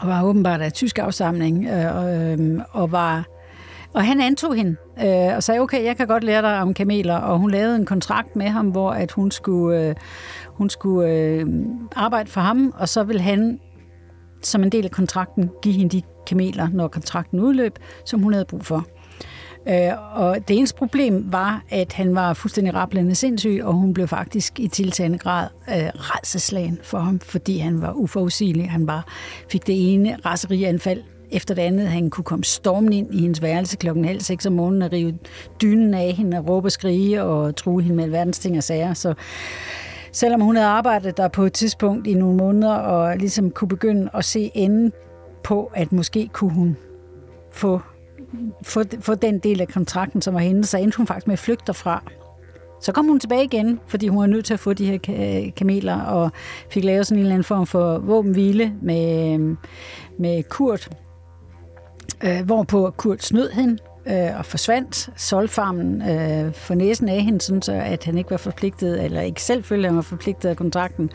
og 0.00 0.08
var 0.08 0.24
åbenbart 0.24 0.60
af 0.60 0.72
tysk 0.72 0.98
afsamling, 0.98 1.66
øh, 1.66 1.84
øh, 1.84 1.94
og 1.96 2.10
øhm, 2.12 2.92
var 2.92 3.33
og 3.94 4.04
han 4.04 4.20
antog 4.20 4.54
hende 4.54 4.76
øh, 5.04 5.36
og 5.36 5.42
sagde, 5.42 5.60
okay, 5.60 5.84
jeg 5.84 5.96
kan 5.96 6.06
godt 6.06 6.24
lære 6.24 6.42
dig 6.42 6.60
om 6.60 6.74
kameler, 6.74 7.16
og 7.16 7.38
hun 7.38 7.50
lavede 7.50 7.76
en 7.76 7.86
kontrakt 7.86 8.36
med 8.36 8.46
ham, 8.46 8.68
hvor 8.68 8.90
at 8.90 9.12
hun 9.12 9.30
skulle, 9.30 9.88
øh, 9.88 9.94
hun 10.46 10.70
skulle 10.70 11.10
øh, 11.10 11.46
arbejde 11.96 12.30
for 12.30 12.40
ham, 12.40 12.74
og 12.78 12.88
så 12.88 13.02
vil 13.02 13.20
han 13.20 13.60
som 14.42 14.62
en 14.62 14.72
del 14.72 14.84
af 14.84 14.90
kontrakten 14.90 15.50
give 15.62 15.74
hende 15.74 15.96
de 15.96 16.02
kameler, 16.26 16.68
når 16.72 16.88
kontrakten 16.88 17.40
udløb, 17.40 17.78
som 18.04 18.22
hun 18.22 18.32
havde 18.32 18.44
brug 18.44 18.64
for. 18.64 18.86
Øh, 19.68 19.92
og 20.14 20.48
det 20.48 20.58
eneste 20.58 20.76
problem 20.78 21.32
var, 21.32 21.62
at 21.70 21.92
han 21.92 22.14
var 22.14 22.34
fuldstændig 22.34 22.74
rablende 22.74 23.14
sindssyg, 23.14 23.60
og 23.64 23.74
hun 23.74 23.94
blev 23.94 24.08
faktisk 24.08 24.60
i 24.60 24.68
tiltagende 24.68 25.18
grad 25.18 25.48
øh, 25.68 25.88
redselslagen 25.94 26.78
for 26.82 26.98
ham, 26.98 27.20
fordi 27.20 27.58
han 27.58 27.80
var 27.80 27.92
uforudsigelig. 27.92 28.70
Han 28.70 28.86
bare 28.86 29.02
fik 29.50 29.66
det 29.66 29.94
ene 29.94 30.16
raserianfald 30.26 31.02
efter 31.30 31.54
det 31.54 31.62
andet. 31.62 31.88
Han 31.88 32.10
kunne 32.10 32.24
komme 32.24 32.44
stormen 32.44 32.92
ind 32.92 33.14
i 33.14 33.20
hendes 33.20 33.42
værelse 33.42 33.76
klokken 33.76 34.04
halv 34.04 34.20
seks 34.20 34.46
om 34.46 34.52
morgenen 34.52 34.82
og 34.82 34.92
rive 34.92 35.18
dynen 35.62 35.94
af 35.94 36.12
hende 36.12 36.38
og 36.38 36.48
råbe 36.48 36.66
og 36.66 36.72
skrige 36.72 37.22
og 37.22 37.56
true 37.56 37.82
hende 37.82 37.96
med 37.96 38.04
alverdens 38.04 38.38
ting 38.38 38.56
og 38.56 38.62
sager. 38.62 38.94
Så 38.94 39.14
selvom 40.12 40.40
hun 40.40 40.56
havde 40.56 40.68
arbejdet 40.68 41.16
der 41.16 41.28
på 41.28 41.42
et 41.42 41.52
tidspunkt 41.52 42.06
i 42.06 42.14
nogle 42.14 42.36
måneder 42.36 42.74
og 42.74 43.16
ligesom 43.16 43.50
kunne 43.50 43.68
begynde 43.68 44.10
at 44.14 44.24
se 44.24 44.50
enden 44.54 44.92
på, 45.42 45.70
at 45.74 45.92
måske 45.92 46.28
kunne 46.32 46.52
hun 46.52 46.76
få, 47.52 47.80
få, 48.62 48.82
få 49.00 49.14
den 49.14 49.38
del 49.38 49.60
af 49.60 49.68
kontrakten, 49.68 50.22
som 50.22 50.34
var 50.34 50.40
hende, 50.40 50.64
så 50.64 50.78
endte 50.78 50.96
hun 50.96 51.06
faktisk 51.06 51.26
med 51.26 51.32
at 51.32 51.38
flygte 51.38 51.64
derfra. 51.66 52.02
Så 52.80 52.92
kom 52.92 53.06
hun 53.06 53.20
tilbage 53.20 53.44
igen, 53.44 53.80
fordi 53.86 54.08
hun 54.08 54.20
var 54.20 54.26
nødt 54.26 54.44
til 54.44 54.54
at 54.54 54.60
få 54.60 54.72
de 54.72 54.86
her 54.86 54.98
kameler, 55.56 56.00
og 56.00 56.30
fik 56.70 56.84
lavet 56.84 57.06
sådan 57.06 57.18
en 57.18 57.22
eller 57.22 57.34
anden 57.34 57.44
form 57.44 57.66
for 57.66 57.98
våbenhvile 57.98 58.72
med, 58.82 59.38
med 60.18 60.42
Kurt, 60.42 60.90
øh, 62.24 62.44
hvorpå 62.44 62.94
Kurt 62.96 63.22
snød 63.22 63.50
hende 63.50 63.78
øh, 64.06 64.38
og 64.38 64.46
forsvandt. 64.46 65.10
Solfarmen 65.16 66.02
øh, 66.02 66.54
for 66.54 66.74
næsen 66.74 67.08
af 67.08 67.22
hende, 67.22 67.40
sådan 67.40 67.62
så 67.62 67.72
at 67.72 68.04
han 68.04 68.18
ikke 68.18 68.30
var 68.30 68.36
forpligtet, 68.36 69.04
eller 69.04 69.20
ikke 69.20 69.42
selv 69.42 69.64
følte, 69.64 69.86
at 69.86 69.90
han 69.90 69.96
var 69.96 70.02
forpligtet 70.02 70.48
af 70.48 70.56
kontrakten. 70.56 71.10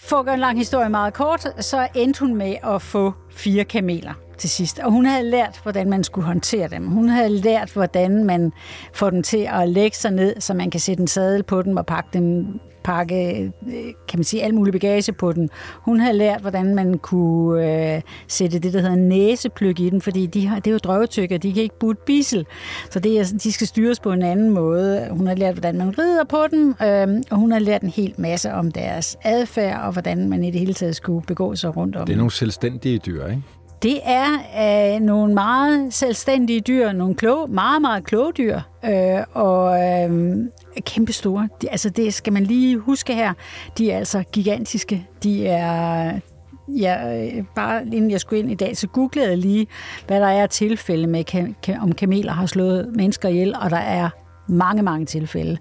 For 0.00 0.16
at 0.16 0.24
gøre 0.24 0.34
en 0.34 0.40
lang 0.40 0.58
historie 0.58 0.88
meget 0.88 1.14
kort, 1.14 1.46
så 1.60 1.88
endte 1.94 2.20
hun 2.20 2.34
med 2.34 2.56
at 2.64 2.82
få 2.82 3.12
fire 3.30 3.64
kameler 3.64 4.12
til 4.38 4.50
sidst. 4.50 4.78
Og 4.78 4.92
hun 4.92 5.06
havde 5.06 5.30
lært, 5.30 5.60
hvordan 5.62 5.90
man 5.90 6.04
skulle 6.04 6.26
håndtere 6.26 6.68
dem. 6.68 6.86
Hun 6.86 7.08
havde 7.08 7.28
lært, 7.28 7.72
hvordan 7.72 8.24
man 8.24 8.52
får 8.92 9.10
dem 9.10 9.22
til 9.22 9.48
at 9.52 9.68
lægge 9.68 9.96
sig 9.96 10.10
ned, 10.10 10.40
så 10.40 10.54
man 10.54 10.70
kan 10.70 10.80
sætte 10.80 11.00
en 11.00 11.06
sadel 11.06 11.42
på 11.42 11.62
dem 11.62 11.76
og 11.76 11.86
pakke 11.86 12.10
dem 12.12 12.46
pakke, 12.86 13.52
øh, 13.66 13.72
kan 14.08 14.18
man 14.18 14.24
sige, 14.24 14.42
al 14.42 14.54
mulig 14.54 14.72
bagage 14.72 15.12
på 15.12 15.32
den. 15.32 15.50
Hun 15.74 16.00
havde 16.00 16.16
lært, 16.16 16.40
hvordan 16.40 16.74
man 16.74 16.98
kunne 16.98 17.94
øh, 17.94 18.00
sætte 18.28 18.58
det, 18.58 18.72
der 18.72 18.80
hedder 18.80 18.96
næsepløk 18.96 19.80
i 19.80 19.90
den, 19.90 20.00
fordi 20.00 20.26
de 20.26 20.46
har, 20.46 20.56
det 20.56 20.66
er 20.66 20.72
jo 20.72 20.78
drøvetykker, 20.78 21.38
de 21.38 21.52
kan 21.52 21.62
ikke 21.62 21.78
butte 21.78 22.02
bisel. 22.06 22.46
Så 22.90 22.98
det 23.00 23.20
er, 23.20 23.24
de 23.42 23.52
skal 23.52 23.66
styres 23.66 24.00
på 24.00 24.12
en 24.12 24.22
anden 24.22 24.50
måde. 24.50 25.08
Hun 25.10 25.26
har 25.26 25.34
lært, 25.34 25.54
hvordan 25.54 25.78
man 25.78 25.98
rider 25.98 26.24
på 26.24 26.46
den, 26.50 26.68
øh, 26.68 27.22
og 27.30 27.36
hun 27.36 27.52
har 27.52 27.58
lært 27.58 27.82
en 27.82 27.90
hel 27.90 28.14
masse 28.18 28.52
om 28.52 28.70
deres 28.70 29.16
adfærd, 29.22 29.80
og 29.80 29.92
hvordan 29.92 30.28
man 30.28 30.44
i 30.44 30.50
det 30.50 30.60
hele 30.60 30.74
taget 30.74 30.96
skulle 30.96 31.26
begå 31.26 31.54
sig 31.54 31.76
rundt 31.76 31.96
om. 31.96 32.06
Det 32.06 32.12
er 32.12 32.16
nogle 32.16 32.32
selvstændige 32.32 32.98
dyr, 32.98 33.26
ikke? 33.26 33.42
Det 33.86 34.00
er 34.04 34.94
øh, 34.94 35.00
nogle 35.00 35.34
meget 35.34 35.94
selvstændige 35.94 36.60
dyr, 36.60 36.92
nogle 36.92 37.14
kloge, 37.14 37.48
meget, 37.48 37.82
meget 37.82 38.04
kloge 38.04 38.32
dyr, 38.32 38.60
øh, 38.84 39.22
og 39.32 39.84
øh, 39.84 40.36
kæmpe 40.80 41.12
store. 41.12 41.48
De, 41.62 41.70
altså 41.70 41.90
det 41.90 42.14
skal 42.14 42.32
man 42.32 42.42
lige 42.42 42.78
huske 42.78 43.14
her. 43.14 43.32
De 43.78 43.90
er 43.90 43.98
altså 43.98 44.22
gigantiske. 44.32 45.06
De 45.22 45.46
er, 45.46 46.20
ja, 46.68 47.26
øh, 47.26 47.44
bare 47.54 47.82
inden 47.82 48.10
jeg 48.10 48.20
skulle 48.20 48.38
ind 48.38 48.50
i 48.50 48.54
dag, 48.54 48.76
så 48.76 48.86
googlede 48.86 49.28
jeg 49.28 49.38
lige, 49.38 49.66
hvad 50.06 50.20
der 50.20 50.26
er 50.26 50.46
tilfælde 50.46 51.06
med, 51.06 51.54
om 51.82 51.92
kameler 51.92 52.32
har 52.32 52.46
slået 52.46 52.92
mennesker 52.96 53.28
ihjel, 53.28 53.54
og 53.62 53.70
der 53.70 53.76
er 53.76 54.10
mange, 54.48 54.82
mange 54.82 55.06
tilfælde. 55.06 55.58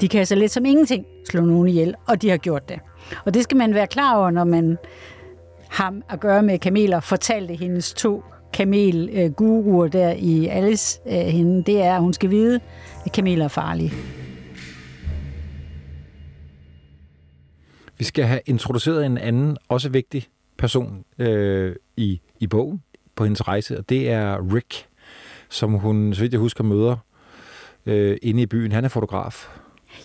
De 0.00 0.08
kan 0.08 0.18
altså 0.18 0.34
lidt 0.34 0.52
som 0.52 0.64
ingenting 0.64 1.04
slå 1.30 1.40
nogen 1.40 1.68
ihjel, 1.68 1.94
og 2.08 2.22
de 2.22 2.30
har 2.30 2.36
gjort 2.36 2.68
det. 2.68 2.80
Og 3.24 3.34
det 3.34 3.42
skal 3.42 3.56
man 3.56 3.74
være 3.74 3.86
klar 3.86 4.16
over, 4.16 4.30
når 4.30 4.44
man 4.44 4.78
ham 5.68 6.02
at 6.08 6.20
gøre 6.20 6.42
med 6.42 6.58
kameler, 6.58 7.00
fortalte 7.00 7.54
hendes 7.54 7.94
to 7.94 8.24
kamelguruer 8.52 9.86
øh, 9.86 9.92
der 9.92 10.12
i 10.12 10.46
Alice 10.46 11.00
øh, 11.06 11.12
hende, 11.12 11.62
det 11.62 11.82
er, 11.82 11.94
at 11.94 12.00
hun 12.00 12.12
skal 12.12 12.30
vide, 12.30 12.60
at 13.06 13.12
kameler 13.12 13.44
er 13.44 13.48
farlige. 13.48 13.92
Vi 17.98 18.04
skal 18.04 18.24
have 18.24 18.40
introduceret 18.46 19.06
en 19.06 19.18
anden, 19.18 19.56
også 19.68 19.88
vigtig 19.88 20.26
person 20.58 21.04
øh, 21.18 21.76
i, 21.96 22.20
i 22.40 22.46
bogen 22.46 22.82
på 23.14 23.24
hendes 23.24 23.48
rejse, 23.48 23.78
og 23.78 23.88
det 23.88 24.10
er 24.10 24.54
Rick, 24.54 24.86
som 25.48 25.72
hun, 25.72 26.14
så 26.14 26.20
vidt 26.20 26.32
jeg 26.32 26.40
husker, 26.40 26.64
møder 26.64 26.96
øh, 27.86 28.16
inde 28.22 28.42
i 28.42 28.46
byen. 28.46 28.72
Han 28.72 28.84
er 28.84 28.88
fotograf. 28.88 29.57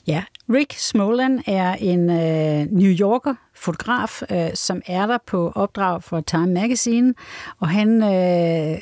Ja, 0.08 0.24
Rick 0.50 0.74
Smolan 0.74 1.44
er 1.48 1.74
en 1.74 2.10
øh, 2.10 2.68
New 2.72 2.92
Yorker 2.92 3.36
fotograf, 3.56 4.22
øh, 4.32 4.50
som 4.54 4.82
er 4.86 5.08
der 5.08 5.18
på 5.28 5.52
opdrag 5.56 6.04
for 6.04 6.22
Time 6.22 6.48
Magazine, 6.48 7.14
og 7.60 7.70
han 7.70 8.04
øh, 8.04 8.82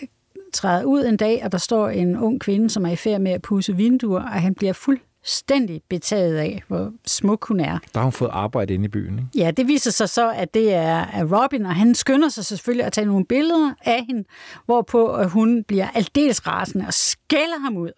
træder 0.54 0.84
ud 0.84 1.06
en 1.06 1.18
dag, 1.18 1.42
og 1.44 1.52
der 1.52 1.58
står 1.58 1.90
en 1.90 2.18
ung 2.18 2.42
kvinde, 2.42 2.70
som 2.70 2.86
er 2.86 2.92
i 2.92 2.96
færd 2.96 3.22
med 3.22 3.32
at 3.32 3.42
pusse 3.42 3.76
vinduer, 3.76 4.22
og 4.22 4.42
han 4.42 4.56
bliver 4.56 4.74
fuld 4.74 5.00
fuldstændig 5.22 5.82
betaget 5.90 6.38
af, 6.38 6.64
hvor 6.68 6.92
smuk 7.06 7.48
hun 7.48 7.60
er. 7.60 7.80
Der 7.94 8.00
har 8.00 8.04
hun 8.04 8.12
fået 8.12 8.30
arbejde 8.34 8.74
inde 8.74 8.86
i 8.86 8.88
byen, 8.88 9.20
ikke? 9.20 9.30
Ja, 9.36 9.52
det 9.52 9.68
viser 9.68 9.92
sig 9.92 10.10
så, 10.10 10.32
at 10.32 10.54
det 10.54 10.74
er 10.74 11.06
Robin, 11.24 11.66
og 11.66 11.76
han 11.76 11.96
skynder 11.96 12.30
sig 12.30 12.46
selvfølgelig 12.46 12.86
at 12.86 12.94
tage 12.94 13.06
nogle 13.06 13.26
billeder 13.26 13.74
af 13.86 14.06
hende, 14.08 14.24
hvorpå 14.66 15.24
hun 15.24 15.64
bliver 15.64 15.88
aldeles 15.88 16.48
rasende 16.48 16.86
og 16.88 16.94
skælder 16.94 17.60
ham 17.60 17.78
ud. 17.78 17.92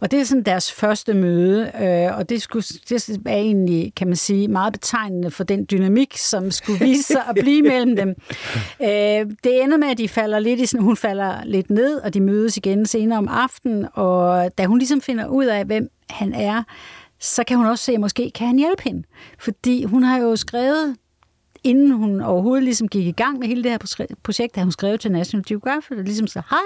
Og 0.00 0.10
det 0.10 0.20
er 0.20 0.24
sådan 0.24 0.42
deres 0.42 0.72
første 0.72 1.14
møde, 1.14 1.72
øh, 1.80 2.18
og 2.18 2.28
det, 2.28 2.42
skulle, 2.42 2.64
det 2.88 3.18
er 3.26 3.30
egentlig, 3.30 3.92
kan 3.96 4.06
man 4.06 4.16
sige, 4.16 4.48
meget 4.48 4.72
betegnende 4.72 5.30
for 5.30 5.44
den 5.44 5.66
dynamik, 5.70 6.16
som 6.16 6.50
skulle 6.50 6.84
vise 6.84 7.02
sig 7.02 7.22
at 7.28 7.34
blive 7.40 7.62
mellem 7.72 7.96
dem. 7.96 8.08
Øh, 8.82 9.26
det 9.44 9.62
ender 9.62 9.76
med, 9.76 9.88
at 9.88 9.98
de 9.98 10.08
falder 10.08 10.38
lidt 10.38 10.60
i 10.60 10.66
sådan, 10.66 10.84
hun 10.84 10.96
falder 10.96 11.44
lidt 11.44 11.70
ned, 11.70 12.00
og 12.00 12.14
de 12.14 12.20
mødes 12.20 12.56
igen 12.56 12.86
senere 12.86 13.18
om 13.18 13.28
aftenen, 13.28 13.86
og 13.92 14.50
da 14.58 14.66
hun 14.66 14.78
ligesom 14.78 15.00
finder 15.00 15.26
ud 15.26 15.44
af, 15.44 15.64
hvem 15.64 15.88
han 16.10 16.34
er, 16.34 16.62
så 17.20 17.44
kan 17.44 17.56
hun 17.56 17.66
også 17.66 17.84
se, 17.84 17.92
at 17.92 18.00
måske 18.00 18.30
kan 18.34 18.46
han 18.46 18.58
hjælpe 18.58 18.82
hende. 18.82 19.02
Fordi 19.38 19.84
hun 19.84 20.02
har 20.02 20.18
jo 20.18 20.36
skrevet 20.36 20.96
inden 21.68 21.92
hun 21.92 22.20
overhovedet 22.20 22.64
ligesom 22.64 22.88
gik 22.88 23.06
i 23.06 23.10
gang 23.10 23.38
med 23.38 23.48
hele 23.48 23.62
det 23.62 23.70
her 23.70 24.14
projekt, 24.22 24.56
havde 24.56 24.66
hun 24.66 24.72
skrevet 24.72 25.00
til 25.00 25.12
National 25.12 25.44
Geographic, 25.48 25.98
og 25.98 26.04
ligesom 26.04 26.26
så, 26.26 26.42
hej, 26.50 26.58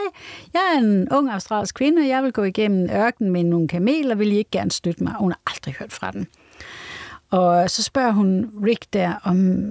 jeg 0.52 0.60
er 0.74 0.78
en 0.78 1.08
ung 1.10 1.30
australsk 1.30 1.74
kvinde, 1.74 2.08
jeg 2.08 2.22
vil 2.22 2.32
gå 2.32 2.42
igennem 2.42 2.88
ørkenen 2.90 3.32
med 3.32 3.44
nogle 3.44 3.68
kameler, 3.68 4.14
vil 4.14 4.32
I 4.32 4.36
ikke 4.36 4.50
gerne 4.50 4.70
støtte 4.70 5.04
mig? 5.04 5.14
Hun 5.18 5.30
har 5.30 5.40
aldrig 5.46 5.74
hørt 5.78 5.92
fra 5.92 6.10
den. 6.10 6.26
Og 7.30 7.70
så 7.70 7.82
spørger 7.82 8.12
hun 8.12 8.50
Rick 8.66 8.86
der, 8.92 9.14
om, 9.24 9.66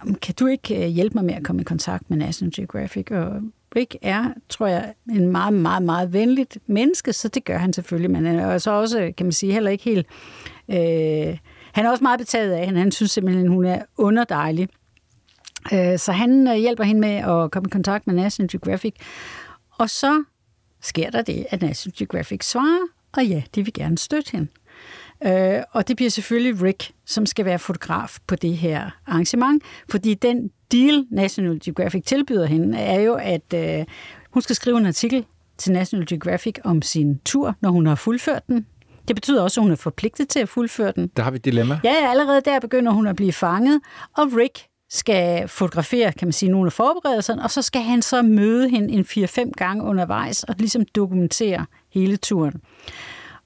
om 0.00 0.14
kan 0.14 0.34
du 0.40 0.46
ikke 0.46 0.84
øh, 0.84 0.88
hjælpe 0.88 1.14
mig 1.14 1.24
med 1.24 1.34
at 1.34 1.44
komme 1.44 1.62
i 1.62 1.64
kontakt 1.64 2.10
med 2.10 2.18
National 2.18 2.52
Geographic? 2.56 3.10
Og 3.10 3.40
Rick 3.76 3.96
er, 4.02 4.24
tror 4.48 4.66
jeg, 4.66 4.94
en 5.10 5.28
meget, 5.28 5.54
meget, 5.54 5.82
meget 5.82 6.12
venligt 6.12 6.58
menneske, 6.66 7.12
så 7.12 7.28
det 7.28 7.44
gør 7.44 7.58
han 7.58 7.72
selvfølgelig, 7.72 8.10
men 8.10 8.26
han 8.26 8.38
er 8.38 8.58
så 8.58 8.70
også, 8.70 9.12
kan 9.16 9.26
man 9.26 9.32
sige, 9.32 9.52
heller 9.52 9.70
ikke 9.70 9.84
helt... 9.84 10.06
Øh, 10.68 11.38
han 11.74 11.86
er 11.86 11.90
også 11.90 12.04
meget 12.04 12.18
betaget 12.18 12.52
af 12.52 12.66
hende. 12.66 12.80
Han 12.80 12.92
synes 12.92 13.10
simpelthen, 13.10 13.48
hun 13.48 13.64
er 13.64 13.82
underdejlig. 13.96 14.68
Øh, 15.72 15.98
så 15.98 16.12
han 16.12 16.48
øh, 16.48 16.54
hjælper 16.54 16.84
hende 16.84 17.00
med 17.00 17.14
at 17.14 17.50
komme 17.50 17.66
i 17.66 17.70
kontakt 17.70 18.06
med 18.06 18.14
National 18.14 18.50
Geographic. 18.50 18.94
Og 19.78 19.90
så 19.90 20.24
sker 20.82 21.10
der 21.10 21.22
det, 21.22 21.46
at 21.50 21.62
National 21.62 21.94
Geographic 21.98 22.44
svarer, 22.44 22.86
og 23.12 23.26
ja, 23.26 23.42
de 23.54 23.64
vil 23.64 23.72
gerne 23.72 23.98
støtte 23.98 24.32
hende. 24.32 24.48
Øh, 25.26 25.62
og 25.72 25.88
det 25.88 25.96
bliver 25.96 26.10
selvfølgelig 26.10 26.62
Rick, 26.62 26.92
som 27.06 27.26
skal 27.26 27.44
være 27.44 27.58
fotograf 27.58 28.18
på 28.26 28.36
det 28.36 28.56
her 28.56 28.90
arrangement, 29.06 29.62
fordi 29.90 30.14
den 30.14 30.50
deal, 30.72 31.06
National 31.10 31.60
Geographic 31.64 32.04
tilbyder 32.04 32.46
hende, 32.46 32.78
er 32.78 33.00
jo, 33.00 33.14
at 33.14 33.54
øh, 33.54 33.84
hun 34.30 34.42
skal 34.42 34.56
skrive 34.56 34.78
en 34.78 34.86
artikel 34.86 35.24
til 35.58 35.72
National 35.72 36.06
Geographic 36.06 36.54
om 36.64 36.82
sin 36.82 37.18
tur, 37.18 37.54
når 37.60 37.70
hun 37.70 37.86
har 37.86 37.94
fuldført 37.94 38.46
den. 38.46 38.66
Det 39.08 39.16
betyder 39.16 39.42
også, 39.42 39.60
at 39.60 39.62
hun 39.62 39.72
er 39.72 39.76
forpligtet 39.76 40.28
til 40.28 40.38
at 40.38 40.48
fuldføre 40.48 40.92
den. 40.96 41.10
Der 41.16 41.22
har 41.22 41.30
vi 41.30 41.36
et 41.36 41.44
dilemma. 41.44 41.80
Ja, 41.84 42.10
allerede 42.10 42.40
der 42.40 42.60
begynder 42.60 42.92
hun 42.92 43.06
at 43.06 43.16
blive 43.16 43.32
fanget, 43.32 43.80
og 44.16 44.32
Rick 44.36 44.66
skal 44.90 45.48
fotografere, 45.48 46.12
kan 46.12 46.28
man 46.28 46.32
sige, 46.32 46.50
nogle 46.50 46.66
af 46.66 46.72
forberedelserne, 46.72 47.42
og 47.42 47.50
så 47.50 47.62
skal 47.62 47.82
han 47.82 48.02
så 48.02 48.22
møde 48.22 48.68
hende 48.68 48.94
en 48.94 49.04
4-5 49.04 49.50
gange 49.56 49.84
undervejs 49.84 50.44
og 50.44 50.54
ligesom 50.58 50.84
dokumentere 50.94 51.66
hele 51.92 52.16
turen. 52.16 52.54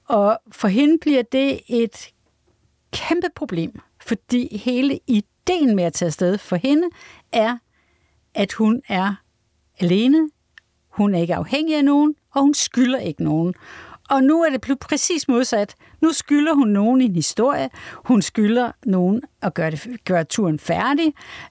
Og 0.08 0.38
for 0.52 0.68
hende 0.68 0.98
bliver 1.00 1.22
det 1.22 1.60
et 1.68 2.08
kæmpe 2.92 3.26
problem, 3.36 3.80
fordi 4.06 4.56
hele 4.56 4.98
ideen 5.06 5.76
med 5.76 5.84
at 5.84 5.92
tage 5.92 6.06
afsted 6.06 6.38
for 6.38 6.56
hende 6.56 6.88
er, 7.32 7.58
at 8.34 8.52
hun 8.52 8.82
er 8.88 9.14
alene, 9.80 10.30
hun 10.88 11.14
er 11.14 11.18
ikke 11.18 11.34
afhængig 11.34 11.76
af 11.76 11.84
nogen, 11.84 12.14
og 12.34 12.42
hun 12.42 12.54
skylder 12.54 12.98
ikke 12.98 13.24
nogen. 13.24 13.54
Og 14.10 14.22
nu 14.22 14.42
er 14.42 14.50
det 14.50 14.60
blevet 14.60 14.78
præcis 14.78 15.28
modsat. 15.28 15.74
Nu 16.00 16.12
skylder 16.12 16.54
hun 16.54 16.68
nogen 16.68 17.00
en 17.00 17.14
historie. 17.14 17.70
Hun 17.94 18.22
skylder 18.22 18.72
nogen 18.86 19.22
at 19.42 19.54
gøre, 19.54 19.70
det, 19.70 20.04
gøre 20.04 20.24
turen 20.24 20.58
færdig. 20.58 21.06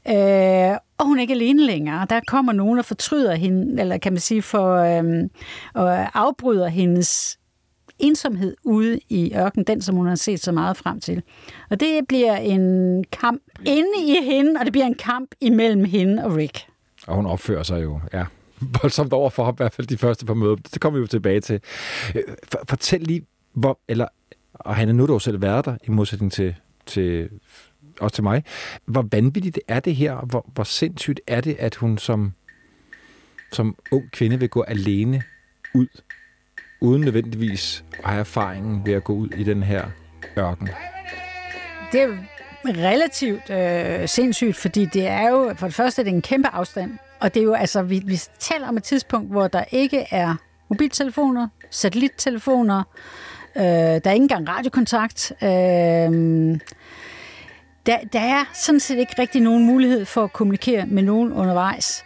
Øh, 0.07 0.77
og 0.97 1.05
hun 1.05 1.17
er 1.17 1.21
ikke 1.21 1.33
alene 1.33 1.65
længere. 1.65 2.07
Der 2.09 2.19
kommer 2.27 2.53
nogen 2.53 2.79
og 2.79 2.85
fortryder 2.85 3.35
hende, 3.35 3.81
eller 3.81 3.97
kan 3.97 4.13
man 4.13 4.19
sige, 4.19 4.41
for 4.41 4.75
øh, 4.75 5.29
og 5.73 6.19
afbryder 6.19 6.67
hendes 6.67 7.39
ensomhed 7.99 8.55
ude 8.63 8.99
i 9.09 9.33
ørken, 9.35 9.63
den 9.63 9.81
som 9.81 9.95
hun 9.95 10.07
har 10.07 10.15
set 10.15 10.39
så 10.39 10.51
meget 10.51 10.77
frem 10.77 10.99
til. 10.99 11.21
Og 11.69 11.79
det 11.79 12.07
bliver 12.07 12.35
en 12.35 13.03
kamp 13.03 13.41
inde 13.65 13.89
i 14.05 14.15
hende, 14.23 14.59
og 14.59 14.65
det 14.65 14.73
bliver 14.73 14.85
en 14.85 14.95
kamp 14.95 15.31
imellem 15.41 15.83
hende 15.83 16.23
og 16.23 16.35
Rick. 16.35 16.67
Og 17.07 17.15
hun 17.15 17.25
opfører 17.25 17.63
sig 17.63 17.83
jo, 17.83 17.99
ja, 18.13 18.25
voldsomt 18.61 19.13
over 19.13 19.29
for 19.29 19.45
ham, 19.45 19.53
i 19.53 19.57
hvert 19.57 19.73
fald 19.73 19.87
de 19.87 19.97
første 19.97 20.25
par 20.25 20.33
møder. 20.33 20.55
Det 20.55 20.81
kommer 20.81 20.99
vi 20.99 21.01
jo 21.01 21.07
tilbage 21.07 21.41
til. 21.41 21.61
Øh, 22.15 22.23
fortæl 22.69 23.01
lige, 23.01 23.25
hvor, 23.53 23.79
eller, 23.87 24.07
og 24.53 24.75
han 24.75 24.89
er 24.89 24.93
nu 24.93 25.07
dog 25.07 25.21
selv 25.21 25.41
været 25.41 25.65
der, 25.65 25.77
i 25.83 25.91
modsætning 25.91 26.31
til, 26.31 26.55
til 26.85 27.29
også 27.99 28.15
til 28.15 28.23
mig. 28.23 28.43
Hvor 28.85 29.05
vanvittigt 29.11 29.59
er 29.67 29.79
det 29.79 29.95
her, 29.95 30.15
hvor, 30.15 30.49
hvor 30.53 30.63
sindssygt 30.63 31.21
er 31.27 31.41
det, 31.41 31.55
at 31.59 31.75
hun 31.75 31.97
som, 31.97 32.33
som 33.51 33.75
ung 33.91 34.11
kvinde 34.11 34.39
vil 34.39 34.49
gå 34.49 34.61
alene 34.61 35.23
ud, 35.75 35.87
uden 36.81 37.01
nødvendigvis 37.01 37.83
at 38.03 38.09
have 38.09 38.19
erfaringen 38.19 38.85
ved 38.85 38.93
at 38.93 39.03
gå 39.03 39.13
ud 39.13 39.29
i 39.29 39.43
den 39.43 39.63
her 39.63 39.85
ørken? 40.37 40.69
Det 41.91 42.01
er 42.01 42.17
relativt 42.65 43.49
øh, 43.49 44.07
sindssygt, 44.07 44.55
fordi 44.55 44.85
det 44.85 45.07
er 45.07 45.29
jo, 45.29 45.53
for 45.55 45.67
det 45.67 45.75
første 45.75 46.01
er 46.01 46.03
det 46.03 46.13
en 46.13 46.21
kæmpe 46.21 46.47
afstand 46.47 46.97
og 47.19 47.33
det 47.33 47.39
er 47.39 47.43
jo 47.43 47.53
altså, 47.53 47.81
vi, 47.81 48.01
vi 48.05 48.19
taler 48.39 48.67
om 48.67 48.77
et 48.77 48.83
tidspunkt, 48.83 49.31
hvor 49.31 49.47
der 49.47 49.63
ikke 49.71 50.05
er 50.11 50.35
mobiltelefoner, 50.69 51.47
satellittelefoner, 51.71 52.83
øh, 53.55 53.63
der 53.63 54.01
er 54.03 54.11
ikke 54.11 54.23
engang 54.23 54.49
radiokontakt. 54.49 55.33
Øh, 55.41 55.49
der, 57.85 57.97
der 58.13 58.19
er 58.19 58.43
sådan 58.53 58.79
set 58.79 58.97
ikke 58.97 59.15
rigtig 59.19 59.41
nogen 59.41 59.65
mulighed 59.65 60.05
for 60.05 60.23
at 60.23 60.33
kommunikere 60.33 60.85
med 60.85 61.03
nogen 61.03 61.33
undervejs, 61.33 62.03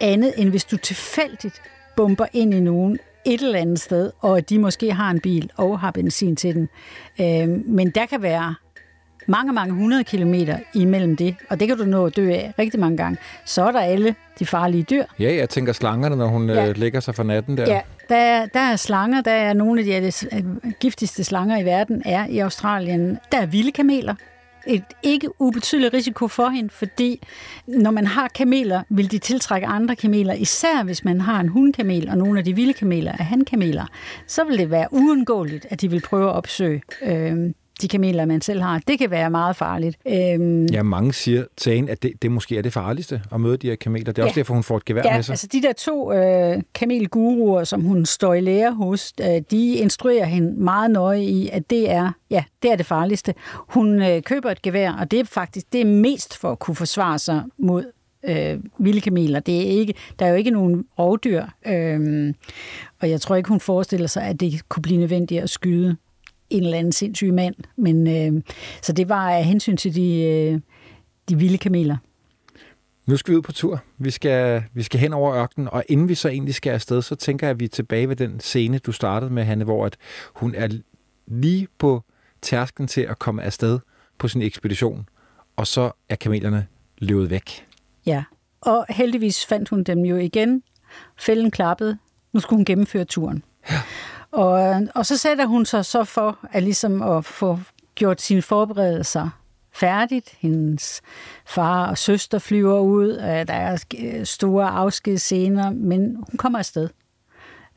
andet 0.00 0.34
end 0.36 0.48
hvis 0.48 0.64
du 0.64 0.76
tilfældigt 0.76 1.62
bomber 1.96 2.26
ind 2.32 2.54
i 2.54 2.60
nogen 2.60 2.98
et 3.24 3.42
eller 3.42 3.58
andet 3.58 3.80
sted, 3.80 4.10
og 4.20 4.48
de 4.48 4.58
måske 4.58 4.92
har 4.92 5.10
en 5.10 5.20
bil 5.20 5.50
og 5.56 5.80
har 5.80 5.90
benzin 5.90 6.36
til 6.36 6.54
den. 6.54 6.68
Øh, 7.20 7.48
men 7.66 7.90
der 7.90 8.06
kan 8.06 8.22
være 8.22 8.54
mange, 9.32 9.52
mange 9.52 9.74
hundrede 9.74 10.04
kilometer 10.04 10.58
imellem 10.74 11.16
det, 11.16 11.36
og 11.50 11.60
det 11.60 11.68
kan 11.68 11.76
du 11.78 11.84
nå 11.84 12.06
at 12.06 12.16
dø 12.16 12.30
af 12.30 12.54
rigtig 12.58 12.80
mange 12.80 12.96
gange. 12.96 13.18
Så 13.44 13.64
er 13.64 13.72
der 13.72 13.80
alle 13.80 14.14
de 14.38 14.46
farlige 14.46 14.82
dyr. 14.82 15.04
Ja, 15.18 15.34
jeg 15.34 15.48
tænker 15.48 15.72
slangerne, 15.72 16.16
når 16.16 16.26
hun 16.26 16.50
ja. 16.50 16.68
øh, 16.68 16.76
lægger 16.76 17.00
sig 17.00 17.14
for 17.14 17.22
natten 17.22 17.56
der. 17.56 17.66
Ja, 17.66 17.80
der, 18.08 18.46
der 18.46 18.60
er 18.60 18.76
slanger, 18.76 19.20
der 19.20 19.30
er 19.30 19.52
nogle 19.52 19.80
af 19.80 19.86
de, 19.86 20.10
de 20.10 20.36
øh, 20.36 20.72
giftigste 20.80 21.24
slanger 21.24 21.58
i 21.58 21.64
verden, 21.64 22.02
er 22.04 22.26
i 22.26 22.38
Australien. 22.38 23.18
Der 23.32 23.38
er 23.38 23.46
vilde 23.46 23.72
kameler. 23.72 24.14
Et 24.66 24.84
ikke 25.02 25.40
ubetydeligt 25.40 25.94
risiko 25.94 26.28
for 26.28 26.48
hende, 26.48 26.70
fordi 26.70 27.22
når 27.66 27.90
man 27.90 28.06
har 28.06 28.28
kameler, 28.28 28.82
vil 28.88 29.10
de 29.10 29.18
tiltrække 29.18 29.66
andre 29.66 29.96
kameler, 29.96 30.34
især 30.34 30.84
hvis 30.84 31.04
man 31.04 31.20
har 31.20 31.40
en 31.40 31.48
hundkamel, 31.48 32.08
og 32.10 32.18
nogle 32.18 32.38
af 32.38 32.44
de 32.44 32.54
vilde 32.54 32.72
kameler 32.72 33.12
er 33.18 33.22
handkameler, 33.22 33.86
så 34.26 34.44
vil 34.44 34.58
det 34.58 34.70
være 34.70 34.86
uundgåeligt, 34.90 35.66
at 35.70 35.80
de 35.80 35.90
vil 35.90 36.00
prøve 36.00 36.28
at 36.30 36.34
opsøge 36.34 36.82
øh, 37.02 37.52
de 37.82 37.88
kameler, 37.88 38.24
man 38.24 38.40
selv 38.40 38.62
har. 38.62 38.80
Det 38.86 38.98
kan 38.98 39.10
være 39.10 39.30
meget 39.30 39.56
farligt. 39.56 39.98
Øhm, 40.06 40.66
ja, 40.66 40.82
mange 40.82 41.12
siger 41.12 41.44
til 41.56 41.78
en, 41.78 41.88
at 41.88 42.02
det, 42.02 42.12
det 42.22 42.32
måske 42.32 42.58
er 42.58 42.62
det 42.62 42.72
farligste 42.72 43.22
at 43.32 43.40
møde 43.40 43.56
de 43.56 43.68
her 43.68 43.76
kameler. 43.76 44.04
Det 44.04 44.18
er 44.18 44.22
ja. 44.22 44.26
også 44.26 44.40
derfor, 44.40 44.54
hun 44.54 44.62
får 44.62 44.76
et 44.76 44.84
gevær 44.84 45.02
ja, 45.04 45.16
med 45.16 45.22
sig. 45.22 45.32
altså 45.32 45.46
de 45.52 45.62
der 45.62 45.72
to 45.72 46.12
øh, 46.12 46.62
kamelguruer, 46.74 47.64
som 47.64 47.80
hun 47.80 48.06
står 48.06 48.34
i 48.34 48.40
lære 48.40 48.72
hos, 48.72 49.12
øh, 49.20 49.42
de 49.50 49.74
instruerer 49.74 50.24
hende 50.24 50.60
meget 50.60 50.90
nøje 50.90 51.22
i, 51.24 51.48
at 51.52 51.70
det 51.70 51.90
er, 51.90 52.12
ja, 52.30 52.44
det 52.62 52.72
er 52.72 52.76
det 52.76 52.86
farligste. 52.86 53.34
Hun 53.54 54.02
øh, 54.02 54.22
køber 54.22 54.50
et 54.50 54.62
gevær, 54.62 54.92
og 54.92 55.10
det 55.10 55.20
er 55.20 55.24
faktisk 55.24 55.72
det 55.72 55.80
er 55.80 55.84
mest 55.84 56.36
for 56.38 56.52
at 56.52 56.58
kunne 56.58 56.76
forsvare 56.76 57.18
sig 57.18 57.42
mod 57.58 57.84
øh, 58.24 58.58
vilde 58.78 59.00
kameler. 59.00 59.40
Det 59.40 59.56
er 59.56 59.70
ikke, 59.78 59.94
der 60.18 60.26
er 60.26 60.30
jo 60.30 60.36
ikke 60.36 60.50
nogen 60.50 60.84
rovdyr, 60.98 61.44
øh, 61.66 62.34
og 63.00 63.10
jeg 63.10 63.20
tror 63.20 63.36
ikke, 63.36 63.48
hun 63.48 63.60
forestiller 63.60 64.06
sig, 64.06 64.22
at 64.22 64.40
det 64.40 64.68
kunne 64.68 64.82
blive 64.82 64.98
nødvendigt 64.98 65.42
at 65.42 65.50
skyde 65.50 65.96
en 66.52 66.64
eller 66.64 66.78
anden 66.78 66.92
sindssyg 66.92 67.32
mand. 67.32 67.54
Men, 67.76 68.06
øh, 68.06 68.42
så 68.82 68.92
det 68.92 69.08
var 69.08 69.30
af 69.30 69.44
hensyn 69.44 69.76
til 69.76 69.94
de, 69.94 70.22
øh, 70.22 70.60
de 71.28 71.36
vilde 71.36 71.58
kameler. 71.58 71.96
Nu 73.06 73.16
skal 73.16 73.32
vi 73.32 73.36
ud 73.36 73.42
på 73.42 73.52
tur. 73.52 73.82
Vi 73.98 74.10
skal, 74.10 74.62
vi 74.74 74.82
skal 74.82 75.00
hen 75.00 75.12
over 75.12 75.34
ørkenen, 75.34 75.68
og 75.72 75.84
inden 75.88 76.08
vi 76.08 76.14
så 76.14 76.28
egentlig 76.28 76.54
skal 76.54 76.70
afsted, 76.70 77.02
så 77.02 77.14
tænker 77.14 77.46
jeg, 77.46 77.50
at 77.50 77.60
vi 77.60 77.64
er 77.64 77.68
tilbage 77.68 78.08
ved 78.08 78.16
den 78.16 78.40
scene, 78.40 78.78
du 78.78 78.92
startede 78.92 79.32
med, 79.32 79.44
Hanne, 79.44 79.64
hvor 79.64 79.86
at 79.86 79.96
hun 80.34 80.54
er 80.54 80.68
lige 81.26 81.68
på 81.78 82.02
tærsken 82.42 82.86
til 82.86 83.00
at 83.00 83.18
komme 83.18 83.42
afsted 83.42 83.78
på 84.18 84.28
sin 84.28 84.42
ekspedition, 84.42 85.08
og 85.56 85.66
så 85.66 85.90
er 86.08 86.16
kamelerne 86.16 86.66
løbet 86.98 87.30
væk. 87.30 87.66
Ja, 88.06 88.24
og 88.60 88.86
heldigvis 88.88 89.46
fandt 89.46 89.68
hun 89.68 89.82
dem 89.82 89.98
jo 89.98 90.16
igen. 90.16 90.62
Fælden 91.18 91.50
klappede. 91.50 91.98
Nu 92.32 92.40
skulle 92.40 92.58
hun 92.58 92.64
gennemføre 92.64 93.04
turen. 93.04 93.44
Ja. 93.70 93.80
Og, 94.32 94.60
øh, 94.60 94.80
og 94.94 95.06
så 95.06 95.18
sætter 95.18 95.46
hun 95.46 95.66
sig 95.66 95.84
så 95.84 96.04
for 96.04 96.38
at, 96.52 96.62
ligesom 96.62 97.02
at 97.02 97.24
få 97.24 97.58
gjort 97.94 98.20
sine 98.20 98.42
forberedelser 98.42 99.30
færdigt. 99.72 100.36
Hendes 100.40 101.00
far 101.46 101.90
og 101.90 101.98
søster 101.98 102.38
flyver 102.38 102.80
ud. 102.80 103.12
Øh, 103.12 103.46
der 103.48 103.54
er 103.54 103.84
øh, 103.98 104.26
store 104.26 104.68
afskedsscener, 104.68 105.70
men 105.70 106.16
hun 106.16 106.36
kommer 106.38 106.58
afsted. 106.58 106.88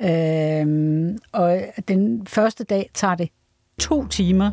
Øhm, 0.02 1.18
og 1.32 1.62
den 1.88 2.28
første 2.28 2.63
dag 2.63 2.89
tager 2.94 3.15
det 3.15 3.30
to 3.80 4.08
timer 4.08 4.52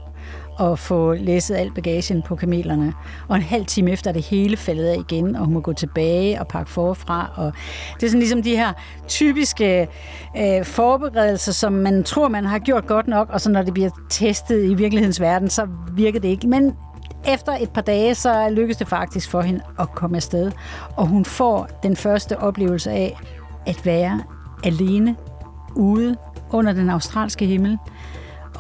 at 0.61 0.79
få 0.79 1.15
læsset 1.15 1.55
al 1.55 1.71
bagagen 1.75 2.23
på 2.23 2.37
kamelerne. 2.37 2.93
Og 3.29 3.37
en 3.37 3.43
halv 3.43 3.67
time 3.67 3.91
efter 3.91 4.11
er 4.11 4.15
det 4.15 4.25
hele 4.25 4.57
faldet 4.57 4.85
af 4.85 4.97
igen, 4.99 5.37
og 5.37 5.45
hun 5.45 5.55
må 5.55 5.61
gå 5.61 5.73
tilbage 5.73 6.41
og 6.41 6.49
pakke 6.49 6.71
forfra. 6.71 7.31
Og 7.37 7.53
det 7.95 8.03
er 8.03 8.11
sådan 8.11 8.21
ligesom 8.21 8.43
de 8.43 8.57
her 8.57 8.73
typiske 9.09 9.89
øh, 10.37 10.65
forberedelser, 10.65 11.53
som 11.53 11.73
man 11.73 12.05
tror, 12.05 12.29
man 12.29 12.45
har 12.45 12.59
gjort 12.59 12.87
godt 12.87 13.09
nok, 13.09 13.29
og 13.31 13.41
så 13.41 13.51
når 13.51 13.63
det 13.63 13.75
bliver 13.75 13.91
testet 14.11 14.65
i 14.65 14.75
virkelighedens 14.75 15.21
verden, 15.21 15.51
så 15.51 15.69
virker 15.93 16.21
det 16.21 16.29
ikke. 16.29 16.47
Men 16.47 16.77
efter 17.29 17.53
et 17.53 17.71
par 17.71 17.81
dage, 17.81 18.15
så 18.15 18.49
lykkes 18.51 18.77
det 18.77 18.89
faktisk 18.89 19.31
for 19.31 19.41
hende 19.41 19.61
at 19.79 19.95
komme 19.95 20.17
afsted. 20.17 20.53
Og 20.97 21.07
hun 21.07 21.25
får 21.25 21.69
den 21.83 21.97
første 21.97 22.39
oplevelse 22.39 22.91
af 22.91 23.17
at 23.67 23.87
være 23.87 24.23
alene 24.65 25.17
ude 25.75 26.17
under 26.51 26.73
den 26.73 26.91
australske 26.91 27.47
himmel 27.47 27.79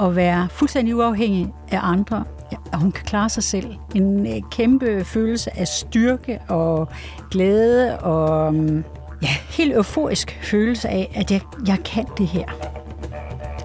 at 0.00 0.16
være 0.16 0.48
fuldstændig 0.50 0.96
uafhængig 0.96 1.52
af 1.70 1.78
andre, 1.82 2.24
at 2.72 2.78
hun 2.78 2.92
kan 2.92 3.04
klare 3.04 3.28
sig 3.28 3.42
selv. 3.42 3.74
En 3.94 4.26
øh, 4.26 4.42
kæmpe 4.50 5.04
følelse 5.04 5.58
af 5.58 5.68
styrke 5.68 6.40
og 6.48 6.88
glæde 7.30 7.98
og 7.98 8.54
mm, 8.54 8.84
ja, 9.22 9.28
helt 9.48 9.74
euforisk 9.74 10.38
følelse 10.42 10.88
af, 10.88 11.12
at 11.14 11.30
jeg, 11.30 11.40
jeg 11.66 11.78
kan 11.84 12.06
det 12.18 12.26
her. 12.26 12.44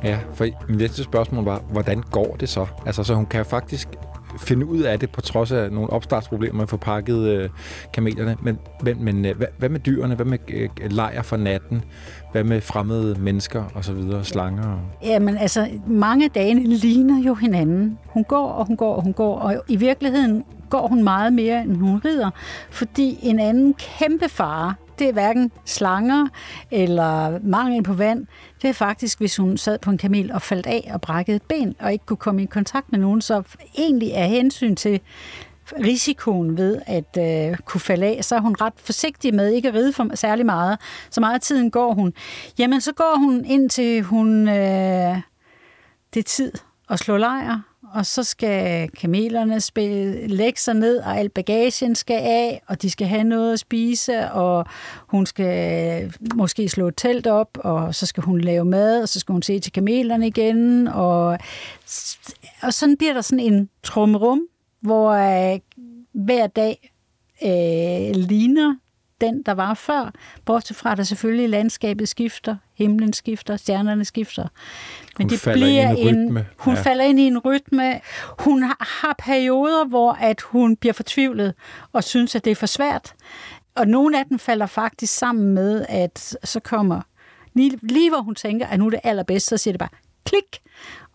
Ja, 0.03 0.19
for 0.33 0.47
min 0.69 0.77
næste 0.77 1.03
spørgsmål 1.03 1.45
var, 1.45 1.61
hvordan 1.71 2.03
går 2.11 2.35
det 2.39 2.49
så? 2.49 2.65
Altså, 2.85 3.03
så 3.03 3.13
hun 3.13 3.25
kan 3.25 3.45
faktisk 3.45 3.87
finde 4.37 4.65
ud 4.65 4.81
af 4.81 4.99
det, 4.99 5.09
på 5.09 5.21
trods 5.21 5.51
af 5.51 5.71
nogle 5.71 5.89
opstartsproblemer 5.89 6.55
med 6.55 6.63
at 6.63 6.69
få 6.69 6.77
pakket 6.77 7.27
øh, 7.27 7.49
kamelerne. 7.93 8.35
Men, 8.41 8.59
men, 8.83 9.03
men 9.03 9.25
øh, 9.25 9.37
hvad, 9.37 9.47
hvad 9.57 9.69
med 9.69 9.79
dyrene? 9.79 10.15
Hvad 10.15 10.25
med 10.25 10.37
øh, 10.47 10.69
lejer 10.89 11.21
for 11.21 11.37
natten? 11.37 11.83
Hvad 12.31 12.43
med 12.43 12.61
fremmede 12.61 13.15
mennesker 13.19 13.63
og 13.75 13.85
så 13.85 13.93
videre, 13.93 14.23
slanger? 14.23 14.79
Jamen 15.03 15.37
altså, 15.37 15.67
mange 15.87 16.29
dage 16.29 16.53
ligner 16.63 17.21
jo 17.21 17.33
hinanden. 17.33 17.97
Hun 18.05 18.23
går, 18.23 18.47
og 18.47 18.67
hun 18.67 18.75
går, 18.75 18.95
og 18.95 19.03
hun 19.03 19.13
går, 19.13 19.39
og 19.39 19.63
i 19.67 19.75
virkeligheden 19.75 20.43
går 20.69 20.87
hun 20.87 21.03
meget 21.03 21.33
mere, 21.33 21.61
end 21.61 21.75
hun 21.75 22.01
rider, 22.05 22.29
fordi 22.69 23.19
en 23.21 23.39
anden 23.39 23.73
kæmpe 23.73 24.29
fare, 24.29 24.73
det 24.99 25.09
er 25.09 25.13
hverken 25.13 25.51
slanger 25.65 26.27
eller 26.71 27.39
mangel 27.43 27.83
på 27.83 27.93
vand. 27.93 28.27
Det 28.61 28.69
er 28.69 28.73
faktisk, 28.73 29.19
hvis 29.19 29.37
hun 29.37 29.57
sad 29.57 29.79
på 29.79 29.91
en 29.91 29.97
kamel 29.97 30.31
og 30.31 30.41
faldt 30.41 30.67
af 30.67 30.89
og 30.93 31.01
brækkede 31.01 31.35
et 31.35 31.41
ben, 31.41 31.75
og 31.79 31.93
ikke 31.93 32.05
kunne 32.05 32.17
komme 32.17 32.43
i 32.43 32.45
kontakt 32.45 32.91
med 32.91 32.99
nogen. 32.99 33.21
Så 33.21 33.43
egentlig 33.77 34.11
er 34.11 34.25
hensyn 34.25 34.75
til 34.75 35.01
risikoen 35.85 36.57
ved 36.57 36.81
at 36.85 37.17
øh, 37.19 37.57
kunne 37.57 37.81
falde 37.81 38.05
af, 38.05 38.25
så 38.25 38.35
er 38.35 38.39
hun 38.39 38.55
ret 38.61 38.73
forsigtig 38.77 39.35
med 39.35 39.51
ikke 39.51 39.67
at 39.67 39.73
ride 39.73 39.93
for 39.93 40.15
særlig 40.15 40.45
meget. 40.45 40.79
Så 41.09 41.19
meget 41.19 41.33
af 41.33 41.41
tiden 41.41 41.71
går 41.71 41.93
hun. 41.93 42.13
Jamen, 42.59 42.81
så 42.81 42.93
går 42.93 43.17
hun 43.17 43.45
indtil 43.45 44.01
hun... 44.01 44.47
Øh, 44.47 45.17
det 46.13 46.19
er 46.19 46.23
tid 46.23 46.51
at 46.89 46.99
slå 46.99 47.17
lejr, 47.17 47.59
og 47.93 48.05
så 48.05 48.23
skal 48.23 48.89
kamelerne 48.89 49.61
spille, 49.61 50.27
lægge 50.27 50.59
sig 50.59 50.73
ned, 50.73 50.97
og 50.97 51.17
al 51.17 51.29
bagagen 51.29 51.95
skal 51.95 52.19
af, 52.21 52.61
og 52.67 52.81
de 52.81 52.89
skal 52.89 53.07
have 53.07 53.23
noget 53.23 53.53
at 53.53 53.59
spise, 53.59 54.31
og 54.31 54.65
hun 55.07 55.25
skal 55.25 56.13
måske 56.35 56.69
slå 56.69 56.87
et 56.87 56.93
telt 56.97 57.27
op, 57.27 57.57
og 57.59 57.95
så 57.95 58.05
skal 58.05 58.23
hun 58.23 58.41
lave 58.41 58.65
mad, 58.65 59.01
og 59.01 59.09
så 59.09 59.19
skal 59.19 59.33
hun 59.33 59.41
se 59.41 59.59
til 59.59 59.71
kamelerne 59.71 60.27
igen, 60.27 60.87
og, 60.87 61.37
og 62.61 62.73
sådan 62.73 62.97
bliver 62.97 63.13
der 63.13 63.21
sådan 63.21 63.53
en 63.53 63.69
trumrum, 63.83 64.41
hvor 64.81 65.11
øh, 65.11 65.59
hver 66.13 66.47
dag 66.47 66.91
øh, 67.43 68.15
ligner 68.15 68.75
den, 69.21 69.43
der 69.43 69.51
var 69.51 69.73
før, 69.73 70.11
bortset 70.45 70.77
fra, 70.77 70.91
at 70.91 70.97
der 70.97 71.03
selvfølgelig 71.03 71.49
landskabet 71.49 72.09
skifter, 72.09 72.55
himlen 72.73 73.13
skifter, 73.13 73.57
stjernerne 73.57 74.05
skifter. 74.05 74.47
Men 75.17 75.29
hun 75.29 75.29
det 75.29 75.53
bliver 75.53 75.89
en, 75.89 76.07
rytme. 76.07 76.45
hun 76.57 76.73
ja. 76.73 76.81
falder 76.81 77.03
ind 77.03 77.19
i 77.19 77.27
en 77.27 77.37
rytme. 77.39 78.01
Hun 78.39 78.63
har 78.63 79.15
perioder, 79.19 79.85
hvor 79.85 80.11
at 80.11 80.41
hun 80.41 80.75
bliver 80.75 80.93
fortvivlet 80.93 81.53
og 81.93 82.03
synes, 82.03 82.35
at 82.35 82.45
det 82.45 82.51
er 82.51 82.55
for 82.55 82.65
svært. 82.65 83.13
Og 83.75 83.87
nogle 83.87 84.19
af 84.19 84.25
dem 84.25 84.39
falder 84.39 84.65
faktisk 84.65 85.13
sammen 85.13 85.53
med, 85.53 85.85
at 85.89 86.37
så 86.43 86.59
kommer, 86.59 87.01
lige, 87.53 87.79
lige 87.81 88.09
hvor 88.09 88.21
hun 88.21 88.35
tænker, 88.35 88.67
at 88.67 88.79
nu 88.79 88.85
er 88.85 88.89
det 88.89 88.99
allerbedste, 89.03 89.49
så 89.49 89.57
siger 89.57 89.71
det 89.71 89.79
bare 89.79 89.89
klik, 90.25 90.61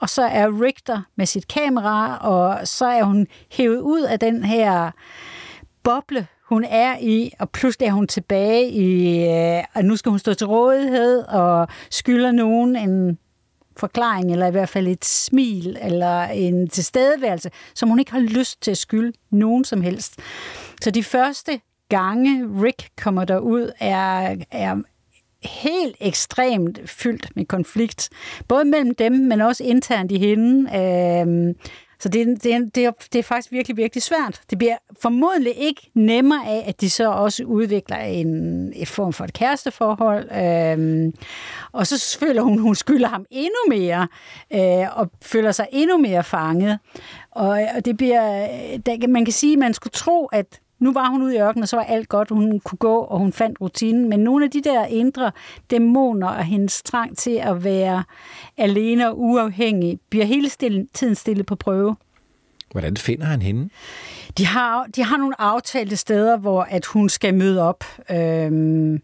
og 0.01 0.09
så 0.09 0.23
er 0.23 0.61
Richter 0.63 1.03
med 1.17 1.27
sit 1.27 1.49
kamera, 1.49 2.17
og 2.17 2.69
så 2.69 2.87
er 2.87 3.03
hun 3.03 3.27
hævet 3.51 3.81
ud 3.81 4.03
af 4.03 4.19
den 4.19 4.45
her 4.45 4.91
boble, 5.83 6.27
hun 6.49 6.65
er 6.65 6.97
i, 7.01 7.33
og 7.39 7.51
pludselig 7.51 7.87
er 7.87 7.93
hun 7.93 8.07
tilbage 8.07 8.71
i, 8.71 9.23
øh, 9.29 9.65
og 9.75 9.85
nu 9.85 9.97
skal 9.97 10.11
hun 10.11 10.19
stå 10.19 10.35
til 10.35 10.47
rådighed 10.47 11.23
og 11.23 11.69
skylder 11.91 12.33
nogen 12.33 12.77
en 12.77 13.19
forklaring, 13.77 14.33
eller 14.33 14.47
i 14.47 14.51
hvert 14.51 14.69
fald 14.69 14.89
et 14.89 15.05
smil, 15.05 15.79
eller 15.81 16.23
en 16.23 16.69
tilstedeværelse, 16.69 17.51
som 17.75 17.89
hun 17.89 17.99
ikke 17.99 18.13
har 18.13 18.21
lyst 18.21 18.63
til 18.63 18.71
at 18.71 18.79
skylde 18.79 19.13
nogen 19.31 19.65
som 19.65 19.81
helst. 19.81 20.19
Så 20.83 20.91
de 20.91 21.03
første 21.03 21.61
gange 21.89 22.49
Rick 22.63 22.89
kommer 22.97 23.25
derud, 23.25 23.73
er, 23.81 24.37
er 24.51 24.77
helt 25.45 25.97
ekstremt 26.01 26.81
fyldt 26.87 27.37
med 27.37 27.45
konflikt. 27.45 28.11
Både 28.49 28.65
mellem 28.65 28.95
dem, 28.95 29.13
men 29.13 29.41
også 29.41 29.65
internt 29.65 30.13
i 30.13 30.19
hende. 30.19 30.71
Øh, 30.77 31.55
så 32.03 32.09
det, 32.09 32.27
det, 32.43 32.75
det, 32.75 32.85
er, 32.85 32.91
det 33.13 33.19
er 33.19 33.23
faktisk 33.23 33.53
virkelig, 33.53 33.77
virkelig 33.77 34.03
svært. 34.03 34.41
Det 34.51 34.59
bliver 34.59 34.77
formodentlig 35.03 35.53
ikke 35.57 35.91
nemmere 35.95 36.47
af, 36.47 36.65
at 36.69 36.81
de 36.81 36.91
så 36.91 37.11
også 37.11 37.45
udvikler 37.45 37.97
en, 37.97 38.73
et 38.77 38.89
form 38.89 39.13
for 39.13 39.25
et 39.25 39.33
kæresteforhold. 39.33 40.33
Øhm, 40.33 41.13
og 41.73 41.87
så 41.87 42.19
føler 42.21 42.43
hun, 42.43 42.59
hun 42.59 42.75
skylder 42.75 43.09
ham 43.09 43.27
endnu 43.31 43.59
mere, 43.69 44.09
øh, 44.53 44.99
og 44.99 45.11
føler 45.23 45.53
sig 45.53 45.67
endnu 45.73 45.99
mere 45.99 46.25
fanget. 46.25 46.79
Og, 47.31 47.61
og 47.77 47.85
det 47.85 47.97
bliver, 47.97 48.47
der, 48.87 49.09
man 49.09 49.25
kan 49.25 49.33
sige, 49.33 49.53
at 49.53 49.59
man 49.59 49.75
skulle 49.75 49.93
tro, 49.93 50.27
at 50.27 50.61
nu 50.83 50.93
var 50.93 51.09
hun 51.09 51.23
ude 51.23 51.35
i 51.35 51.39
ørkenen, 51.39 51.63
og 51.63 51.69
så 51.69 51.77
var 51.77 51.85
alt 51.85 52.09
godt, 52.09 52.29
hun 52.29 52.61
kunne 52.61 52.79
gå, 52.79 52.99
og 52.99 53.19
hun 53.19 53.33
fandt 53.33 53.61
rutinen. 53.61 54.09
Men 54.09 54.21
nogle 54.21 54.45
af 54.45 54.51
de 54.51 54.63
der 54.63 54.87
indre 54.87 55.33
dæmoner 55.71 56.29
og 56.29 56.45
hendes 56.45 56.83
trang 56.83 57.19
til 57.19 57.41
at 57.43 57.65
være 57.65 58.05
alene 58.57 59.09
og 59.09 59.21
uafhængig, 59.21 60.01
bliver 60.11 60.25
hele 60.25 60.51
tiden 60.95 61.15
stillet 61.15 61.47
på 61.47 61.55
prøve. 61.55 61.97
Hvordan 62.73 62.97
finder 62.97 63.27
han 63.27 63.43
hende? 63.43 63.69
De 64.39 64.47
har, 64.47 64.87
de 64.97 65.05
har 65.05 65.17
nogle 65.17 65.41
aftalte 65.41 65.97
steder, 65.97 66.37
hvor 66.37 66.63
at 66.63 66.87
hun 66.87 67.09
skal 67.09 67.35
møde 67.35 67.63
op. 67.63 67.85
Øhm, 68.11 69.03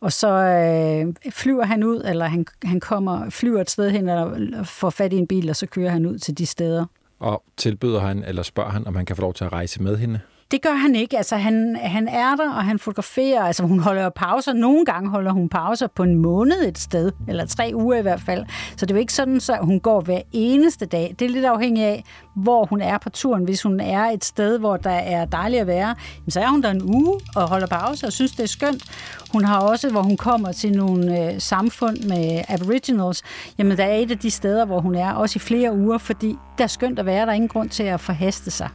og 0.00 0.12
så 0.12 0.28
øh, 0.28 1.32
flyver 1.32 1.64
han 1.64 1.82
ud, 1.82 2.02
eller 2.04 2.26
han, 2.26 2.46
han 2.64 2.80
kommer, 2.80 3.30
flyver 3.30 3.60
et 3.60 3.70
sted 3.70 3.90
hen, 3.90 4.08
eller 4.08 4.62
får 4.62 4.90
fat 4.90 5.12
i 5.12 5.16
en 5.16 5.26
bil, 5.26 5.50
og 5.50 5.56
så 5.56 5.66
kører 5.66 5.90
han 5.90 6.06
ud 6.06 6.18
til 6.18 6.38
de 6.38 6.46
steder. 6.46 6.86
Og 7.18 7.42
tilbyder 7.56 8.00
han, 8.00 8.24
eller 8.24 8.42
spørger 8.42 8.70
han, 8.70 8.86
om 8.86 8.96
han 8.96 9.06
kan 9.06 9.16
få 9.16 9.22
lov 9.22 9.34
til 9.34 9.44
at 9.44 9.52
rejse 9.52 9.82
med 9.82 9.96
hende? 9.96 10.20
Det 10.50 10.62
gør 10.62 10.72
han 10.72 10.94
ikke. 10.94 11.16
Altså, 11.16 11.36
han, 11.36 11.76
han 11.82 12.08
er 12.08 12.36
der, 12.36 12.50
og 12.50 12.64
han 12.64 12.78
fotograferer. 12.78 13.42
Altså, 13.42 13.62
hun 13.62 13.78
holder 13.78 14.08
pauser. 14.08 14.52
Nogle 14.52 14.84
gange 14.84 15.10
holder 15.10 15.32
hun 15.32 15.48
pauser 15.48 15.86
på 15.86 16.02
en 16.02 16.14
måned 16.14 16.68
et 16.68 16.78
sted, 16.78 17.12
eller 17.28 17.46
tre 17.46 17.72
uger 17.74 17.96
i 17.96 18.02
hvert 18.02 18.20
fald. 18.20 18.44
Så 18.76 18.86
det 18.86 18.90
er 18.90 18.94
jo 18.94 19.00
ikke 19.00 19.12
sådan, 19.12 19.36
at 19.36 19.58
hun 19.62 19.80
går 19.80 20.00
hver 20.00 20.20
eneste 20.32 20.86
dag. 20.86 21.14
Det 21.18 21.24
er 21.24 21.28
lidt 21.28 21.44
afhængigt 21.44 21.86
af, 21.86 22.04
hvor 22.36 22.64
hun 22.64 22.80
er 22.80 22.98
på 22.98 23.10
turen. 23.10 23.44
Hvis 23.44 23.62
hun 23.62 23.80
er 23.80 24.04
et 24.04 24.24
sted, 24.24 24.58
hvor 24.58 24.76
der 24.76 24.90
er 24.90 25.24
dejligt 25.24 25.60
at 25.60 25.66
være, 25.66 25.94
så 26.28 26.40
er 26.40 26.46
hun 26.46 26.62
der 26.62 26.70
en 26.70 26.82
uge 26.82 27.20
og 27.36 27.48
holder 27.48 27.66
pause 27.66 28.06
og 28.06 28.12
synes, 28.12 28.32
det 28.32 28.42
er 28.42 28.46
skønt. 28.46 28.84
Hun 29.32 29.44
har 29.44 29.60
også, 29.60 29.90
hvor 29.90 30.02
hun 30.02 30.16
kommer 30.16 30.52
til 30.52 30.72
nogle 30.72 31.32
øh, 31.32 31.40
samfund 31.40 31.96
med 32.08 32.42
aboriginals, 32.48 33.22
jamen 33.58 33.76
der 33.76 33.84
er 33.84 33.94
et 33.94 34.10
af 34.10 34.18
de 34.18 34.30
steder, 34.30 34.64
hvor 34.64 34.80
hun 34.80 34.94
er, 34.94 35.12
også 35.12 35.36
i 35.36 35.40
flere 35.40 35.76
uger, 35.76 35.98
fordi 35.98 36.36
der 36.58 36.64
er 36.64 36.68
skønt 36.68 36.98
at 36.98 37.06
være. 37.06 37.26
Der 37.26 37.32
er 37.32 37.36
ingen 37.36 37.48
grund 37.48 37.68
til 37.68 37.82
at 37.82 38.00
forhaste 38.00 38.50
sig. 38.50 38.68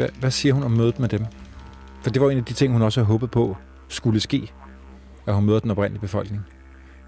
Hvad, 0.00 0.08
hvad 0.20 0.30
siger 0.30 0.54
hun 0.54 0.62
om 0.62 0.70
mødet 0.70 1.00
med 1.00 1.08
dem? 1.08 1.26
For 2.02 2.10
det 2.10 2.22
var 2.22 2.30
en 2.30 2.38
af 2.38 2.44
de 2.44 2.52
ting, 2.52 2.72
hun 2.72 2.82
også 2.82 3.00
havde 3.00 3.06
håbet 3.06 3.30
på 3.30 3.56
skulle 3.88 4.20
ske, 4.20 4.52
at 5.26 5.34
hun 5.34 5.44
møder 5.44 5.60
den 5.60 5.70
oprindelige 5.70 6.00
befolkning. 6.00 6.42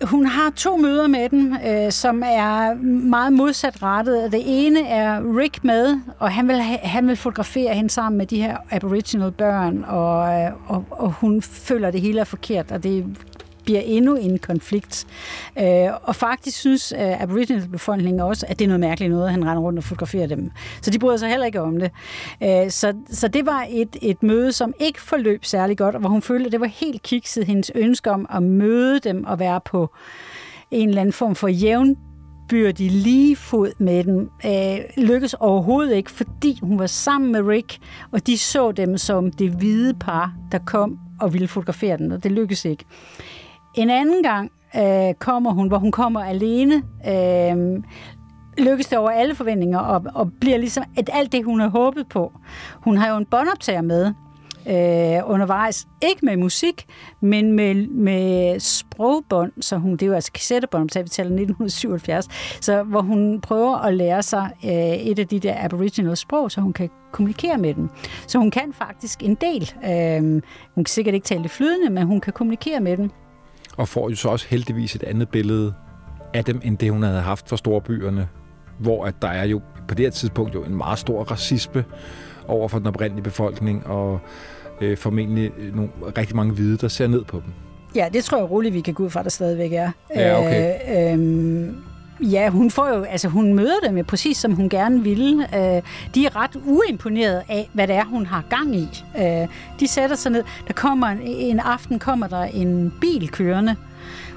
Hun 0.02 0.26
har 0.26 0.50
to 0.50 0.76
møder 0.76 1.07
med 1.07 1.28
dem, 1.28 1.57
øh, 1.66 1.92
som 1.92 2.22
er 2.26 2.74
meget 2.85 3.33
modsat 3.33 3.83
rettet. 3.83 4.33
Det 4.33 4.42
ene 4.44 4.88
er 4.88 5.38
Rick 5.38 5.64
med, 5.64 6.00
og 6.18 6.33
han 6.33 6.48
vil, 6.48 6.57
han 6.83 7.09
vil 7.09 7.16
fotografere 7.16 7.74
hende 7.74 7.90
sammen 7.90 8.18
med 8.18 8.26
de 8.26 8.42
her 8.42 8.57
aboriginal 8.70 9.33
børn, 9.33 9.85
og, 9.85 10.40
øh, 10.40 10.50
og, 10.66 10.85
og 10.90 11.12
hun 11.12 11.42
føler, 11.42 11.88
at 11.88 11.94
det 11.94 12.00
hele 12.00 12.20
er 12.20 12.24
forkert, 12.24 12.72
og 12.72 12.83
det 12.83 13.07
bliver 13.64 13.81
endnu 13.81 14.16
en 14.16 14.38
konflikt. 14.38 15.07
Øh, 15.59 15.88
og 16.03 16.16
faktisk 16.16 16.59
synes 16.59 16.92
øh, 16.92 17.22
Aboriginal-befolkningen 17.22 18.20
også, 18.20 18.46
at 18.48 18.59
det 18.59 18.64
er 18.64 18.68
noget 18.68 18.81
mærkeligt 18.81 19.11
noget, 19.11 19.27
at 19.27 19.33
han 19.33 19.44
render 19.44 19.62
rundt 19.62 19.79
og 19.79 19.85
fotograferer 19.85 20.27
dem. 20.27 20.51
Så 20.83 20.90
de 20.90 20.98
bryder 20.98 21.16
sig 21.16 21.29
heller 21.29 21.46
ikke 21.46 21.61
om 21.61 21.79
det. 21.79 21.90
Øh, 22.42 22.70
så, 22.70 22.94
så 23.11 23.29
det 23.29 23.46
var 23.46 23.66
et, 23.70 23.96
et 24.03 24.22
møde, 24.22 24.53
som 24.53 24.75
ikke 24.81 25.03
forløb 25.03 25.44
særlig 25.44 25.79
godt, 25.79 25.94
og 25.94 26.01
hvor 26.01 26.11
hun 26.11 26.22
følte, 26.22 26.46
at 26.46 26.53
det 26.53 26.61
var 26.61 26.66
helt 26.66 27.03
kikset 27.03 27.46
hendes 27.46 27.72
ønske 27.75 28.11
om 28.11 28.27
at 28.35 28.42
møde 28.42 29.01
dem 29.01 29.25
og 29.25 29.38
være 29.38 29.61
på 29.64 29.90
en 30.70 30.88
eller 30.88 31.01
anden 31.01 31.12
form 31.12 31.35
for 31.35 31.48
jævn 31.48 31.96
de 32.53 32.88
lige 32.88 33.37
fod 33.37 33.72
med 33.79 34.05
dem, 34.05 34.31
øh, 34.46 35.05
lykkes 35.05 35.35
overhovedet 35.35 35.96
ikke, 35.96 36.11
fordi 36.11 36.59
hun 36.62 36.79
var 36.79 36.87
sammen 36.87 37.33
med 37.33 37.42
Rick, 37.42 37.79
og 38.11 38.27
de 38.27 38.38
så 38.38 38.72
dem 38.72 38.98
som 38.98 39.31
det 39.31 39.51
hvide 39.51 39.94
par, 39.94 40.35
der 40.53 40.59
kom 40.59 40.98
og 41.20 41.33
ville 41.33 41.48
fotografere 41.48 41.98
den, 41.98 42.12
og 42.12 42.25
det 42.25 42.33
lykkedes 42.33 42.64
ikke. 42.64 42.85
En 43.74 43.90
anden 43.90 44.22
gang 44.22 44.52
øh, 44.76 45.14
kommer 45.14 45.50
hun, 45.50 45.68
hvor 45.68 45.78
hun 45.78 45.92
kommer 45.92 46.24
alene, 46.24 46.82
øh, 47.08 47.82
lykkes 48.58 48.87
det 48.87 48.98
over 48.98 49.11
alle 49.11 49.35
forventninger, 49.35 49.78
og, 49.78 50.02
og 50.14 50.32
bliver 50.40 50.56
ligesom 50.56 50.85
at 50.96 51.11
alt 51.12 51.32
det, 51.32 51.44
hun 51.44 51.61
har 51.61 51.68
håbet 51.68 52.08
på. 52.08 52.32
Hun 52.74 52.96
har 52.96 53.08
jo 53.08 53.16
en 53.16 53.26
båndoptager 53.26 53.82
med, 53.82 54.12
øh, 54.66 55.30
undervejs. 55.30 55.87
Ikke 56.02 56.24
med 56.24 56.37
musik, 56.37 56.87
men 57.20 57.52
med, 57.52 57.87
med 57.87 58.61
sprogbånd, 58.61 59.52
så 59.61 59.76
hun, 59.76 59.92
det 59.92 60.02
er 60.02 60.06
jo 60.06 60.12
altså 60.12 60.32
kassettebånd, 60.32 60.82
vi 60.82 61.08
taler 61.08 61.30
1977, 61.30 62.28
så 62.61 62.82
hvor 62.82 63.00
hun 63.00 63.40
prøver 63.40 63.76
at 63.76 63.94
lære 63.94 64.22
sig 64.22 64.50
øh, 64.64 64.70
et 64.70 65.18
af 65.18 65.28
de 65.28 65.38
der 65.38 65.64
aboriginal 65.64 66.16
sprog, 66.16 66.50
så 66.50 66.61
hun 66.61 66.72
kan 66.72 66.90
kommunikere 67.12 67.58
med 67.58 67.74
dem. 67.74 67.88
Så 68.26 68.38
hun 68.38 68.50
kan 68.50 68.72
faktisk 68.72 69.22
en 69.22 69.35
del. 69.35 69.72
Øh, 69.85 70.22
hun 70.74 70.85
kan 70.85 70.87
sikkert 70.87 71.14
ikke 71.14 71.24
tale 71.24 71.42
det 71.42 71.50
flydende, 71.50 71.90
men 71.90 72.06
hun 72.06 72.20
kan 72.20 72.32
kommunikere 72.32 72.80
med 72.80 72.96
dem 72.96 73.11
og 73.76 73.88
får 73.88 74.11
jo 74.11 74.16
så 74.16 74.28
også 74.28 74.46
heldigvis 74.48 74.94
et 74.94 75.02
andet 75.02 75.28
billede 75.28 75.74
af 76.35 76.44
dem, 76.44 76.61
end 76.64 76.78
det 76.78 76.90
hun 76.90 77.02
havde 77.02 77.20
haft 77.20 77.48
for 77.48 77.56
storbyerne, 77.56 78.28
hvor 78.78 79.04
at 79.04 79.14
der 79.22 79.28
er 79.28 79.44
jo 79.44 79.61
på 79.88 79.94
det 79.94 80.04
her 80.06 80.11
tidspunkt 80.11 80.54
jo 80.54 80.64
en 80.64 80.76
meget 80.76 80.98
stor 80.98 81.24
racisme 81.24 81.85
over 82.48 82.68
for 82.68 82.78
den 82.78 82.87
oprindelige 82.87 83.24
befolkning, 83.24 83.87
og 83.87 84.20
øh, 84.80 84.96
formentlig 84.96 85.52
nogle, 85.74 85.90
rigtig 86.18 86.37
mange 86.37 86.52
hvide, 86.54 86.76
der 86.76 86.88
ser 86.88 87.06
ned 87.06 87.24
på 87.24 87.37
dem. 87.37 87.52
Ja, 87.94 88.08
det 88.12 88.24
tror 88.24 88.38
jeg 88.38 88.50
roligt, 88.50 88.74
vi 88.74 88.80
kan 88.80 88.94
gå 88.94 89.02
ud 89.02 89.11
fra, 89.11 89.22
der 89.22 89.30
stadigvæk 89.30 89.72
er. 89.72 89.90
Ja, 90.16 90.38
okay. 90.38 90.74
Øh, 90.88 91.20
øh, 91.20 91.74
Ja, 92.20 92.48
hun 92.48 92.70
får 92.70 92.88
jo, 92.88 93.03
altså 93.03 93.29
hun 93.29 93.55
møder 93.55 93.81
dem 93.87 93.96
jo 93.96 94.05
præcis 94.09 94.37
som 94.37 94.53
hun 94.53 94.68
gerne 94.68 95.03
ville. 95.03 95.42
Øh, 95.42 95.83
de 96.14 96.27
er 96.27 96.37
ret 96.37 96.57
uimponeret 96.66 97.42
af, 97.48 97.70
hvad 97.72 97.87
det 97.88 97.96
er, 97.96 98.05
hun 98.05 98.27
har 98.27 98.44
gang 98.51 98.77
i. 98.77 99.05
Øh, 99.18 99.48
de 99.81 99.88
sætter 99.88 100.16
sig 100.16 100.33
ned. 100.33 100.44
Der 100.66 100.72
kommer 100.72 101.07
en, 101.07 101.20
en 101.22 101.61
aften 101.61 101.98
kommer 101.98 102.27
der 102.27 102.42
en 102.42 102.94
bil 103.01 103.29
kørende 103.29 103.77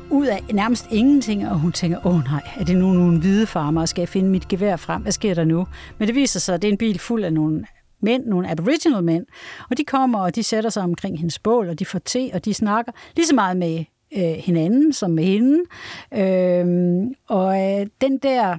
ud 0.10 0.26
af 0.26 0.44
nærmest 0.54 0.88
ingenting, 0.92 1.50
og 1.50 1.60
hun 1.60 1.72
tænker, 1.72 2.06
åh 2.06 2.24
nej, 2.24 2.42
er 2.60 2.64
det 2.64 2.78
nu 2.78 2.94
nogle 2.94 3.20
hvide 3.20 3.48
farmer, 3.48 3.86
skal 3.86 4.02
jeg 4.02 4.10
finde 4.10 4.30
mit 4.30 4.48
gevær 4.48 4.76
frem? 4.76 5.02
Hvad 5.02 5.12
sker 5.12 5.34
der 5.34 5.44
nu? 5.44 5.68
Men 5.98 6.08
det 6.08 6.16
viser 6.16 6.40
sig, 6.40 6.56
at 6.56 6.62
det 6.62 6.68
er 6.68 6.72
en 6.72 6.78
bil 6.78 7.00
fuld 7.00 7.24
af 7.24 7.34
nogle 7.34 7.66
mænd, 8.02 8.26
nogle 8.26 8.52
aboriginal 8.52 9.04
mænd, 9.04 9.26
og 9.70 9.78
de 9.78 9.84
kommer, 9.84 10.20
og 10.20 10.36
de 10.36 10.44
sætter 10.44 10.70
sig 10.70 10.84
omkring 10.84 11.20
hendes 11.20 11.40
bål, 11.40 11.70
og 11.70 11.80
de 11.80 11.86
får 11.86 12.00
te, 12.00 12.30
og 12.34 12.46
de 12.46 12.54
snakker 12.54 12.92
lige 13.16 13.26
så 13.26 13.36
meget 13.36 13.58
med 13.58 13.86
øh, 14.16 14.22
hinanden 14.22 14.94
som 14.94 15.12
med 15.12 15.24
hende. 15.24 15.60
Øh, 16.14 17.08
og 17.28 17.62
øh, 17.62 17.88
den 18.02 18.18
der 18.18 18.58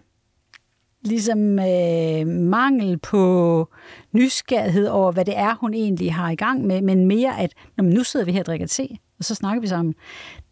ligesom 1.07 1.59
øh, 1.59 2.27
mangel 2.27 2.99
på 2.99 3.69
nysgerrighed 4.13 4.89
over, 4.89 5.13
hvad 5.13 5.25
det 5.25 5.39
er, 5.39 5.55
hun 5.55 5.75
egentlig 5.75 6.15
har 6.15 6.31
i 6.31 6.35
gang 6.35 6.67
med, 6.67 6.83
men 6.83 7.07
mere 7.07 7.41
at, 7.41 7.53
når 7.77 7.85
nu 7.85 8.05
sidder 8.05 8.27
vi 8.27 8.33
her 8.33 8.41
og 8.41 8.47
drikker 8.47 8.67
te, 8.67 8.89
og 9.19 9.25
så 9.25 9.35
snakker 9.35 9.61
vi 9.61 9.67
sammen. 9.67 9.95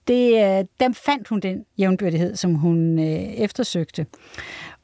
Det, 0.08 0.44
øh, 0.44 0.64
dem 0.80 0.94
fandt 0.94 1.28
hun 1.28 1.40
den 1.40 1.64
jævnbyrdighed, 1.78 2.36
som 2.36 2.54
hun 2.54 2.98
øh, 2.98 3.24
eftersøgte. 3.34 4.06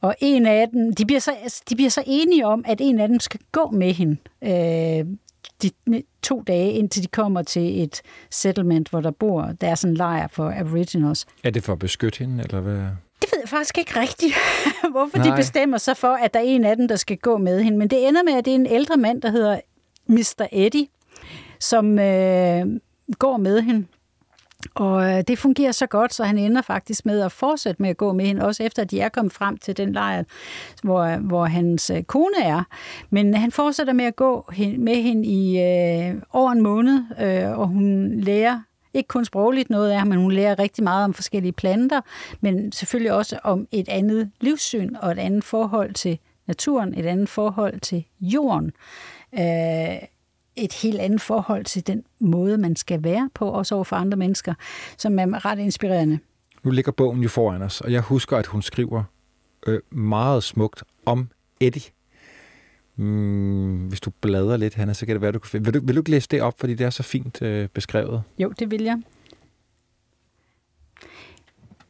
Og 0.01 0.15
en 0.21 0.45
af 0.45 0.69
dem, 0.69 0.93
de 0.93 1.05
bliver, 1.05 1.19
så, 1.19 1.61
de 1.69 1.75
bliver 1.75 1.89
så 1.89 2.03
enige 2.07 2.47
om, 2.47 2.63
at 2.67 2.81
en 2.81 2.99
af 2.99 3.07
dem 3.07 3.19
skal 3.19 3.39
gå 3.51 3.69
med 3.71 3.93
hende 3.93 4.17
øh, 4.43 5.05
de 5.63 5.71
to 6.21 6.43
dage, 6.47 6.71
indtil 6.71 7.03
de 7.03 7.07
kommer 7.07 7.41
til 7.41 7.83
et 7.83 8.01
settlement, 8.29 8.89
hvor 8.89 9.01
der 9.01 9.11
bor, 9.11 9.41
der 9.61 9.67
er 9.67 9.75
sådan 9.75 9.91
en 9.91 9.97
lejr 9.97 10.27
for 10.27 10.53
aboriginals. 10.59 11.25
Er 11.43 11.49
det 11.49 11.63
for 11.63 11.73
at 11.73 11.79
beskytte 11.79 12.19
hende, 12.19 12.43
eller 12.43 12.59
hvad? 12.59 12.73
Det 13.21 13.29
ved 13.31 13.39
jeg 13.41 13.49
faktisk 13.49 13.77
ikke 13.77 13.99
rigtigt, 13.99 14.33
hvorfor 14.91 15.17
Nej. 15.17 15.29
de 15.29 15.35
bestemmer 15.35 15.77
sig 15.77 15.97
for, 15.97 16.13
at 16.13 16.33
der 16.33 16.39
er 16.39 16.43
en 16.43 16.65
af 16.65 16.75
dem, 16.77 16.87
der 16.87 16.95
skal 16.95 17.17
gå 17.17 17.37
med 17.37 17.61
hende. 17.63 17.77
Men 17.77 17.87
det 17.87 18.07
ender 18.07 18.23
med, 18.23 18.33
at 18.33 18.45
det 18.45 18.51
er 18.51 18.55
en 18.55 18.65
ældre 18.67 18.97
mand, 18.97 19.21
der 19.21 19.29
hedder 19.31 19.59
Mr. 20.07 20.47
Eddie, 20.51 20.87
som 21.59 21.99
øh, 21.99 22.65
går 23.19 23.37
med 23.37 23.61
hende. 23.61 23.85
Og 24.75 25.11
øh, 25.11 25.23
det 25.27 25.39
fungerer 25.39 25.71
så 25.71 25.85
godt, 25.87 26.13
så 26.13 26.23
han 26.23 26.37
ender 26.37 26.61
faktisk 26.61 27.05
med 27.05 27.21
at 27.21 27.31
fortsætte 27.31 27.81
med 27.81 27.89
at 27.89 27.97
gå 27.97 28.13
med 28.13 28.25
hende, 28.25 28.45
også 28.45 28.63
efter 28.63 28.81
at 28.81 28.91
de 28.91 28.99
er 28.99 29.09
kommet 29.09 29.33
frem 29.33 29.57
til 29.57 29.77
den 29.77 29.93
lejr, 29.93 30.23
hvor, 30.83 30.99
øh, 30.99 31.19
hvor 31.19 31.45
hans 31.45 31.89
øh, 31.89 32.03
kone 32.03 32.43
er. 32.43 32.63
Men 33.09 33.33
han 33.33 33.51
fortsætter 33.51 33.93
med 33.93 34.05
at 34.05 34.15
gå 34.15 34.51
med 34.77 35.03
hende 35.03 35.27
i 35.27 35.59
øh, 35.59 36.21
over 36.31 36.51
en 36.51 36.61
måned, 36.61 37.03
øh, 37.21 37.59
og 37.59 37.67
hun 37.67 38.11
lærer 38.19 38.59
ikke 38.93 39.07
kun 39.07 39.25
sprogligt 39.25 39.69
noget 39.69 39.91
af 39.91 39.99
ham, 39.99 40.07
men 40.07 40.17
hun 40.17 40.31
lærer 40.31 40.59
rigtig 40.59 40.83
meget 40.83 41.05
om 41.05 41.13
forskellige 41.13 41.51
planter, 41.51 42.01
men 42.41 42.71
selvfølgelig 42.71 43.13
også 43.13 43.39
om 43.43 43.67
et 43.71 43.89
andet 43.89 44.31
livssyn 44.41 44.95
og 45.01 45.11
et 45.11 45.19
andet 45.19 45.43
forhold 45.43 45.93
til 45.93 46.19
naturen, 46.47 46.93
et 46.99 47.05
andet 47.05 47.29
forhold 47.29 47.79
til 47.79 48.05
jorden. 48.21 48.71
Øh, 49.39 49.97
et 50.61 50.73
helt 50.73 50.99
andet 50.99 51.21
forhold 51.21 51.65
til 51.65 51.87
den 51.87 52.03
måde, 52.19 52.57
man 52.57 52.75
skal 52.75 53.03
være 53.03 53.29
på, 53.33 53.49
også 53.49 53.75
over 53.75 53.83
for 53.83 53.95
andre 53.95 54.17
mennesker, 54.17 54.53
som 54.97 55.19
er 55.19 55.45
ret 55.45 55.59
inspirerende. 55.59 56.19
Nu 56.63 56.71
ligger 56.71 56.91
bogen 56.91 57.21
jo 57.21 57.29
foran 57.29 57.61
os, 57.61 57.81
og 57.81 57.91
jeg 57.91 58.01
husker, 58.01 58.37
at 58.37 58.45
hun 58.45 58.61
skriver 58.61 59.03
øh, 59.67 59.79
meget 59.91 60.43
smukt 60.43 60.83
om 61.05 61.29
Eddie. 61.59 61.91
Mm, 62.95 63.87
hvis 63.87 64.01
du 64.01 64.09
bladrer 64.21 64.57
lidt, 64.57 64.73
Hanna, 64.73 64.93
så 64.93 65.05
kan 65.05 65.15
det 65.15 65.21
være, 65.21 65.31
du 65.31 65.39
kan 65.39 65.49
finde. 65.49 65.65
Vil 65.65 65.73
du, 65.73 65.85
vil 65.85 65.95
du 65.95 66.01
ikke 66.01 66.11
læse 66.11 66.27
det 66.31 66.41
op, 66.41 66.59
fordi 66.59 66.73
det 66.73 66.85
er 66.85 66.89
så 66.89 67.03
fint 67.03 67.41
øh, 67.41 67.69
beskrevet? 67.69 68.23
Jo, 68.37 68.49
det 68.59 68.71
vil 68.71 68.83
jeg. 68.83 69.01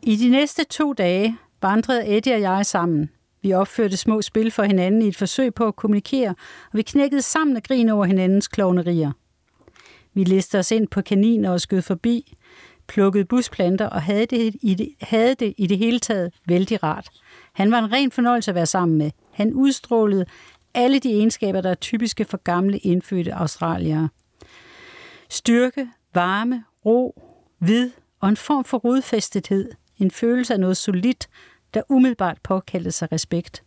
I 0.03 0.15
de 0.15 0.29
næste 0.29 0.63
to 0.63 0.93
dage 0.93 1.37
vandrede 1.61 2.17
Eddie 2.17 2.33
og 2.33 2.41
jeg 2.41 2.65
sammen– 2.65 3.09
vi 3.41 3.53
opførte 3.53 3.97
små 3.97 4.21
spil 4.21 4.51
for 4.51 4.63
hinanden 4.63 5.01
i 5.01 5.07
et 5.07 5.17
forsøg 5.17 5.53
på 5.53 5.67
at 5.67 5.75
kommunikere, 5.75 6.29
og 6.71 6.77
vi 6.77 6.81
knækkede 6.81 7.21
sammen 7.21 7.55
og 7.55 7.63
grin 7.63 7.89
over 7.89 8.05
hinandens 8.05 8.47
klovnerier. 8.47 9.11
Vi 10.13 10.23
listede 10.23 10.59
os 10.59 10.71
ind 10.71 10.87
på 10.87 11.01
kaniner 11.01 11.51
og 11.51 11.61
skød 11.61 11.81
forbi, 11.81 12.37
plukkede 12.87 13.25
busplanter 13.25 13.87
og 13.87 14.01
havde 14.01 14.25
det, 14.25 14.55
i 14.61 14.75
det, 14.75 14.89
havde 15.01 15.35
det 15.35 15.53
i 15.57 15.67
det 15.67 15.77
hele 15.77 15.99
taget 15.99 16.33
vældig 16.47 16.83
rart. 16.83 17.09
Han 17.53 17.71
var 17.71 17.79
en 17.79 17.91
ren 17.91 18.11
fornøjelse 18.11 18.51
at 18.51 18.55
være 18.55 18.65
sammen 18.65 18.97
med. 18.97 19.11
Han 19.31 19.53
udstrålede 19.53 20.25
alle 20.73 20.99
de 20.99 21.09
egenskaber, 21.09 21.61
der 21.61 21.69
er 21.69 21.75
typiske 21.75 22.25
for 22.25 22.37
gamle 22.37 22.77
indfødte 22.77 23.33
australiere. 23.33 24.09
Styrke, 25.29 25.89
varme, 26.13 26.63
ro, 26.85 27.21
vid 27.59 27.91
og 28.19 28.29
en 28.29 28.37
form 28.37 28.63
for 28.63 28.77
rodfæstethed. 28.77 29.71
En 29.97 30.11
følelse 30.11 30.53
af 30.53 30.59
noget 30.59 30.77
solidt, 30.77 31.29
der 31.73 31.81
umiddelbart 31.89 32.37
påkaldte 32.43 32.91
sig 32.91 33.11
respekt. 33.11 33.63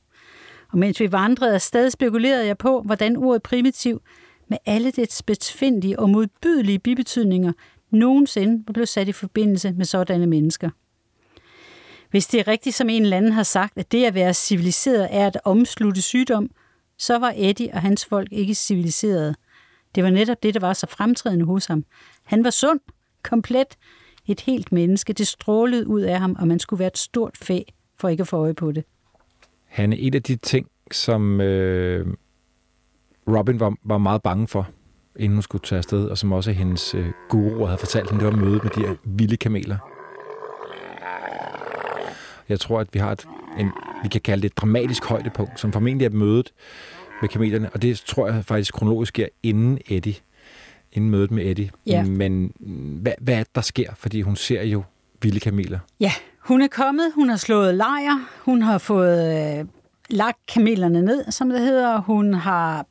Og 0.72 0.78
mens 0.78 1.00
vi 1.00 1.12
vandrede 1.12 1.54
afsted, 1.54 1.90
spekulerede 1.90 2.46
jeg 2.46 2.58
på, 2.58 2.82
hvordan 2.82 3.16
ordet 3.16 3.42
primitiv, 3.42 4.02
med 4.48 4.58
alle 4.66 4.90
dets 4.90 5.22
betvindelige 5.22 5.98
og 5.98 6.10
modbydelige 6.10 6.78
bibetydninger, 6.78 7.52
nogensinde 7.90 8.72
blev 8.72 8.86
sat 8.86 9.08
i 9.08 9.12
forbindelse 9.12 9.72
med 9.72 9.84
sådanne 9.84 10.26
mennesker. 10.26 10.70
Hvis 12.10 12.26
det 12.26 12.40
er 12.40 12.48
rigtigt, 12.48 12.76
som 12.76 12.88
en 12.88 13.02
eller 13.02 13.16
anden 13.16 13.32
har 13.32 13.42
sagt, 13.42 13.78
at 13.78 13.92
det 13.92 14.04
at 14.04 14.14
være 14.14 14.34
civiliseret 14.34 15.08
er 15.10 15.26
at 15.26 15.40
omslutte 15.44 16.02
sygdom, 16.02 16.50
så 16.98 17.18
var 17.18 17.32
Eddie 17.36 17.70
og 17.72 17.80
hans 17.80 18.04
folk 18.04 18.28
ikke 18.32 18.54
civiliserede. 18.54 19.34
Det 19.94 20.04
var 20.04 20.10
netop 20.10 20.42
det, 20.42 20.54
der 20.54 20.60
var 20.60 20.72
så 20.72 20.86
fremtrædende 20.86 21.44
hos 21.44 21.66
ham. 21.66 21.84
Han 22.24 22.44
var 22.44 22.50
sund, 22.50 22.80
komplet, 23.22 23.76
et 24.26 24.40
helt 24.40 24.72
menneske. 24.72 25.12
Det 25.12 25.26
strålede 25.26 25.86
ud 25.86 26.00
af 26.00 26.20
ham, 26.20 26.36
og 26.38 26.48
man 26.48 26.58
skulle 26.58 26.78
være 26.78 26.88
et 26.88 26.98
stort 26.98 27.36
fæ 27.36 27.60
for 28.04 28.08
ikke 28.08 28.20
at 28.20 28.28
få 28.28 28.36
øje 28.36 28.54
på 28.54 28.72
det. 28.72 28.84
Hanne, 29.64 29.98
en 29.98 30.14
af 30.14 30.22
de 30.22 30.36
ting, 30.36 30.68
som 30.90 31.40
øh, 31.40 32.06
Robin 33.28 33.60
var, 33.60 33.74
var 33.84 33.98
meget 33.98 34.22
bange 34.22 34.48
for, 34.48 34.68
inden 35.16 35.36
hun 35.36 35.42
skulle 35.42 35.62
tage 35.62 35.78
afsted, 35.78 36.08
og 36.08 36.18
som 36.18 36.32
også 36.32 36.52
hendes 36.52 36.94
øh, 36.94 37.06
guru 37.28 37.64
havde 37.64 37.78
fortalt 37.78 38.10
hende, 38.10 38.24
det 38.24 38.32
var 38.32 38.40
mødet 38.40 38.62
med 38.62 38.70
de 38.70 38.80
her 38.80 38.94
vilde 39.04 39.36
kameler. 39.36 39.78
Jeg 42.48 42.60
tror, 42.60 42.80
at 42.80 42.88
vi 42.92 42.98
har 42.98 43.12
et, 43.12 43.26
en, 43.58 43.70
vi 44.02 44.08
kan 44.08 44.20
kalde 44.20 44.42
det 44.42 44.50
et 44.50 44.56
dramatisk 44.56 45.04
højdepunkt, 45.04 45.60
som 45.60 45.72
formentlig 45.72 46.04
er 46.04 46.10
mødet 46.10 46.52
med 47.20 47.28
kamelerne, 47.28 47.70
og 47.70 47.82
det 47.82 47.98
tror 47.98 48.28
jeg 48.28 48.44
faktisk 48.44 48.74
kronologisk 48.74 49.08
sker 49.08 49.28
inden 49.42 49.78
Eddie, 49.88 50.14
inden 50.92 51.10
mødet 51.10 51.30
med 51.30 51.46
Eddie. 51.46 51.70
Ja. 51.86 52.04
Men 52.04 52.52
hvad, 53.02 53.12
hvad 53.20 53.34
er 53.34 53.38
det, 53.38 53.54
der 53.54 53.60
sker? 53.60 53.94
Fordi 53.94 54.20
hun 54.20 54.36
ser 54.36 54.62
jo 54.62 54.82
vilde 55.22 55.40
kameler. 55.40 55.78
Ja, 56.00 56.12
hun 56.44 56.62
er 56.62 56.68
kommet, 56.68 57.12
hun 57.14 57.28
har 57.28 57.36
slået 57.36 57.74
lejr, 57.74 58.42
hun 58.44 58.62
har 58.62 58.78
fået 58.78 59.58
øh, 59.58 59.66
lagt 60.10 60.46
kamelerne 60.46 61.02
ned, 61.02 61.30
som 61.30 61.50
det 61.50 61.60
hedder, 61.60 62.00
hun 62.00 62.34
har 62.34 62.86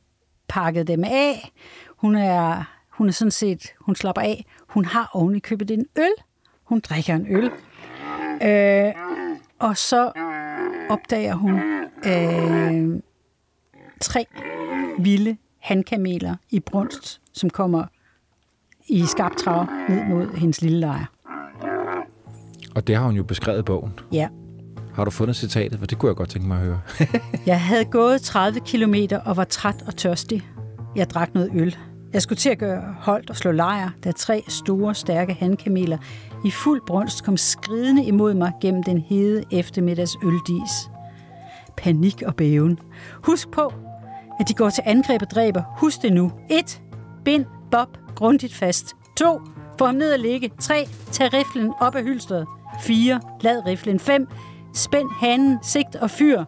pakket 0.48 0.86
dem 0.86 1.04
af, 1.04 1.52
hun 1.96 2.16
er, 2.16 2.64
hun 2.90 3.08
er 3.08 3.12
sådan 3.12 3.30
set, 3.30 3.66
hun 3.80 3.94
slapper 3.94 4.22
af, 4.22 4.44
hun 4.68 4.84
har 4.84 5.10
oven 5.12 5.36
i 5.36 5.38
købet 5.38 5.70
en 5.70 5.86
øl, 5.98 6.12
hun 6.64 6.80
drikker 6.80 7.14
en 7.14 7.26
øl, 7.30 7.50
øh, 8.42 8.94
og 9.58 9.76
så 9.76 10.12
opdager 10.90 11.34
hun 11.34 11.60
øh, 12.06 13.02
tre 14.00 14.26
vilde 14.98 15.36
handkameler 15.58 16.36
i 16.50 16.60
brunst, 16.60 17.20
som 17.32 17.50
kommer 17.50 17.84
i 18.88 19.06
skarpt 19.06 19.38
trav 19.38 19.66
ned 19.88 20.04
mod 20.04 20.36
hendes 20.36 20.62
lille 20.62 20.80
lejr. 20.80 21.13
Og 22.74 22.86
det 22.86 22.96
har 22.96 23.04
hun 23.04 23.16
jo 23.16 23.22
beskrevet 23.22 23.58
i 23.58 23.62
bogen. 23.62 23.92
Ja. 24.12 24.28
Har 24.94 25.04
du 25.04 25.10
fundet 25.10 25.36
citatet? 25.36 25.78
For 25.78 25.86
det 25.86 25.98
kunne 25.98 26.08
jeg 26.08 26.16
godt 26.16 26.28
tænke 26.28 26.48
mig 26.48 26.58
at 26.58 26.64
høre. 26.64 26.80
jeg 27.46 27.60
havde 27.60 27.84
gået 27.84 28.22
30 28.22 28.60
kilometer 28.60 29.18
og 29.18 29.36
var 29.36 29.44
træt 29.44 29.84
og 29.86 29.96
tørstig. 29.96 30.48
Jeg 30.96 31.10
drak 31.10 31.34
noget 31.34 31.50
øl. 31.54 31.76
Jeg 32.12 32.22
skulle 32.22 32.38
til 32.38 32.50
at 32.50 32.58
gøre 32.58 32.94
holdt 32.98 33.30
og 33.30 33.36
slå 33.36 33.50
lejr, 33.52 33.90
da 34.04 34.12
tre 34.12 34.44
store, 34.48 34.94
stærke 34.94 35.34
handkameler 35.34 35.98
i 36.44 36.50
fuld 36.50 36.80
brunst 36.86 37.24
kom 37.24 37.36
skridende 37.36 38.04
imod 38.04 38.34
mig 38.34 38.52
gennem 38.60 38.82
den 38.82 38.98
hede 38.98 39.44
eftermiddags 39.52 40.16
øldis. 40.24 40.90
Panik 41.76 42.22
og 42.26 42.36
bæven. 42.36 42.78
Husk 43.22 43.50
på, 43.50 43.72
at 44.40 44.48
de 44.48 44.54
går 44.54 44.70
til 44.70 44.82
angreb 44.86 45.22
og 45.22 45.30
dræber. 45.30 45.62
Husk 45.76 46.02
det 46.02 46.12
nu. 46.12 46.32
1. 46.50 46.82
Bind 47.24 47.44
Bob 47.70 47.88
grundigt 48.14 48.54
fast. 48.54 48.94
2. 49.18 49.40
Få 49.78 49.86
ham 49.86 49.94
ned 49.94 50.12
at 50.12 50.20
ligge. 50.20 50.50
3. 50.60 50.88
Tag 51.12 51.32
riflen 51.32 51.72
op 51.80 51.94
af 51.94 52.02
hylstret. 52.04 52.46
4. 52.80 53.20
Lad 53.40 53.66
riflen. 53.66 53.98
5. 53.98 54.28
Spænd 54.74 55.08
hanen, 55.20 55.58
sigt 55.62 55.96
og 55.96 56.10
fyr. 56.10 56.44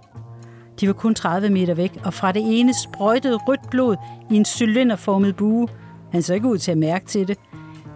De 0.80 0.86
var 0.86 0.92
kun 0.92 1.14
30 1.14 1.50
meter 1.50 1.74
væk, 1.74 2.00
og 2.04 2.14
fra 2.14 2.32
det 2.32 2.60
ene 2.60 2.74
sprøjtede 2.74 3.36
rødt 3.36 3.70
blod 3.70 3.96
i 4.30 4.36
en 4.36 4.44
cylinderformet 4.44 5.36
bue. 5.36 5.68
Han 6.12 6.22
så 6.22 6.34
ikke 6.34 6.48
ud 6.48 6.58
til 6.58 6.72
at 6.72 6.78
mærke 6.78 7.06
til 7.06 7.28
det. 7.28 7.38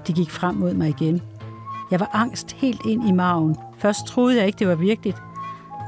De 0.07 0.13
gik 0.13 0.31
frem 0.31 0.55
mod 0.55 0.75
mig 0.75 0.89
igen. 0.89 1.23
Jeg 1.91 2.01
var 2.01 2.11
angst 2.13 2.53
helt 2.53 2.81
ind 2.87 3.09
i 3.09 3.13
maven. 3.13 3.57
Først 3.79 4.07
troede 4.07 4.37
jeg 4.37 4.47
ikke, 4.47 4.59
det 4.59 4.69
var 4.69 4.75
virkeligt. 4.75 5.23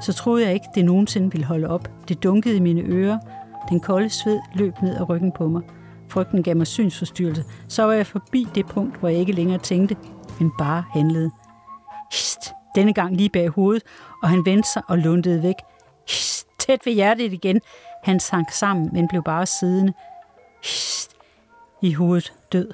Så 0.03 0.13
troede 0.13 0.45
jeg 0.45 0.55
ikke, 0.55 0.67
det 0.75 0.85
nogensinde 0.85 1.33
ville 1.33 1.47
holde 1.47 1.69
op. 1.69 1.89
Det 2.09 2.23
dunkede 2.23 2.57
i 2.57 2.61
mine 2.61 2.81
ører. 2.81 3.19
Den 3.69 3.81
kolde 3.81 4.11
sved 4.11 4.41
løb 4.55 4.83
ned 4.83 4.97
ad 4.97 5.09
ryggen 5.09 5.33
på 5.33 5.49
mig. 5.49 5.63
Frygten 6.09 6.43
gav 6.43 6.57
mig 6.57 6.67
synsforstyrrelse. 6.67 7.45
Så 7.69 7.83
var 7.83 7.93
jeg 7.93 8.07
forbi 8.07 8.47
det 8.55 8.67
punkt, 8.67 9.01
hvor 9.01 9.09
jeg 9.09 9.19
ikke 9.19 9.33
længere 9.33 9.59
tænkte, 9.59 9.97
men 10.41 10.53
bare 10.59 10.85
handlede. 10.93 11.31
Hist, 12.13 12.53
denne 12.75 12.95
gang 12.95 13.17
lige 13.17 13.29
bag 13.29 13.49
hovedet, 13.49 13.83
og 14.23 14.29
han 14.29 14.47
vendte 14.47 14.69
sig 14.69 14.83
og 14.89 14.99
lundede 14.99 15.43
væk. 15.43 15.55
Hist, 16.09 16.47
tæt 16.59 16.81
ved 16.85 16.93
hjertet 16.93 17.33
igen. 17.33 17.61
Han 18.05 18.21
sank 18.21 18.51
sammen, 18.51 18.91
men 18.93 19.09
blev 19.09 19.23
bare 19.23 19.47
siddende. 19.47 19.93
Hist, 20.63 21.11
i 21.83 21.93
hovedet 21.93 22.33
død. 22.53 22.71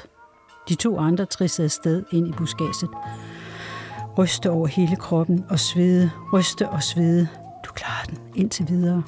De 0.69 0.75
to 0.75 0.99
andre 0.99 1.25
trissede 1.25 1.65
afsted 1.65 2.05
ind 2.13 2.29
i 2.29 2.33
buskaget. 2.33 2.91
Ryste 4.19 4.51
over 4.51 4.67
hele 4.67 4.97
kroppen 4.97 5.45
og 5.51 5.59
svede, 5.59 6.11
ryste 6.33 6.69
og 6.69 6.83
svede. 6.83 7.29
Du 7.65 7.73
klarer 7.73 8.05
den 8.05 8.19
indtil 8.35 8.69
videre. 8.69 9.03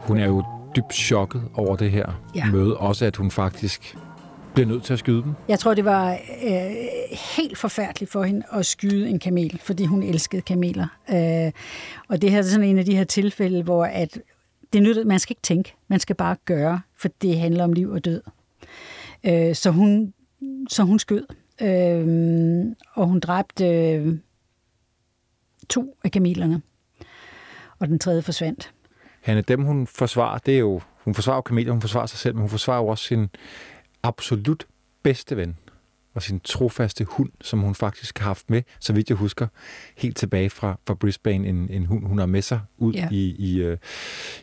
Hun 0.00 0.18
er 0.18 0.26
jo 0.26 0.44
dybt 0.76 0.94
chokket 0.94 1.42
over 1.54 1.76
det 1.76 1.90
her 1.90 2.06
ja. 2.34 2.46
møde. 2.46 2.76
Også 2.76 3.04
at 3.04 3.16
hun 3.16 3.30
faktisk 3.30 3.96
bliver 4.58 4.74
nødt 4.74 4.84
til 4.84 4.92
at 4.92 4.98
skyde 4.98 5.22
dem? 5.22 5.34
Jeg 5.48 5.58
tror, 5.58 5.74
det 5.74 5.84
var 5.84 6.12
øh, 6.44 6.70
helt 7.36 7.58
forfærdeligt 7.58 8.12
for 8.12 8.22
hende 8.22 8.46
at 8.52 8.66
skyde 8.66 9.08
en 9.08 9.18
kamel, 9.18 9.60
fordi 9.62 9.84
hun 9.84 10.02
elskede 10.02 10.42
kameler. 10.42 10.86
Øh, 11.10 11.52
og 12.08 12.22
det 12.22 12.30
her 12.30 12.38
er 12.38 12.42
sådan 12.42 12.68
en 12.68 12.78
af 12.78 12.84
de 12.84 12.96
her 12.96 13.04
tilfælde, 13.04 13.62
hvor 13.62 13.84
at 13.84 14.18
det 14.72 14.82
nytter, 14.82 15.04
man 15.04 15.18
skal 15.18 15.32
ikke 15.32 15.42
tænke, 15.42 15.74
man 15.88 16.00
skal 16.00 16.16
bare 16.16 16.36
gøre, 16.44 16.80
for 16.96 17.08
det 17.22 17.38
handler 17.38 17.64
om 17.64 17.72
liv 17.72 17.90
og 17.90 18.04
død. 18.04 18.22
Øh, 19.24 19.54
så, 19.54 19.70
hun, 19.70 20.14
så 20.68 20.82
hun 20.82 20.98
skød, 20.98 21.26
øh, 21.62 22.66
og 22.94 23.06
hun 23.06 23.20
dræbte 23.20 23.68
øh, 23.68 24.18
to 25.68 25.96
af 26.04 26.10
kamelerne, 26.10 26.62
og 27.78 27.88
den 27.88 27.98
tredje 27.98 28.22
forsvandt. 28.22 28.72
Hanne, 29.20 29.42
dem 29.42 29.62
hun 29.62 29.86
forsvarer, 29.86 30.38
det 30.38 30.54
er 30.54 30.58
jo, 30.58 30.80
hun 31.04 31.14
forsvarer 31.14 31.40
kameler, 31.40 31.72
hun 31.72 31.80
forsvarer 31.80 32.06
sig 32.06 32.18
selv, 32.18 32.34
men 32.34 32.40
hun 32.40 32.50
forsvarer 32.50 32.78
jo 32.78 32.86
også 32.86 33.04
sin 33.04 33.28
absolut 34.02 34.66
bedste 35.02 35.36
ven 35.36 35.56
og 36.14 36.22
sin 36.22 36.40
trofaste 36.40 37.04
hund, 37.04 37.30
som 37.40 37.58
hun 37.58 37.74
faktisk 37.74 38.18
har 38.18 38.26
haft 38.26 38.50
med, 38.50 38.62
så 38.80 38.92
vidt 38.92 39.08
jeg 39.08 39.16
husker, 39.16 39.46
helt 39.96 40.16
tilbage 40.16 40.50
fra, 40.50 40.78
fra 40.86 40.94
Brisbane, 40.94 41.48
en, 41.48 41.70
en 41.70 41.86
hund, 41.86 42.06
hun 42.06 42.18
har 42.18 42.26
med 42.26 42.42
sig 42.42 42.60
ud 42.78 42.92
ja. 42.92 43.08
i, 43.10 43.34
i, 43.38 43.70
uh, 43.70 43.76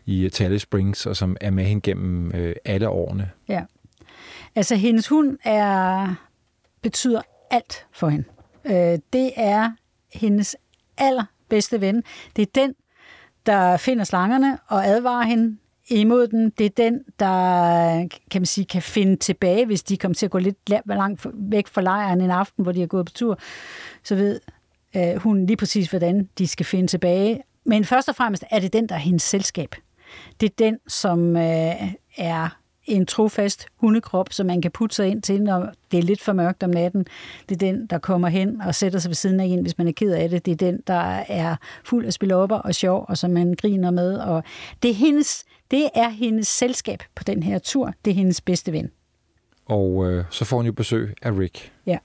i 0.05 0.29
Tally 0.29 0.57
Springs, 0.57 1.05
og 1.05 1.15
som 1.15 1.37
er 1.41 1.49
med 1.49 1.63
hende 1.63 1.81
gennem 1.81 2.27
uh, 2.27 2.51
alle 2.65 2.89
årene. 2.89 3.31
Ja. 3.47 3.63
Altså, 4.55 4.75
hendes 4.75 5.07
hund 5.07 5.37
er, 5.43 6.13
betyder 6.81 7.21
alt 7.51 7.87
for 7.91 8.09
hende. 8.09 8.25
Uh, 8.63 8.99
det 9.13 9.31
er 9.35 9.71
hendes 10.13 10.55
allerbedste 10.97 11.81
ven. 11.81 12.03
Det 12.35 12.41
er 12.41 12.51
den, 12.55 12.75
der 13.45 13.77
finder 13.77 14.03
slangerne 14.03 14.57
og 14.67 14.85
advarer 14.87 15.23
hende 15.23 15.57
imod 15.89 16.27
den. 16.27 16.49
Det 16.49 16.65
er 16.65 16.69
den, 16.69 17.03
der 17.19 18.07
kan 18.31 18.41
man 18.41 18.45
sige, 18.45 18.65
kan 18.65 18.81
finde 18.81 19.15
tilbage, 19.15 19.65
hvis 19.65 19.83
de 19.83 19.97
kommer 19.97 20.15
til 20.15 20.25
at 20.25 20.31
gå 20.31 20.37
lidt 20.37 20.57
langt 20.85 21.27
væk 21.33 21.67
fra 21.67 21.81
lejren 21.81 22.21
en 22.21 22.31
aften, 22.31 22.63
hvor 22.63 22.71
de 22.71 22.79
har 22.79 22.87
gået 22.87 23.05
på 23.05 23.11
tur. 23.11 23.39
Så 24.03 24.15
ved 24.15 24.39
øh, 24.95 25.15
hun 25.15 25.45
lige 25.45 25.57
præcis, 25.57 25.89
hvordan 25.89 26.29
de 26.37 26.47
skal 26.47 26.65
finde 26.65 26.87
tilbage. 26.87 27.41
Men 27.65 27.85
først 27.85 28.09
og 28.09 28.15
fremmest 28.15 28.43
er 28.51 28.59
det 28.59 28.73
den, 28.73 28.89
der 28.89 28.95
er 28.95 28.99
hendes 28.99 29.23
selskab. 29.23 29.75
Det 30.39 30.49
er 30.49 30.53
den, 30.57 30.77
som 30.87 31.37
øh, 31.37 31.93
er 32.17 32.49
en 32.85 33.05
trofast 33.05 33.67
hundekrop, 33.75 34.33
som 34.33 34.45
man 34.45 34.61
kan 34.61 34.71
putte 34.71 34.95
sig 34.95 35.07
ind 35.07 35.21
til, 35.21 35.41
når 35.41 35.69
det 35.91 35.97
er 35.99 36.03
lidt 36.03 36.21
for 36.21 36.33
mørkt 36.33 36.63
om 36.63 36.69
natten. 36.69 37.05
Det 37.49 37.55
er 37.55 37.71
den, 37.71 37.87
der 37.87 37.97
kommer 37.97 38.27
hen 38.27 38.61
og 38.61 38.75
sætter 38.75 38.99
sig 38.99 39.09
ved 39.09 39.15
siden 39.15 39.39
af 39.39 39.45
en, 39.45 39.61
hvis 39.61 39.77
man 39.77 39.87
er 39.87 39.91
ked 39.91 40.11
af 40.11 40.29
det. 40.29 40.45
Det 40.45 40.51
er 40.51 40.55
den, 40.55 40.79
der 40.87 41.23
er 41.27 41.55
fuld 41.83 42.05
af 42.05 42.13
spilopper 42.13 42.55
og 42.55 42.75
sjov, 42.75 43.05
og 43.07 43.17
som 43.17 43.31
man 43.31 43.55
griner 43.61 43.91
med. 43.91 44.17
Og 44.17 44.43
det, 44.83 44.91
er 44.91 44.95
hendes, 44.95 45.45
det 45.71 45.89
er 45.95 46.09
hendes 46.09 46.47
selskab 46.47 47.03
på 47.15 47.23
den 47.23 47.43
her 47.43 47.59
tur. 47.59 47.93
Det 48.05 48.11
er 48.11 48.15
hendes 48.15 48.41
bedste 48.41 48.71
ven. 48.71 48.91
Og 49.65 50.05
øh, 50.11 50.25
så 50.29 50.45
får 50.45 50.57
hun 50.57 50.65
jo 50.65 50.71
besøg 50.71 51.13
af 51.21 51.31
Rick. 51.31 51.71
Ja. 51.85 51.97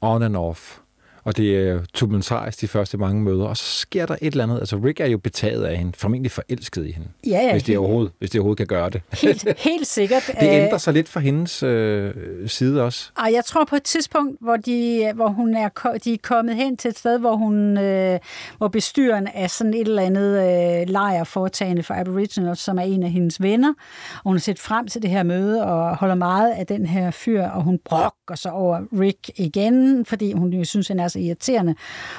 On 0.00 0.22
and 0.22 0.36
off 0.36 0.78
og 1.24 1.36
det 1.36 1.68
er 1.68 1.80
tumultarisk 1.94 2.60
de 2.60 2.68
første 2.68 2.98
mange 2.98 3.22
møder, 3.22 3.44
og 3.44 3.56
så 3.56 3.64
sker 3.64 4.06
der 4.06 4.16
et 4.22 4.30
eller 4.32 4.44
andet. 4.44 4.58
Altså, 4.58 4.76
Rick 4.76 5.00
er 5.00 5.06
jo 5.06 5.18
betaget 5.18 5.64
af 5.64 5.76
hende, 5.76 5.92
formentlig 5.96 6.30
forelsket 6.30 6.86
i 6.86 6.92
hende, 6.92 7.08
ja, 7.26 7.30
ja, 7.30 7.52
hvis, 7.52 7.62
det 7.62 7.78
overhovedet, 7.78 8.12
hvis 8.18 8.30
det 8.30 8.38
overhovedet 8.38 8.58
kan 8.58 8.66
gøre 8.66 8.90
det. 8.90 9.02
Helt, 9.12 9.58
helt 9.58 9.86
sikkert. 9.86 10.22
det 10.40 10.48
ændrer 10.48 10.78
sig 10.78 10.94
lidt 10.94 11.08
fra 11.08 11.20
hendes 11.20 11.62
øh, 11.62 12.14
side 12.46 12.82
også. 12.82 13.10
Og 13.16 13.32
jeg 13.32 13.44
tror 13.44 13.64
på 13.64 13.76
et 13.76 13.82
tidspunkt, 13.82 14.36
hvor, 14.40 14.56
de, 14.56 15.10
hvor 15.14 15.28
hun 15.28 15.54
er, 15.54 15.68
de 16.04 16.14
er 16.14 16.18
kommet 16.22 16.56
hen 16.56 16.76
til 16.76 16.88
et 16.88 16.98
sted, 16.98 17.18
hvor, 17.18 17.36
hun, 17.36 17.78
øh, 17.78 18.18
hvor 18.58 18.68
bestyren 18.68 19.28
er 19.34 19.46
sådan 19.46 19.74
et 19.74 19.88
eller 19.88 20.02
andet 20.02 20.38
øh, 20.38 20.88
lejrforetagende 20.88 21.82
for 21.82 21.94
Aboriginals, 21.94 22.60
som 22.60 22.78
er 22.78 22.82
en 22.82 23.02
af 23.02 23.10
hendes 23.10 23.42
venner. 23.42 23.74
Og 24.14 24.22
hun 24.24 24.34
har 24.34 24.40
set 24.40 24.58
frem 24.58 24.86
til 24.86 25.02
det 25.02 25.10
her 25.10 25.22
møde 25.22 25.64
og 25.64 25.96
holder 25.96 26.14
meget 26.14 26.52
af 26.52 26.66
den 26.66 26.86
her 26.86 27.10
fyr, 27.10 27.44
og 27.44 27.62
hun 27.62 27.78
brokker 27.84 28.34
sig 28.34 28.52
over 28.52 28.80
Rick 29.00 29.30
igen, 29.36 30.04
fordi 30.04 30.32
hun 30.32 30.52
jo 30.52 30.64
synes, 30.64 30.88
han 30.88 31.00
er 31.00 31.08
så 31.10 31.18
irriterende. 31.18 31.74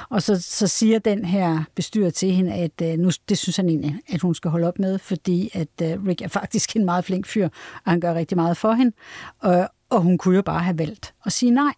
Og 0.08 0.22
så, 0.22 0.40
så 0.40 0.66
siger 0.66 0.98
den 0.98 1.24
her 1.24 1.64
bestyrer 1.74 2.10
til 2.10 2.32
hende, 2.32 2.52
at 2.52 2.82
øh, 2.82 2.98
nu, 2.98 3.10
det 3.28 3.38
synes 3.38 3.56
han 3.56 3.68
egentlig, 3.68 4.00
at 4.08 4.20
hun 4.20 4.34
skal 4.34 4.50
holde 4.50 4.68
op 4.68 4.78
med, 4.78 4.98
fordi 4.98 5.50
at 5.52 5.68
øh, 5.82 6.06
Rick 6.06 6.22
er 6.22 6.28
faktisk 6.28 6.76
en 6.76 6.84
meget 6.84 7.04
flink 7.04 7.26
fyr, 7.26 7.48
og 7.84 7.90
han 7.90 8.00
gør 8.00 8.14
rigtig 8.14 8.36
meget 8.36 8.56
for 8.56 8.72
hende. 8.72 8.92
Og, 9.38 9.68
og 9.90 10.00
hun 10.00 10.18
kunne 10.18 10.36
jo 10.36 10.42
bare 10.42 10.60
have 10.60 10.78
valgt 10.78 11.14
at 11.26 11.32
sige 11.32 11.50
nej 11.50 11.74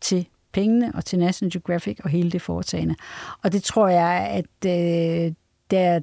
til 0.00 0.26
pengene 0.52 0.92
og 0.94 1.04
til 1.04 1.18
National 1.18 1.52
Geographic 1.52 1.98
og 2.04 2.10
hele 2.10 2.30
det 2.30 2.42
foretagende. 2.42 2.94
Og 3.42 3.52
det 3.52 3.62
tror 3.62 3.88
jeg, 3.88 4.28
at 4.30 4.70
øh, 4.70 5.32
der, 5.70 6.00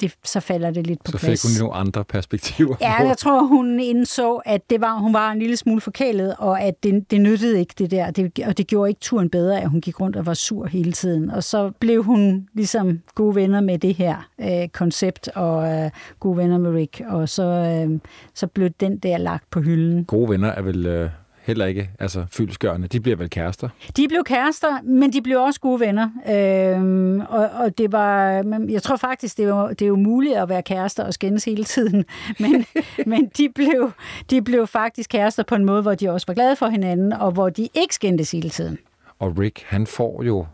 det, 0.00 0.14
så 0.24 0.40
falder 0.40 0.70
det 0.70 0.86
lidt 0.86 1.04
på 1.04 1.10
så 1.10 1.18
plads. 1.18 1.40
Så 1.40 1.48
fik 1.48 1.58
hun 1.58 1.66
nogle 1.66 1.80
andre 1.80 2.04
perspektiver. 2.04 2.76
Ja, 2.80 3.06
jeg 3.06 3.18
tror, 3.18 3.42
hun 3.42 3.80
indså, 3.80 4.34
at 4.44 4.70
det 4.70 4.80
var, 4.80 4.98
hun 4.98 5.14
var 5.14 5.32
en 5.32 5.38
lille 5.38 5.56
smule 5.56 5.80
forkælet, 5.80 6.34
og 6.38 6.60
at 6.60 6.82
det, 6.82 7.10
det 7.10 7.20
nyttede 7.20 7.58
ikke 7.60 7.74
det 7.78 7.90
der, 7.90 8.10
det, 8.10 8.38
og 8.46 8.58
det 8.58 8.66
gjorde 8.66 8.88
ikke 8.88 9.00
turen 9.00 9.30
bedre, 9.30 9.60
at 9.60 9.68
hun 9.68 9.80
gik 9.80 10.00
rundt 10.00 10.16
og 10.16 10.26
var 10.26 10.34
sur 10.34 10.66
hele 10.66 10.92
tiden. 10.92 11.30
Og 11.30 11.44
så 11.44 11.70
blev 11.80 12.02
hun 12.02 12.48
ligesom 12.54 13.00
gode 13.14 13.34
venner 13.34 13.60
med 13.60 13.78
det 13.78 13.94
her 13.94 14.28
øh, 14.40 14.68
koncept, 14.68 15.28
og 15.28 15.72
øh, 15.72 15.90
gode 16.20 16.36
venner 16.36 16.58
med 16.58 16.70
Rick, 16.70 17.02
og 17.08 17.28
så, 17.28 17.42
øh, 17.42 18.00
så 18.34 18.46
blev 18.46 18.70
den 18.70 18.98
der 18.98 19.18
lagt 19.18 19.50
på 19.50 19.60
hylden. 19.60 20.04
Gode 20.04 20.30
venner 20.30 20.48
er 20.48 20.62
vel... 20.62 20.86
Øh 20.86 21.10
heller 21.46 21.66
ikke 21.66 21.90
altså, 21.98 22.26
fyldskørende. 22.30 22.88
De 22.88 23.00
bliver 23.00 23.16
vel 23.16 23.30
kærester? 23.30 23.68
De 23.96 24.08
blev 24.08 24.24
kærester, 24.24 24.82
men 24.82 25.12
de 25.12 25.22
blev 25.22 25.40
også 25.40 25.60
gode 25.60 25.80
venner. 25.80 26.10
Øhm, 26.30 27.20
og, 27.20 27.48
og 27.54 27.78
det 27.78 27.92
var, 27.92 28.30
jeg 28.68 28.82
tror 28.82 28.96
faktisk, 28.96 29.36
det 29.36 29.44
er, 29.44 29.66
det 29.68 29.82
er 29.82 29.86
jo 29.86 29.96
muligt 29.96 30.36
at 30.36 30.48
være 30.48 30.62
kærester 30.62 31.04
og 31.04 31.14
skændes 31.14 31.44
hele 31.44 31.64
tiden, 31.64 32.04
men, 32.40 32.66
men 33.06 33.26
de, 33.38 33.48
blev, 33.54 33.92
de 34.30 34.42
blev 34.42 34.66
faktisk 34.66 35.10
kærester 35.10 35.42
på 35.42 35.54
en 35.54 35.64
måde, 35.64 35.82
hvor 35.82 35.94
de 35.94 36.10
også 36.10 36.24
var 36.26 36.34
glade 36.34 36.56
for 36.56 36.66
hinanden, 36.68 37.12
og 37.12 37.30
hvor 37.32 37.48
de 37.48 37.68
ikke 37.74 37.94
skændtes 37.94 38.30
hele 38.32 38.50
tiden. 38.50 38.78
Og 39.18 39.38
Rick, 39.38 39.62
han 39.66 39.86
får 39.86 40.22
jo 40.22 40.46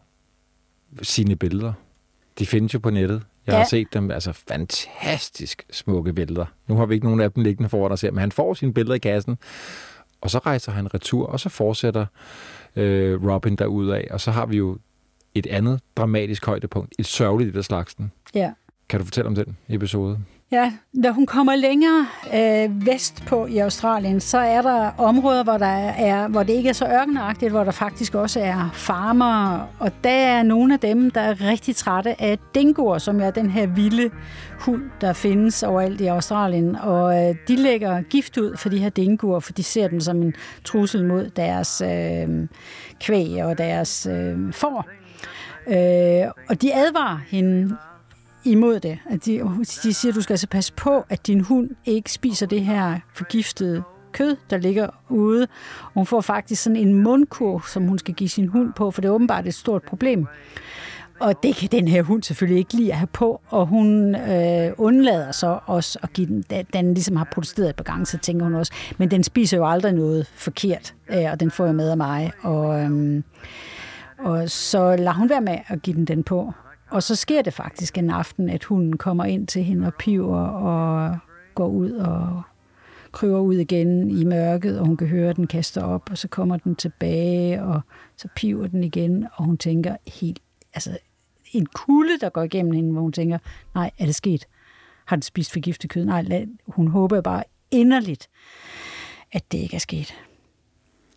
sine 1.03 1.37
billeder. 1.37 1.73
De 2.39 2.47
findes 2.47 2.75
jo 2.75 2.79
på 2.79 2.91
nettet. 2.91 3.23
Jeg 3.47 3.53
Ja. 3.53 3.59
har 3.59 3.65
set 3.65 3.95
dem, 3.95 4.11
altså 4.11 4.33
fantastisk 4.33 5.65
smukke 5.71 6.13
billeder. 6.13 6.45
Nu 6.69 6.77
har 6.77 6.87
vi 6.87 6.95
ikke 6.95 7.07
nogen 7.07 7.21
af 7.21 7.33
dem 7.33 7.43
liggende 7.43 7.69
foran 7.69 7.93
os 7.93 8.01
her, 8.01 8.11
men 8.11 8.19
han 8.21 8.33
får 8.33 8.55
sine 8.55 8.75
billeder 8.75 8.95
i 8.95 8.99
kassen, 8.99 9.39
og 10.23 10.31
så 10.31 10.39
rejser 10.39 10.73
han 10.73 10.95
retur, 10.95 11.27
og 11.27 11.41
så 11.41 11.49
fortsætter 11.49 12.07
øh, 12.77 13.27
Robin 13.27 13.57
af, 13.91 14.09
og 14.11 14.21
så 14.21 14.31
har 14.31 14.47
vi 14.47 14.57
jo 14.57 14.79
et 15.35 15.47
andet 15.47 15.81
dramatisk 15.97 16.47
højdepunkt, 16.47 16.95
et 16.99 17.07
sørgeligt 17.07 17.57
af 17.57 17.65
slagsen. 17.65 18.13
Ja. 18.35 18.53
Kan 18.89 19.01
du 19.01 19.05
fortælle 19.05 19.29
om 19.29 19.35
den 19.35 19.57
episode? 19.69 20.19
Ja, 20.53 20.73
når 20.93 21.11
hun 21.11 21.27
kommer 21.27 21.57
længere 21.57 22.07
øh, 22.35 22.87
vest 22.87 23.25
på 23.27 23.47
i 23.47 23.59
Australien, 23.59 24.21
så 24.21 24.39
er 24.39 24.63
der 24.63 24.91
områder, 24.99 25.45
hvor, 25.45 25.59
der 25.59 25.67
er, 25.67 26.29
hvor 26.29 26.43
det 26.43 26.53
ikke 26.53 26.69
er 26.69 26.73
så 26.73 26.87
ørkenagtigt, 26.87 27.51
hvor 27.51 27.65
der 27.65 27.71
faktisk 27.71 28.15
også 28.15 28.41
er 28.41 28.71
farmer, 28.75 29.69
og 29.79 29.93
der 30.05 30.11
er 30.11 30.43
nogle 30.43 30.75
af 30.75 30.81
dem, 30.81 31.11
der 31.11 31.21
er 31.21 31.41
rigtig 31.41 31.77
trætte 31.77 32.23
af 32.23 32.39
dingoer, 32.55 32.99
som 32.99 33.21
er 33.21 33.31
den 33.31 33.51
her 33.51 33.67
vilde 33.67 34.11
hund, 34.61 34.83
der 35.01 35.13
findes 35.13 35.63
overalt 35.63 36.01
i 36.01 36.07
Australien, 36.07 36.77
og 36.77 37.29
øh, 37.29 37.35
de 37.49 37.57
lægger 37.57 38.03
gift 38.03 38.39
ud 38.39 38.57
for 38.57 38.69
de 38.69 38.79
her 38.79 38.91
dingoer, 38.91 39.41
for 39.41 39.53
de 39.53 39.63
ser 39.63 39.89
den 39.89 40.01
som 40.01 40.23
en 40.23 40.35
trussel 40.65 41.05
mod 41.05 41.31
deres 41.31 41.81
øh, 41.81 42.49
kvæg 43.01 43.45
og 43.45 43.59
deres 43.59 44.07
øh, 44.11 44.53
får. 44.53 44.89
Øh, 45.69 46.31
og 46.49 46.63
de 46.63 46.75
advarer 46.75 47.21
hende 47.27 47.77
imod 48.45 48.81
det. 48.81 48.99
At 49.11 49.25
de, 49.25 49.41
de 49.83 49.95
siger, 49.95 50.13
at 50.13 50.17
du 50.17 50.21
skal 50.21 50.33
altså 50.33 50.47
passe 50.47 50.73
på, 50.73 51.05
at 51.09 51.27
din 51.27 51.41
hund 51.41 51.71
ikke 51.85 52.13
spiser 52.13 52.47
det 52.47 52.61
her 52.65 52.99
forgiftede 53.15 53.83
kød, 54.13 54.37
der 54.51 54.57
ligger 54.57 54.89
ude. 55.09 55.43
Og 55.85 55.93
hun 55.95 56.07
får 56.07 56.21
faktisk 56.21 56.63
sådan 56.63 56.77
en 56.77 56.95
mundkur, 56.95 57.65
som 57.69 57.83
hun 57.83 57.99
skal 57.99 58.15
give 58.15 58.29
sin 58.29 58.47
hund 58.47 58.73
på, 58.73 58.91
for 58.91 59.01
det 59.01 59.09
er 59.09 59.13
åbenbart 59.13 59.47
et 59.47 59.55
stort 59.55 59.83
problem. 59.83 60.27
Og 61.21 61.43
det 61.43 61.57
kan 61.57 61.69
den 61.73 61.89
her 61.89 62.03
hund 62.03 62.23
selvfølgelig 62.23 62.59
ikke 62.59 62.75
lide 62.75 62.93
at 62.93 62.99
have 62.99 63.07
på, 63.07 63.41
og 63.49 63.67
hun 63.67 64.15
øh, 64.15 64.73
undlader 64.79 65.33
så 65.33 65.59
også 65.67 65.99
at 66.03 66.13
give 66.13 66.27
den, 66.27 66.43
da 66.43 66.65
den 66.73 66.95
ligesom 66.95 67.17
har 67.17 67.29
protesteret 67.33 67.69
et 67.69 67.77
par 67.77 67.85
gange, 67.85 68.07
så 68.07 68.19
tænker 68.19 68.45
hun 68.45 68.55
også, 68.55 68.73
men 68.99 69.11
den 69.11 69.25
spiser 69.25 69.57
jo 69.57 69.71
aldrig 69.71 69.93
noget 69.93 70.27
forkert, 70.35 70.95
øh, 71.11 71.25
og 71.33 71.41
den 71.41 71.51
får 71.51 71.67
jo 71.67 71.73
med 71.73 71.91
af 71.91 71.97
mig, 71.97 72.33
og, 72.41 72.81
øh, 72.81 73.23
og 74.19 74.51
så 74.51 74.97
lader 74.97 75.13
hun 75.13 75.29
være 75.29 75.41
med 75.41 75.59
at 75.67 75.83
give 75.83 75.97
den 75.97 76.05
den 76.05 76.23
på. 76.23 76.53
Og 76.93 77.03
så 77.03 77.17
sker 77.17 77.43
det 77.43 77.55
faktisk 77.55 77.99
en 77.99 78.11
aften, 78.11 78.51
at 78.51 78.65
hunden 78.65 78.97
kommer 78.97 79.25
ind 79.25 79.47
til 79.47 79.65
hende 79.65 79.87
og 79.87 79.95
piver 79.95 80.39
og 80.39 81.19
går 81.55 81.67
ud 81.67 81.91
og 81.91 82.43
kryver 83.13 83.41
ud 83.41 83.55
igen 83.55 84.11
i 84.11 84.25
mørket, 84.25 84.79
og 84.79 84.87
hun 84.87 84.97
kan 84.97 85.07
høre, 85.07 85.31
at 85.31 85.37
den 85.37 85.47
kaster 85.47 85.83
op, 85.83 86.11
og 86.11 86.19
så 86.19 86.29
kommer 86.29 86.57
den 86.57 86.77
tilbage, 86.77 87.63
og 87.63 87.81
så 88.17 88.29
piver 88.37 88.67
den 88.67 88.85
igen, 88.85 89.27
og 89.35 89.45
hun 89.45 89.59
tænker 89.59 89.97
helt, 90.07 90.41
altså 90.75 90.99
en 91.53 91.67
kulde, 91.67 92.19
der 92.21 92.29
går 92.29 92.43
igennem 92.43 92.73
hende, 92.73 92.93
hvor 92.93 93.01
hun 93.01 93.13
tænker, 93.13 93.39
nej, 93.75 93.91
er 93.99 94.07
det 94.07 94.15
sket? 94.15 94.47
Har 95.05 95.17
den 95.17 95.23
spist 95.23 95.53
forgiftet 95.53 95.91
kød? 95.91 96.05
Nej, 96.05 96.23
lad, 96.23 96.47
hun 96.67 96.89
håber 96.89 97.21
bare 97.21 97.45
inderligt, 97.71 98.29
at 99.33 99.53
det 99.53 99.59
ikke 99.59 99.77
er 99.77 99.81
sket. 99.81 100.15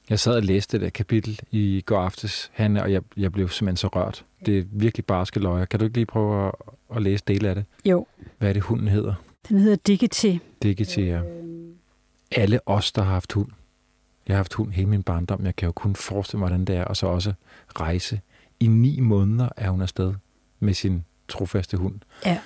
Jeg 0.09 0.19
sad 0.19 0.35
og 0.35 0.43
læste 0.43 0.79
det 0.79 0.93
kapitel 0.93 1.39
i 1.51 1.83
går 1.85 1.99
aftes, 1.99 2.51
Hanne, 2.53 2.83
og 2.83 2.91
jeg, 2.91 3.01
jeg 3.17 3.31
blev 3.31 3.49
simpelthen 3.49 3.77
så 3.77 3.87
rørt. 3.87 4.25
Det 4.45 4.59
er 4.59 4.63
virkelig 4.71 5.05
barske 5.05 5.39
løjer. 5.39 5.65
Kan 5.65 5.79
du 5.79 5.85
ikke 5.85 5.97
lige 5.97 6.05
prøve 6.05 6.47
at, 6.47 6.53
at 6.95 7.01
læse 7.01 7.23
dele 7.27 7.49
af 7.49 7.55
det? 7.55 7.65
Jo. 7.85 8.07
Hvad 8.37 8.49
er 8.49 8.53
det, 8.53 8.61
hunden 8.61 8.87
hedder? 8.87 9.13
Den 9.49 9.59
hedder 9.59 9.75
Diggity. 9.87 10.35
Diggity, 10.63 10.99
ja. 10.99 11.21
Alle 12.31 12.59
os, 12.65 12.91
der 12.91 13.01
har 13.01 13.13
haft 13.13 13.31
hund, 13.33 13.49
Jeg 14.27 14.33
har 14.33 14.37
haft 14.37 14.53
hund 14.53 14.71
hele 14.71 14.89
min 14.89 15.03
barndom. 15.03 15.45
Jeg 15.45 15.55
kan 15.55 15.65
jo 15.65 15.71
kun 15.71 15.95
forestille 15.95 16.39
mig, 16.39 16.47
hvordan 16.47 16.65
det 16.65 16.75
er. 16.75 16.83
Og 16.83 16.97
så 16.97 17.07
også 17.07 17.33
rejse. 17.79 18.21
I 18.59 18.67
ni 18.67 18.99
måneder 18.99 19.49
er 19.57 19.69
hun 19.69 19.81
afsted 19.81 20.13
med 20.59 20.73
sin 20.73 21.05
trofaste 21.27 21.77
hund. 21.77 21.99
Ja. 22.25 22.39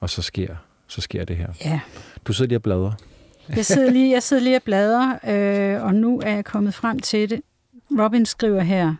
Og 0.00 0.10
så 0.10 0.22
sker, 0.22 0.56
så 0.86 1.00
sker 1.00 1.24
det 1.24 1.36
her. 1.36 1.48
Ja. 1.64 1.80
Du 2.24 2.32
sidder 2.32 2.48
lige 2.48 2.58
og 2.58 2.62
bladrer. 2.62 2.92
Jeg 3.56 3.66
sidder 3.66 3.90
lige, 3.90 4.10
jeg 4.10 4.22
sidder 4.22 4.42
lige 4.42 4.56
og 4.56 4.62
bladrer, 4.62 5.18
øh, 5.76 5.84
og 5.84 5.94
nu 5.94 6.20
er 6.20 6.30
jeg 6.30 6.44
kommet 6.44 6.74
frem 6.74 6.98
til 6.98 7.30
det. 7.30 7.40
Robin 7.90 8.26
skriver 8.26 8.60
her, 8.60 8.94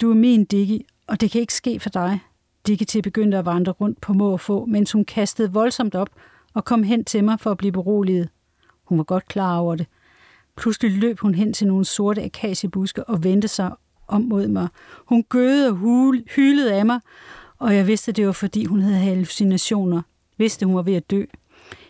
Du 0.00 0.10
er 0.10 0.14
min 0.14 0.44
Diggy, 0.44 0.86
og 1.06 1.20
det 1.20 1.30
kan 1.30 1.40
ikke 1.40 1.54
ske 1.54 1.80
for 1.80 1.90
dig. 1.90 2.20
Diggy 2.66 2.82
til 2.84 3.02
begyndte 3.02 3.38
at 3.38 3.44
vandre 3.44 3.72
rundt 3.72 4.00
på 4.00 4.12
må 4.12 4.30
og 4.30 4.40
få, 4.40 4.64
mens 4.64 4.92
hun 4.92 5.04
kastede 5.04 5.52
voldsomt 5.52 5.94
op 5.94 6.08
og 6.54 6.64
kom 6.64 6.82
hen 6.82 7.04
til 7.04 7.24
mig 7.24 7.40
for 7.40 7.50
at 7.50 7.56
blive 7.58 7.72
beroliget. 7.72 8.28
Hun 8.84 8.98
var 8.98 9.04
godt 9.04 9.28
klar 9.28 9.58
over 9.58 9.74
det. 9.74 9.86
Pludselig 10.56 10.92
løb 10.92 11.18
hun 11.20 11.34
hen 11.34 11.52
til 11.52 11.66
nogle 11.66 11.84
sorte 11.84 12.24
akaciebuske 12.24 13.04
og 13.04 13.24
vendte 13.24 13.48
sig 13.48 13.70
om 14.08 14.22
mod 14.22 14.48
mig. 14.48 14.68
Hun 15.06 15.24
gøede 15.28 15.68
og 15.68 15.74
hul, 15.74 16.24
hylede 16.36 16.74
af 16.74 16.86
mig, 16.86 17.00
og 17.58 17.76
jeg 17.76 17.86
vidste, 17.86 18.12
det 18.12 18.26
var 18.26 18.32
fordi 18.32 18.64
hun 18.64 18.80
havde 18.80 18.98
hallucinationer. 18.98 20.02
Vidste, 20.36 20.66
hun 20.66 20.76
var 20.76 20.82
ved 20.82 20.94
at 20.94 21.10
dø. 21.10 21.24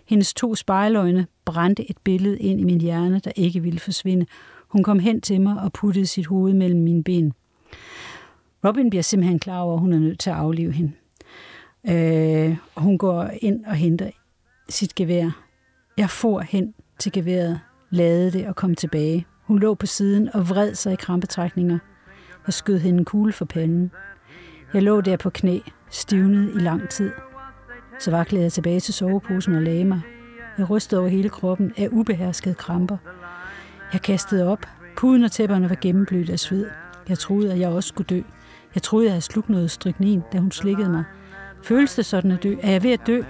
Hendes 0.08 0.34
to 0.34 0.54
spejløjne 0.54 1.26
brændte 1.44 1.90
et 1.90 1.98
billede 2.04 2.38
ind 2.38 2.60
i 2.60 2.64
min 2.64 2.80
hjerne, 2.80 3.18
der 3.18 3.32
ikke 3.36 3.60
ville 3.60 3.78
forsvinde. 3.78 4.26
Hun 4.68 4.82
kom 4.82 4.98
hen 4.98 5.20
til 5.20 5.40
mig 5.40 5.60
og 5.60 5.72
puttede 5.72 6.06
sit 6.06 6.26
hoved 6.26 6.54
mellem 6.54 6.80
mine 6.80 7.04
ben. 7.04 7.32
Robin 8.64 8.90
bliver 8.90 9.02
simpelthen 9.02 9.38
klar 9.38 9.60
over, 9.60 9.74
at 9.74 9.80
hun 9.80 9.92
er 9.92 9.98
nødt 9.98 10.18
til 10.18 10.30
at 10.30 10.36
aflive 10.36 10.72
hende. 10.72 10.92
Øh, 11.88 12.56
og 12.74 12.82
hun 12.82 12.98
går 12.98 13.30
ind 13.40 13.64
og 13.64 13.74
henter 13.74 14.10
sit 14.68 14.94
gevær. 14.94 15.30
Jeg 15.96 16.10
får 16.10 16.40
hen 16.40 16.74
til 16.98 17.12
geværet, 17.12 17.60
lavede 17.90 18.32
det 18.32 18.46
og 18.46 18.56
kom 18.56 18.74
tilbage. 18.74 19.26
Hun 19.42 19.58
lå 19.58 19.74
på 19.74 19.86
siden 19.86 20.28
og 20.34 20.48
vred 20.48 20.74
sig 20.74 20.92
i 20.92 20.96
krampetrækninger. 20.96 21.78
Jeg 22.46 22.54
skød 22.54 22.78
hende 22.78 22.98
en 22.98 23.04
kugle 23.04 23.32
for 23.32 23.44
panden. 23.44 23.90
Jeg 24.74 24.82
lå 24.82 25.00
der 25.00 25.16
på 25.16 25.30
knæ, 25.30 25.58
stivnet 25.90 26.54
i 26.54 26.58
lang 26.58 26.88
tid. 26.88 27.10
Så 27.98 28.10
vaklede 28.10 28.42
jeg 28.42 28.52
tilbage 28.52 28.80
til 28.80 28.94
soveposen 28.94 29.54
og 29.54 29.62
lagde 29.62 29.84
mig. 29.84 30.00
Jeg 30.58 30.70
rystede 30.70 31.00
over 31.00 31.08
hele 31.08 31.28
kroppen 31.28 31.72
af 31.76 31.88
ubeherskede 31.92 32.54
kramper. 32.54 32.96
Jeg 33.92 34.02
kastede 34.02 34.46
op. 34.46 34.66
Puden 34.96 35.24
og 35.24 35.32
tæpperne 35.32 35.68
var 35.68 35.76
gennemblødt 35.80 36.30
af 36.30 36.38
sved. 36.38 36.66
Jeg 37.08 37.18
troede, 37.18 37.52
at 37.52 37.58
jeg 37.58 37.68
også 37.68 37.88
skulle 37.88 38.06
dø. 38.06 38.22
Jeg 38.74 38.82
troede, 38.82 39.04
jeg 39.04 39.12
havde 39.12 39.20
slugt 39.20 39.48
noget 39.48 39.70
stryknin, 39.70 40.22
da 40.32 40.38
hun 40.38 40.50
slikkede 40.50 40.88
mig. 40.88 41.04
Føles 41.62 41.94
det 41.94 42.06
sådan 42.06 42.30
at 42.30 42.42
dø? 42.42 42.56
Er 42.62 42.70
jeg 42.70 42.82
ved 42.82 42.90
at 42.90 43.06
dø? 43.06 43.22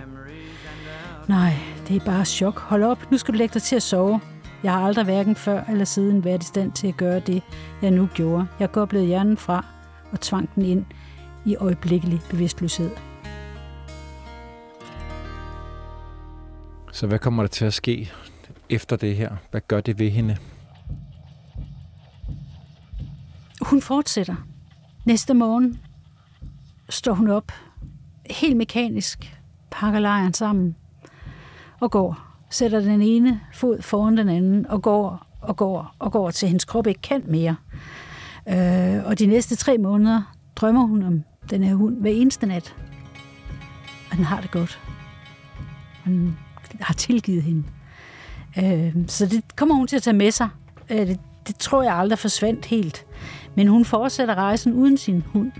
Nej, 1.29 1.53
det 1.89 1.97
er 1.97 2.05
bare 2.05 2.25
chok. 2.25 2.59
Hold 2.59 2.83
op, 2.83 3.11
nu 3.11 3.19
skal 3.19 3.35
du 3.35 3.39
lægge 3.39 3.55
dig 3.55 3.63
til 3.63 3.77
at 3.77 3.83
sove. 3.83 4.21
Jeg 4.63 4.73
har 4.73 4.81
aldrig 4.87 5.05
hverken 5.05 5.37
før 5.37 5.63
eller 5.71 5.85
siden 5.85 6.25
været 6.25 6.43
i 6.43 6.47
stand 6.47 6.73
til 6.73 6.89
at 6.89 6.97
gøre 6.97 7.21
det, 7.21 7.43
jeg 7.83 7.91
nu 7.91 8.09
gjorde. 8.15 8.47
Jeg 8.61 8.73
goblede 8.73 9.05
hjernen 9.05 9.37
fra 9.37 9.65
og 10.13 10.21
tvang 10.21 10.55
den 10.55 10.65
ind 10.65 10.85
i 11.45 11.57
øjeblikkelig 11.57 12.21
bevidstløshed. 12.31 12.91
Så 16.97 17.07
hvad 17.07 17.19
kommer 17.19 17.43
der 17.43 17.49
til 17.49 17.65
at 17.65 17.75
ske 17.75 18.13
efter 18.69 18.97
det 18.97 19.17
her? 19.17 19.37
Hvad 19.51 19.61
gør 19.69 19.81
det 19.81 19.99
ved 19.99 20.11
hende? 20.11 20.37
Hun 23.61 23.83
fortsætter. 23.83 24.35
Næste 25.05 25.35
morgen 25.35 25.81
står 26.89 27.15
hun 27.15 27.31
op, 27.31 27.53
helt 28.31 28.57
mekanisk, 28.57 29.39
pakker 29.71 30.01
lejren 30.01 30.33
sammen 30.33 30.77
og 31.81 31.91
går. 31.91 32.19
Sætter 32.51 32.81
den 32.81 33.03
ene 33.03 33.41
fod 33.55 33.83
foran 33.83 34.17
den 34.17 34.29
anden 34.29 34.67
og 34.67 34.83
går 34.83 35.27
og 35.41 35.57
går 35.57 35.95
og 35.99 36.13
går 36.13 36.31
til 36.31 36.49
hendes 36.49 36.65
krop 36.65 36.87
ikke 36.87 37.03
kan 37.03 37.23
mere. 37.27 37.57
Øh, 38.49 39.07
og 39.07 39.19
de 39.19 39.27
næste 39.27 39.57
tre 39.57 39.79
måneder 39.79 40.37
drømmer 40.57 40.87
hun 40.87 41.03
om 41.03 41.25
den 41.51 41.65
her 41.65 41.75
hund 41.75 42.01
hver 42.01 42.11
eneste 42.11 42.47
nat. 42.47 42.77
Og 44.11 44.17
den 44.17 44.25
har 44.25 44.41
det 44.41 44.51
godt. 44.51 44.81
Han 46.03 46.37
har 46.81 46.95
tilgivet 46.95 47.43
hende. 47.43 47.65
Øh, 48.59 48.95
så 49.07 49.27
det 49.27 49.57
kommer 49.57 49.75
hun 49.75 49.87
til 49.87 49.97
at 49.97 50.03
tage 50.03 50.17
med 50.17 50.31
sig. 50.31 50.49
Øh, 50.91 50.99
det, 50.99 51.19
det 51.47 51.57
tror 51.57 51.83
jeg 51.83 51.95
aldrig 51.95 52.19
forsvandt 52.19 52.67
helt. 52.67 53.07
Men 53.55 53.69
hun 53.69 53.85
fortsætter 53.85 54.35
rejsen 54.35 54.73
uden 54.73 54.97
sin 54.97 55.25
hund. 55.27 55.53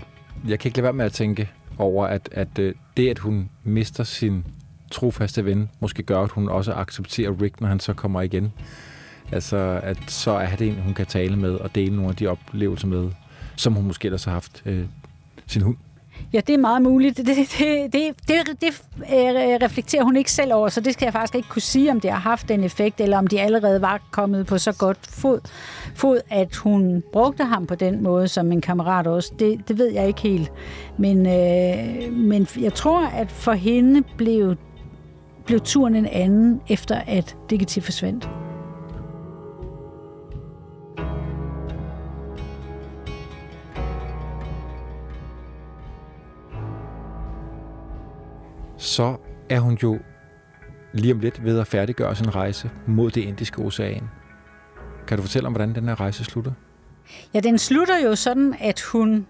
Jeg 0.47 0.59
kan 0.59 0.69
ikke 0.69 0.77
lade 0.77 0.83
være 0.83 0.93
med 0.93 1.05
at 1.05 1.13
tænke 1.13 1.49
over, 1.77 2.07
at, 2.07 2.29
at 2.31 2.59
øh, 2.59 2.75
det, 2.97 3.09
at 3.09 3.19
hun 3.19 3.49
mister 3.63 4.03
sin 4.03 4.45
trofaste 4.91 5.45
ven, 5.45 5.69
måske 5.79 6.03
gør, 6.03 6.21
at 6.21 6.31
hun 6.31 6.49
også 6.49 6.73
accepterer 6.73 7.41
Rick, 7.41 7.61
når 7.61 7.67
han 7.67 7.79
så 7.79 7.93
kommer 7.93 8.21
igen. 8.21 8.53
Altså, 9.31 9.79
at 9.83 10.11
så 10.11 10.31
er 10.31 10.55
det 10.55 10.67
en, 10.67 10.75
hun 10.75 10.93
kan 10.93 11.05
tale 11.05 11.35
med 11.35 11.51
og 11.51 11.75
dele 11.75 11.95
nogle 11.95 12.09
af 12.09 12.15
de 12.15 12.27
oplevelser 12.27 12.87
med, 12.87 13.11
som 13.55 13.73
hun 13.73 13.85
måske 13.85 14.05
ellers 14.05 14.23
har 14.23 14.31
haft 14.31 14.61
øh, 14.65 14.85
sin 15.47 15.61
hund. 15.61 15.77
Ja, 16.33 16.41
det 16.47 16.53
er 16.53 16.57
meget 16.57 16.81
muligt. 16.81 17.17
Det, 17.17 17.25
det, 17.25 17.37
det, 17.91 18.15
det, 18.27 18.61
det, 18.61 18.81
øh, 18.99 19.59
reflekterer 19.61 20.03
hun 20.03 20.15
ikke 20.15 20.31
selv 20.31 20.53
over, 20.53 20.69
så 20.69 20.81
det 20.81 20.93
skal 20.93 21.05
jeg 21.05 21.13
faktisk 21.13 21.35
ikke 21.35 21.49
kunne 21.49 21.61
sige, 21.61 21.91
om 21.91 21.99
det 21.99 22.11
har 22.11 22.19
haft 22.19 22.49
den 22.49 22.63
effekt, 22.63 23.01
eller 23.01 23.17
om 23.17 23.27
de 23.27 23.41
allerede 23.41 23.81
var 23.81 24.01
kommet 24.11 24.47
på 24.47 24.57
så 24.57 24.71
godt 24.71 24.97
fod, 25.09 25.39
fod 25.95 26.19
at 26.29 26.55
hun 26.55 27.03
brugte 27.13 27.43
ham 27.43 27.67
på 27.67 27.75
den 27.75 28.03
måde 28.03 28.27
som 28.27 28.51
en 28.51 28.61
kammerat 28.61 29.07
også. 29.07 29.33
Det, 29.39 29.67
det 29.67 29.77
ved 29.77 29.91
jeg 29.91 30.07
ikke 30.07 30.21
helt. 30.21 30.51
Men, 30.97 31.17
øh, 31.25 32.13
men 32.13 32.47
jeg 32.59 32.73
tror, 32.73 33.05
at 33.05 33.31
for 33.31 33.53
hende 33.53 34.03
blev, 34.17 34.55
blev 35.45 35.59
turen 35.59 35.95
en 35.95 36.05
anden, 36.05 36.61
efter 36.69 36.95
at 37.07 37.35
Digitiv 37.49 37.83
forsvandt. 37.83 38.29
Så 48.97 49.17
er 49.49 49.59
hun 49.59 49.77
jo 49.83 49.99
lige 50.93 51.13
om 51.13 51.19
lidt 51.19 51.43
ved 51.43 51.59
at 51.59 51.67
færdiggøre 51.67 52.15
sin 52.15 52.35
rejse 52.35 52.69
mod 52.87 53.11
det 53.11 53.21
indiske 53.21 53.61
ocean. 53.61 54.03
Kan 55.07 55.17
du 55.17 55.23
fortælle 55.23 55.47
om, 55.47 55.53
hvordan 55.53 55.75
den 55.75 55.87
her 55.87 55.99
rejse 55.99 56.23
slutter? 56.23 56.51
Ja, 57.33 57.39
den 57.39 57.57
slutter 57.57 57.97
jo 57.97 58.15
sådan, 58.15 58.55
at 58.59 58.81
hun 58.81 59.27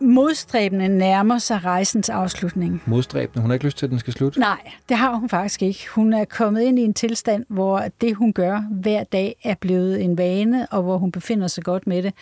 modstræbende 0.00 0.88
nærmer 0.88 1.38
sig 1.38 1.64
rejsens 1.64 2.08
afslutning. 2.08 2.82
Modstræbende? 2.86 3.40
Hun 3.40 3.50
har 3.50 3.54
ikke 3.54 3.64
lyst 3.64 3.78
til, 3.78 3.86
at 3.86 3.90
den 3.90 3.98
skal 3.98 4.12
slutte? 4.12 4.40
Nej, 4.40 4.72
det 4.88 4.96
har 4.96 5.14
hun 5.14 5.28
faktisk 5.28 5.62
ikke. 5.62 5.86
Hun 5.94 6.12
er 6.12 6.24
kommet 6.24 6.62
ind 6.62 6.78
i 6.78 6.82
en 6.82 6.94
tilstand, 6.94 7.44
hvor 7.48 7.84
det, 8.00 8.14
hun 8.14 8.32
gør 8.32 8.60
hver 8.70 9.04
dag, 9.04 9.36
er 9.44 9.54
blevet 9.60 10.02
en 10.04 10.18
vane, 10.18 10.66
og 10.66 10.82
hvor 10.82 10.98
hun 10.98 11.12
befinder 11.12 11.46
sig 11.46 11.64
godt 11.64 11.86
med 11.86 12.02
det. 12.02 12.14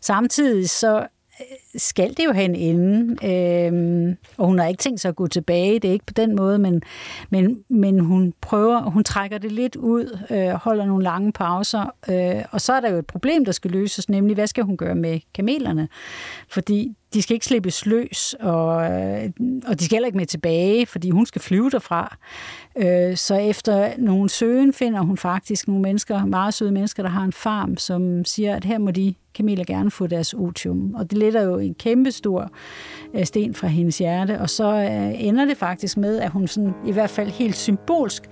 Samtidig 0.00 0.70
så 0.70 1.06
skal 1.76 2.10
det 2.16 2.24
jo 2.24 2.32
have 2.32 2.44
en 2.44 2.54
ende, 2.54 3.16
Øhm, 3.24 4.16
og 4.36 4.46
hun 4.46 4.58
har 4.58 4.66
ikke 4.66 4.80
tænkt 4.80 5.00
sig 5.00 5.08
at 5.08 5.16
gå 5.16 5.26
tilbage, 5.26 5.78
det 5.78 5.88
er 5.88 5.92
ikke 5.92 6.06
på 6.06 6.14
den 6.14 6.36
måde, 6.36 6.58
men, 6.58 6.82
men, 7.30 7.64
men 7.68 8.00
hun 8.00 8.34
prøver, 8.40 8.82
hun 8.90 9.04
trækker 9.04 9.38
det 9.38 9.52
lidt 9.52 9.76
ud, 9.76 10.18
øh, 10.30 10.48
holder 10.48 10.86
nogle 10.86 11.04
lange 11.04 11.32
pauser, 11.32 11.94
øh, 12.08 12.44
og 12.50 12.60
så 12.60 12.72
er 12.72 12.80
der 12.80 12.90
jo 12.90 12.98
et 12.98 13.06
problem, 13.06 13.44
der 13.44 13.52
skal 13.52 13.70
løses, 13.70 14.08
nemlig 14.08 14.34
hvad 14.34 14.46
skal 14.46 14.64
hun 14.64 14.76
gøre 14.76 14.94
med 14.94 15.20
kamelerne? 15.34 15.88
Fordi 16.48 16.94
de 17.14 17.22
skal 17.22 17.34
ikke 17.34 17.46
slippes 17.46 17.86
løs, 17.86 18.34
og, 18.40 18.66
og 19.66 19.78
de 19.78 19.84
skal 19.84 19.96
heller 19.96 20.06
ikke 20.06 20.18
med 20.18 20.26
tilbage, 20.26 20.86
fordi 20.86 21.10
hun 21.10 21.26
skal 21.26 21.40
flyve 21.40 21.70
derfra. 21.70 22.16
Øh, 22.76 23.16
så 23.16 23.34
efter 23.34 23.90
nogle 23.98 24.28
søgen 24.30 24.72
finder 24.72 25.00
hun 25.00 25.16
faktisk 25.16 25.68
nogle 25.68 25.82
mennesker, 25.82 26.24
meget 26.24 26.54
søde 26.54 26.72
mennesker, 26.72 27.02
der 27.02 27.10
har 27.10 27.24
en 27.24 27.32
farm, 27.32 27.76
som 27.76 28.24
siger, 28.24 28.56
at 28.56 28.64
her 28.64 28.78
må 28.78 28.90
de 28.90 29.14
kameler 29.34 29.64
gerne 29.64 29.90
få 29.90 30.06
deres 30.06 30.34
otium. 30.34 30.94
Og 30.94 31.10
det 31.10 31.18
letter 31.18 31.42
jo 31.42 31.58
en 31.58 31.74
kæmpe 31.74 32.12
stor 32.12 32.50
øh, 33.14 33.24
sten 33.24 33.54
fra 33.54 33.66
hendes 33.66 33.98
hjerte, 33.98 34.40
og 34.40 34.50
så 34.50 34.74
øh, 34.74 35.24
ender 35.24 35.44
det 35.44 35.56
faktisk 35.56 35.96
med, 35.96 36.18
at 36.18 36.30
hun 36.30 36.46
sådan, 36.48 36.74
i 36.86 36.92
hvert 36.92 37.10
fald 37.10 37.30
helt 37.30 37.56
symbolsk 37.56 38.22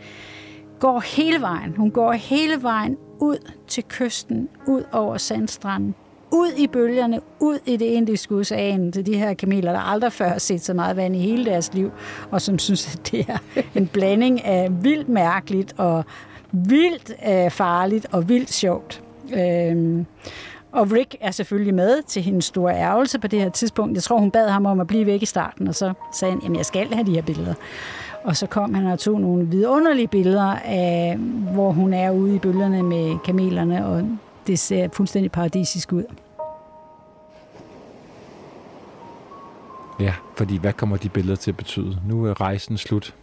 går 0.80 1.00
hele 1.00 1.40
vejen. 1.40 1.74
Hun 1.76 1.90
går 1.90 2.12
hele 2.12 2.62
vejen 2.62 2.96
ud 3.20 3.52
til 3.68 3.84
kysten, 3.88 4.48
ud 4.66 4.82
over 4.92 5.16
sandstranden, 5.16 5.94
ud 6.36 6.52
i 6.56 6.66
bølgerne, 6.66 7.20
ud 7.40 7.58
i 7.66 7.76
det 7.76 7.86
indiske 7.86 8.34
ocean 8.34 8.92
til 8.92 9.06
de 9.06 9.16
her 9.18 9.34
kameler, 9.34 9.72
der 9.72 9.80
aldrig 9.80 10.12
før 10.12 10.28
har 10.28 10.38
set 10.38 10.60
så 10.60 10.74
meget 10.74 10.96
vand 10.96 11.16
i 11.16 11.18
hele 11.18 11.44
deres 11.44 11.74
liv, 11.74 11.90
og 12.30 12.42
som 12.42 12.58
synes, 12.58 12.94
at 12.94 13.10
det 13.10 13.26
er 13.28 13.38
en 13.74 13.86
blanding 13.86 14.44
af 14.44 14.68
vildt 14.84 15.08
mærkeligt 15.08 15.74
og 15.76 16.04
vildt 16.52 17.12
øh, 17.28 17.50
farligt 17.50 18.06
og 18.12 18.28
vildt 18.28 18.52
sjovt. 18.52 19.02
Øhm, 19.34 20.06
og 20.72 20.92
Rick 20.92 21.16
er 21.20 21.30
selvfølgelig 21.30 21.74
med 21.74 22.02
til 22.02 22.22
hendes 22.22 22.44
store 22.44 22.74
ærgelse 22.74 23.18
på 23.18 23.26
det 23.26 23.40
her 23.40 23.48
tidspunkt. 23.48 23.94
Jeg 23.94 24.02
tror, 24.02 24.18
hun 24.18 24.30
bad 24.30 24.48
ham 24.48 24.66
om 24.66 24.80
at 24.80 24.86
blive 24.86 25.06
væk 25.06 25.22
i 25.22 25.26
starten, 25.26 25.68
og 25.68 25.74
så 25.74 25.92
sagde 26.14 26.32
han, 26.32 26.40
jamen 26.42 26.56
jeg 26.56 26.66
skal 26.66 26.94
have 26.94 27.06
de 27.06 27.14
her 27.14 27.22
billeder. 27.22 27.54
Og 28.24 28.36
så 28.36 28.46
kom 28.46 28.74
han 28.74 28.86
og 28.86 28.98
tog 28.98 29.20
nogle 29.20 29.46
vidunderlige 29.46 30.08
billeder 30.08 30.56
af, 30.64 31.16
hvor 31.52 31.72
hun 31.72 31.92
er 31.92 32.10
ude 32.10 32.34
i 32.34 32.38
bølgerne 32.38 32.82
med 32.82 33.18
kamelerne, 33.24 33.86
og 33.86 34.02
det 34.46 34.58
ser 34.58 34.88
fuldstændig 34.92 35.32
paradisisk 35.32 35.92
ud. 35.92 36.04
Ja, 40.00 40.14
fordi 40.36 40.56
hvad 40.56 40.72
kommer 40.72 40.96
de 40.96 41.08
billeder 41.08 41.36
til 41.36 41.50
at 41.50 41.56
betyde? 41.56 41.98
Nu 42.08 42.24
er 42.24 42.40
rejsen 42.40 42.78
slut. 42.78 43.14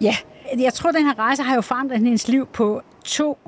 Ja, 0.00 0.16
jeg 0.58 0.72
tror, 0.72 0.92
den 0.92 1.04
her 1.04 1.18
rejse 1.18 1.42
har 1.42 1.54
jo 1.54 1.60
forandret 1.60 1.98
hendes 1.98 2.28
liv 2.28 2.46
på 2.46 2.82
to 3.04 3.38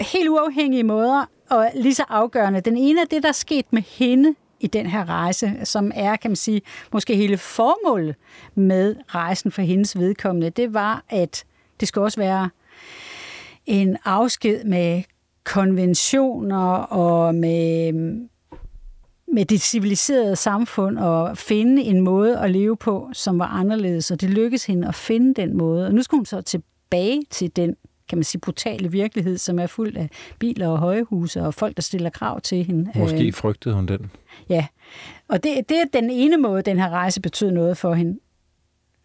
helt 0.00 0.28
uafhængige 0.28 0.84
måder, 0.84 1.24
og 1.50 1.70
lige 1.74 1.94
så 1.94 2.04
afgørende. 2.08 2.60
Den 2.60 2.76
ene 2.76 3.00
er 3.00 3.04
det, 3.04 3.22
der 3.22 3.28
er 3.28 3.32
sket 3.32 3.66
med 3.70 3.82
hende 3.82 4.34
i 4.60 4.66
den 4.66 4.86
her 4.86 5.08
rejse, 5.08 5.52
som 5.64 5.92
er, 5.94 6.16
kan 6.16 6.30
man 6.30 6.36
sige, 6.36 6.62
måske 6.92 7.16
hele 7.16 7.38
formålet 7.38 8.14
med 8.54 8.96
rejsen 9.08 9.52
for 9.52 9.62
hendes 9.62 9.98
vedkommende, 9.98 10.50
det 10.50 10.74
var, 10.74 11.04
at 11.08 11.44
det 11.80 11.88
skal 11.88 12.02
også 12.02 12.20
være 12.20 12.50
en 13.66 13.96
afsked 14.04 14.64
med 14.64 15.02
konventioner 15.44 16.72
og 16.76 17.34
med, 17.34 17.92
med 19.32 19.44
det 19.44 19.60
civiliserede 19.60 20.36
samfund 20.36 20.98
og 20.98 21.38
finde 21.38 21.82
en 21.82 22.00
måde 22.00 22.38
at 22.38 22.50
leve 22.50 22.76
på, 22.76 23.10
som 23.12 23.38
var 23.38 23.46
anderledes, 23.46 24.10
og 24.10 24.20
det 24.20 24.30
lykkedes 24.30 24.66
hende 24.66 24.88
at 24.88 24.94
finde 24.94 25.34
den 25.34 25.56
måde. 25.56 25.86
Og 25.86 25.94
nu 25.94 26.02
skal 26.02 26.16
hun 26.16 26.26
så 26.26 26.40
tilbage 26.40 27.22
til 27.30 27.56
den 27.56 27.76
kan 28.08 28.18
man 28.18 28.24
sige, 28.24 28.40
brutale 28.40 28.90
virkelighed, 28.90 29.38
som 29.38 29.58
er 29.58 29.66
fuld 29.66 29.96
af 29.96 30.10
biler 30.38 30.68
og 30.68 30.78
højhuse 30.78 31.42
og 31.42 31.54
folk, 31.54 31.76
der 31.76 31.82
stiller 31.82 32.10
krav 32.10 32.40
til 32.40 32.64
hende. 32.64 32.90
Måske 32.94 33.26
øh, 33.26 33.34
frygtede 33.34 33.74
hun 33.74 33.86
den. 33.86 34.10
Ja, 34.48 34.66
og 35.28 35.42
det, 35.42 35.68
det 35.68 35.80
er 35.80 35.84
den 35.92 36.10
ene 36.10 36.36
måde, 36.36 36.62
den 36.62 36.78
her 36.78 36.88
rejse 36.88 37.20
betød 37.20 37.50
noget 37.50 37.76
for 37.76 37.94
hende. 37.94 38.18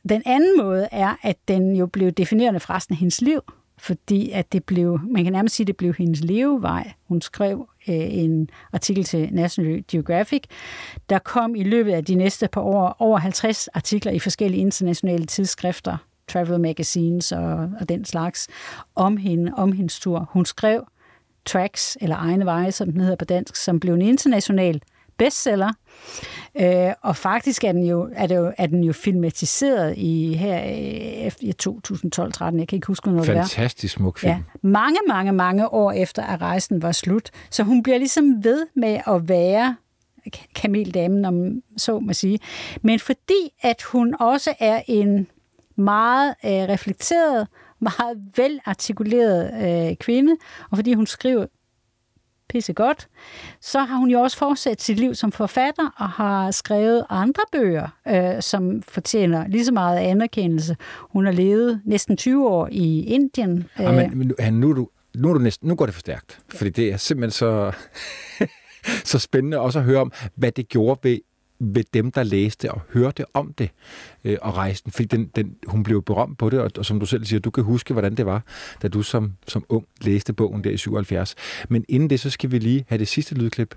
Den 0.09 0.21
anden 0.25 0.57
måde 0.57 0.87
er, 0.91 1.15
at 1.21 1.37
den 1.47 1.75
jo 1.75 1.85
blev 1.85 2.11
definerende 2.11 2.59
for 2.59 2.73
resten 2.73 2.93
af 2.93 2.97
hendes 2.97 3.21
liv, 3.21 3.41
fordi 3.77 4.29
at 4.29 4.53
det 4.53 4.63
blev, 4.63 4.99
man 5.09 5.23
kan 5.23 5.33
nærmest 5.33 5.55
sige, 5.55 5.63
at 5.63 5.67
det 5.67 5.77
blev 5.77 5.93
hendes 5.93 6.21
levevej. 6.21 6.91
Hun 7.07 7.21
skrev 7.21 7.67
Øh, 7.87 7.95
en 7.95 8.49
artikel 8.73 9.03
til 9.03 9.29
National 9.31 9.83
Geographic. 9.87 10.43
Der 11.09 11.19
kom 11.19 11.55
i 11.55 11.63
løbet 11.63 11.91
af 11.91 12.05
de 12.05 12.15
næste 12.15 12.47
par 12.47 12.61
år 12.61 12.95
over 12.99 13.17
50 13.17 13.67
artikler 13.67 14.11
i 14.11 14.19
forskellige 14.19 14.61
internationale 14.61 15.25
tidsskrifter, 15.25 15.97
travel 16.27 16.59
magazines 16.59 17.31
og, 17.31 17.69
og 17.79 17.89
den 17.89 18.05
slags, 18.05 18.47
om 18.95 19.17
hende, 19.17 19.51
om 19.57 19.71
hendes 19.71 19.99
tur. 19.99 20.29
Hun 20.31 20.45
skrev 20.45 20.87
Tracks, 21.45 21.97
eller 22.01 22.15
Egne 22.15 22.45
Veje, 22.45 22.71
som 22.71 22.91
den 22.91 23.01
hedder 23.01 23.15
på 23.15 23.25
dansk, 23.25 23.55
som 23.55 23.79
blev 23.79 23.93
en 23.93 24.01
international 24.01 24.81
bestseller. 25.17 25.73
Øh, 26.61 26.91
og 27.01 27.15
faktisk 27.15 27.63
er 27.63 27.71
den 27.71 27.83
jo, 27.83 28.09
er 28.15 28.27
det 28.27 28.35
jo, 28.35 28.53
er 28.57 28.67
den 28.67 28.83
jo 28.83 28.93
filmatiseret 28.93 29.97
i 29.97 30.33
her 30.33 30.63
i 31.41 31.53
2012-13. 31.63 32.43
Jeg 32.43 32.67
kan 32.67 32.75
ikke 32.75 32.87
huske, 32.87 33.11
noget 33.11 33.27
det 33.27 33.37
er. 33.37 33.41
Fantastisk 33.41 33.93
smuk 33.93 34.19
film. 34.19 34.31
Ja, 34.31 34.39
mange, 34.61 34.99
mange, 35.07 35.31
mange 35.31 35.73
år 35.73 35.91
efter, 35.91 36.23
at 36.23 36.41
rejsen 36.41 36.81
var 36.81 36.91
slut. 36.91 37.29
Så 37.49 37.63
hun 37.63 37.83
bliver 37.83 37.97
ligesom 37.97 38.43
ved 38.43 38.67
med 38.75 38.99
at 39.07 39.29
være 39.29 39.75
kameldamen, 40.55 41.25
om 41.25 41.61
så 41.77 41.99
må 41.99 42.13
sige. 42.13 42.39
Men 42.81 42.99
fordi, 42.99 43.53
at 43.61 43.81
hun 43.81 44.15
også 44.19 44.53
er 44.59 44.81
en 44.87 45.27
meget 45.75 46.35
øh, 46.45 46.51
reflekteret, 46.51 47.47
meget 47.79 48.17
velartikuleret 48.35 49.51
øh, 49.89 49.95
kvinde, 49.95 50.35
og 50.71 50.77
fordi 50.77 50.93
hun 50.93 51.07
skriver 51.07 51.45
pisse 52.53 52.73
godt, 52.73 53.07
så 53.61 53.79
har 53.79 53.97
hun 53.97 54.09
jo 54.09 54.19
også 54.19 54.37
fortsat 54.37 54.81
sit 54.81 54.99
liv 54.99 55.15
som 55.15 55.31
forfatter 55.31 55.89
og 55.97 56.09
har 56.09 56.51
skrevet 56.51 57.05
andre 57.09 57.43
bøger, 57.51 57.87
øh, 58.07 58.41
som 58.41 58.81
fortjener 58.81 59.47
lige 59.47 59.65
så 59.65 59.71
meget 59.71 59.97
anerkendelse. 59.97 60.77
Hun 60.99 61.25
har 61.25 61.31
levet 61.31 61.81
næsten 61.85 62.17
20 62.17 62.47
år 62.47 62.67
i 62.71 63.03
Indien. 63.03 63.69
Ja, 63.79 63.91
men, 63.91 64.11
øh. 64.11 64.17
men 64.17 64.53
nu, 64.53 64.73
nu, 64.73 64.89
nu, 65.15 65.29
er 65.29 65.33
du 65.33 65.39
næsten, 65.39 65.67
nu 65.69 65.75
går 65.75 65.85
det 65.85 65.95
for 65.95 65.99
stærkt, 65.99 66.39
fordi 66.49 66.69
det 66.69 66.93
er 66.93 66.97
simpelthen 66.97 67.31
så, 67.31 67.71
så 69.11 69.19
spændende 69.19 69.59
også 69.59 69.79
at 69.79 69.85
høre 69.85 69.99
om, 70.01 70.11
hvad 70.35 70.51
det 70.51 70.69
gjorde 70.69 70.99
ved 71.03 71.17
ved 71.63 71.83
dem, 71.93 72.11
der 72.11 72.23
læste 72.23 72.71
og 72.71 72.81
hørte 72.93 73.25
om 73.33 73.53
det 73.53 73.69
øh, 74.23 74.37
og 74.41 74.57
rejsten, 74.57 74.91
fordi 74.91 75.05
den, 75.05 75.25
den, 75.35 75.55
hun 75.67 75.83
blev 75.83 76.01
berømt 76.01 76.37
på 76.37 76.49
det, 76.49 76.59
og, 76.59 76.71
og 76.77 76.85
som 76.85 76.99
du 76.99 77.05
selv 77.05 77.25
siger, 77.25 77.39
du 77.39 77.51
kan 77.51 77.63
huske, 77.63 77.93
hvordan 77.93 78.15
det 78.15 78.25
var, 78.25 78.43
da 78.81 78.87
du 78.87 79.01
som, 79.01 79.33
som 79.47 79.65
ung 79.69 79.85
læste 80.01 80.33
bogen 80.33 80.63
der 80.63 80.69
i 80.69 80.77
77. 80.77 81.35
Men 81.69 81.85
inden 81.89 82.09
det, 82.09 82.19
så 82.19 82.29
skal 82.29 82.51
vi 82.51 82.59
lige 82.59 82.85
have 82.87 82.99
det 82.99 83.07
sidste 83.07 83.35
lydklip 83.35 83.75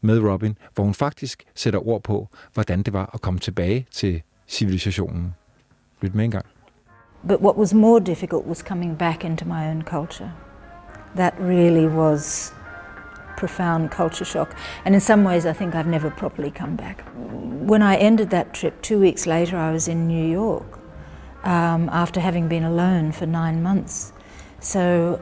med 0.00 0.18
Robin, 0.18 0.58
hvor 0.74 0.84
hun 0.84 0.94
faktisk 0.94 1.44
sætter 1.54 1.88
ord 1.88 2.02
på, 2.02 2.28
hvordan 2.54 2.82
det 2.82 2.92
var 2.92 3.10
at 3.14 3.20
komme 3.20 3.40
tilbage 3.40 3.86
til 3.90 4.22
civilisationen. 4.48 5.34
Lyt 6.00 6.14
med 6.14 6.24
en 6.24 6.30
gang. 6.30 6.46
But 7.28 7.40
what 7.40 7.56
was 7.56 7.74
more 7.74 8.00
difficult 8.00 8.46
was 8.46 8.58
coming 8.58 8.98
back 8.98 9.24
into 9.24 9.44
my 9.44 9.70
own 9.70 9.82
culture. 9.82 10.32
That 11.16 11.34
really 11.40 11.86
was 11.86 12.54
profound 13.36 13.90
culture 13.90 14.24
shock. 14.24 14.56
And 14.84 14.94
in 14.94 15.00
some 15.00 15.24
ways, 15.24 15.46
I 15.46 15.52
think 15.52 15.74
I've 15.74 15.86
never 15.86 16.10
properly 16.10 16.50
come 16.50 16.76
back. 16.76 17.04
When 17.14 17.82
I 17.82 17.96
ended 17.96 18.30
that 18.30 18.54
trip, 18.54 18.82
two 18.82 18.98
weeks 18.98 19.26
later, 19.26 19.56
I 19.56 19.72
was 19.72 19.88
in 19.88 20.06
New 20.06 20.24
York 20.24 20.78
um, 21.44 21.88
after 21.90 22.20
having 22.20 22.48
been 22.48 22.64
alone 22.64 23.12
for 23.12 23.26
nine 23.26 23.62
months. 23.62 24.12
So 24.60 25.20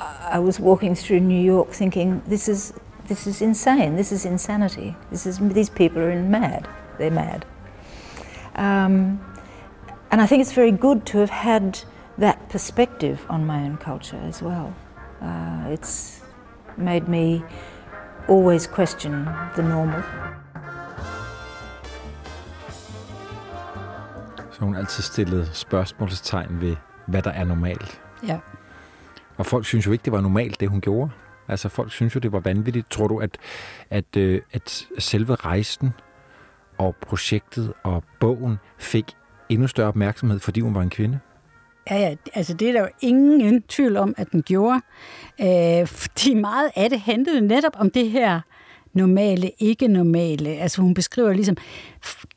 I 0.00 0.38
was 0.38 0.58
walking 0.58 0.94
through 0.94 1.20
New 1.20 1.40
York 1.40 1.70
thinking, 1.70 2.22
this 2.26 2.48
is, 2.48 2.72
this 3.06 3.26
is 3.26 3.40
insane, 3.42 3.96
this 3.96 4.12
is 4.12 4.24
insanity. 4.24 4.96
This 5.10 5.26
is, 5.26 5.38
these 5.38 5.70
people 5.70 5.98
are 6.02 6.10
in 6.10 6.30
mad, 6.30 6.68
they're 6.98 7.10
mad. 7.10 7.44
Um, 8.56 9.24
and 10.10 10.20
I 10.20 10.26
think 10.26 10.40
it's 10.42 10.52
very 10.52 10.72
good 10.72 11.06
to 11.06 11.18
have 11.18 11.30
had 11.30 11.80
that 12.18 12.48
perspective 12.48 13.26
on 13.28 13.46
my 13.46 13.64
own 13.64 13.76
culture 13.76 14.20
as 14.24 14.40
well. 14.40 14.74
Uh, 15.20 15.64
it's 15.68 16.20
made 16.76 17.08
me 17.08 17.42
always 18.28 18.66
question 18.66 19.12
the 19.54 19.62
normal. 19.62 20.02
Så 24.52 24.60
hun 24.60 24.76
altid 24.76 25.02
stillet 25.02 25.50
spørgsmålstegn 25.52 26.60
ved, 26.60 26.76
hvad 27.06 27.22
der 27.22 27.30
er 27.30 27.44
normalt. 27.44 28.00
Ja. 28.26 28.38
Og 29.36 29.46
folk 29.46 29.64
synes 29.64 29.86
jo 29.86 29.92
ikke, 29.92 30.04
det 30.04 30.12
var 30.12 30.20
normalt, 30.20 30.60
det 30.60 30.68
hun 30.68 30.80
gjorde. 30.80 31.10
Altså 31.48 31.68
folk 31.68 31.92
synes 31.92 32.14
jo, 32.14 32.20
det 32.20 32.32
var 32.32 32.40
vanvittigt. 32.40 32.90
Tror 32.90 33.08
du, 33.08 33.18
at, 33.18 33.38
at, 33.90 34.16
øh, 34.16 34.40
at 34.52 34.86
selve 34.98 35.34
rejsen 35.34 35.92
og 36.78 36.96
projektet 37.00 37.72
og 37.82 38.04
bogen 38.20 38.58
fik 38.78 39.16
endnu 39.48 39.66
større 39.66 39.88
opmærksomhed, 39.88 40.40
fordi 40.40 40.60
hun 40.60 40.74
var 40.74 40.82
en 40.82 40.90
kvinde? 40.90 41.20
Ja, 41.90 41.96
ja, 41.96 42.14
altså 42.34 42.54
det 42.54 42.68
er 42.68 42.72
der 42.72 42.80
jo 42.80 42.88
ingen 43.00 43.62
tvivl 43.62 43.96
om, 43.96 44.14
at 44.16 44.32
den 44.32 44.42
gjorde. 44.42 44.80
Øh, 45.40 45.86
fordi 45.86 46.34
meget 46.34 46.70
af 46.76 46.90
det 46.90 47.00
handlede 47.00 47.40
netop 47.40 47.72
om 47.76 47.90
det 47.90 48.10
her 48.10 48.40
normale, 48.92 49.50
ikke 49.58 49.88
normale. 49.88 50.50
Altså 50.50 50.82
hun 50.82 50.94
beskriver 50.94 51.32
ligesom 51.32 51.56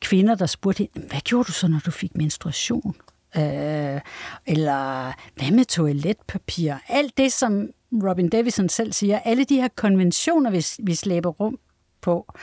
kvinder, 0.01 0.35
der 0.35 0.45
spurgte 0.45 0.89
hende, 0.93 1.07
hvad 1.07 1.21
gjorde 1.21 1.47
du 1.47 1.51
så, 1.51 1.67
når 1.67 1.79
du 1.85 1.91
fik 1.91 2.17
menstruation? 2.17 2.95
Øh, 3.37 4.01
eller 4.45 5.13
hvad 5.35 5.51
med 5.51 5.65
toiletpapir? 5.65 6.73
Alt 6.87 7.17
det, 7.17 7.33
som 7.33 7.67
Robin 8.03 8.29
Davison 8.29 8.69
selv 8.69 8.93
siger, 8.93 9.19
alle 9.19 9.43
de 9.43 9.55
her 9.55 9.67
konventioner, 9.75 10.51
vi, 10.51 10.65
vi 10.83 10.95
slæber 10.95 11.29
rum 11.29 11.59
på, 12.01 12.33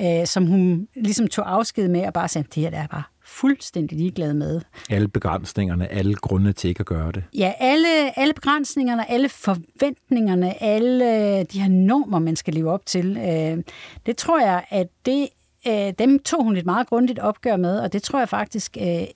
øh, 0.00 0.26
som 0.26 0.46
hun 0.46 0.88
ligesom 0.96 1.28
tog 1.28 1.52
afsked 1.52 1.88
med 1.88 2.06
og 2.06 2.12
bare 2.12 2.28
sagde, 2.28 2.48
det 2.54 2.62
her 2.62 2.70
der 2.70 2.78
er 2.78 2.86
bare 2.86 3.02
fuldstændig 3.30 3.98
ligeglad 3.98 4.34
med. 4.34 4.60
Alle 4.90 5.08
begrænsningerne, 5.08 5.88
alle 5.88 6.14
grunde 6.14 6.52
til 6.52 6.68
ikke 6.68 6.80
at 6.80 6.86
gøre 6.86 7.12
det. 7.12 7.24
Ja, 7.34 7.52
alle, 7.58 8.18
alle 8.18 8.34
begrænsningerne, 8.34 9.10
alle 9.10 9.28
forventningerne, 9.28 10.62
alle 10.62 11.04
de 11.44 11.60
her 11.60 11.68
normer, 11.68 12.18
man 12.18 12.36
skal 12.36 12.54
leve 12.54 12.70
op 12.70 12.86
til. 12.86 13.16
Øh, 13.16 13.64
det 14.06 14.16
tror 14.16 14.40
jeg, 14.40 14.64
at 14.68 14.88
det, 15.06 15.28
øh, 15.66 15.92
dem 15.98 16.18
tog 16.18 16.44
hun 16.44 16.56
et 16.56 16.66
meget 16.66 16.86
grundigt 16.86 17.18
opgør 17.18 17.56
med, 17.56 17.78
og 17.80 17.92
det 17.92 18.02
tror 18.02 18.18
jeg 18.18 18.28
faktisk 18.28 18.76
øh, 18.80 19.06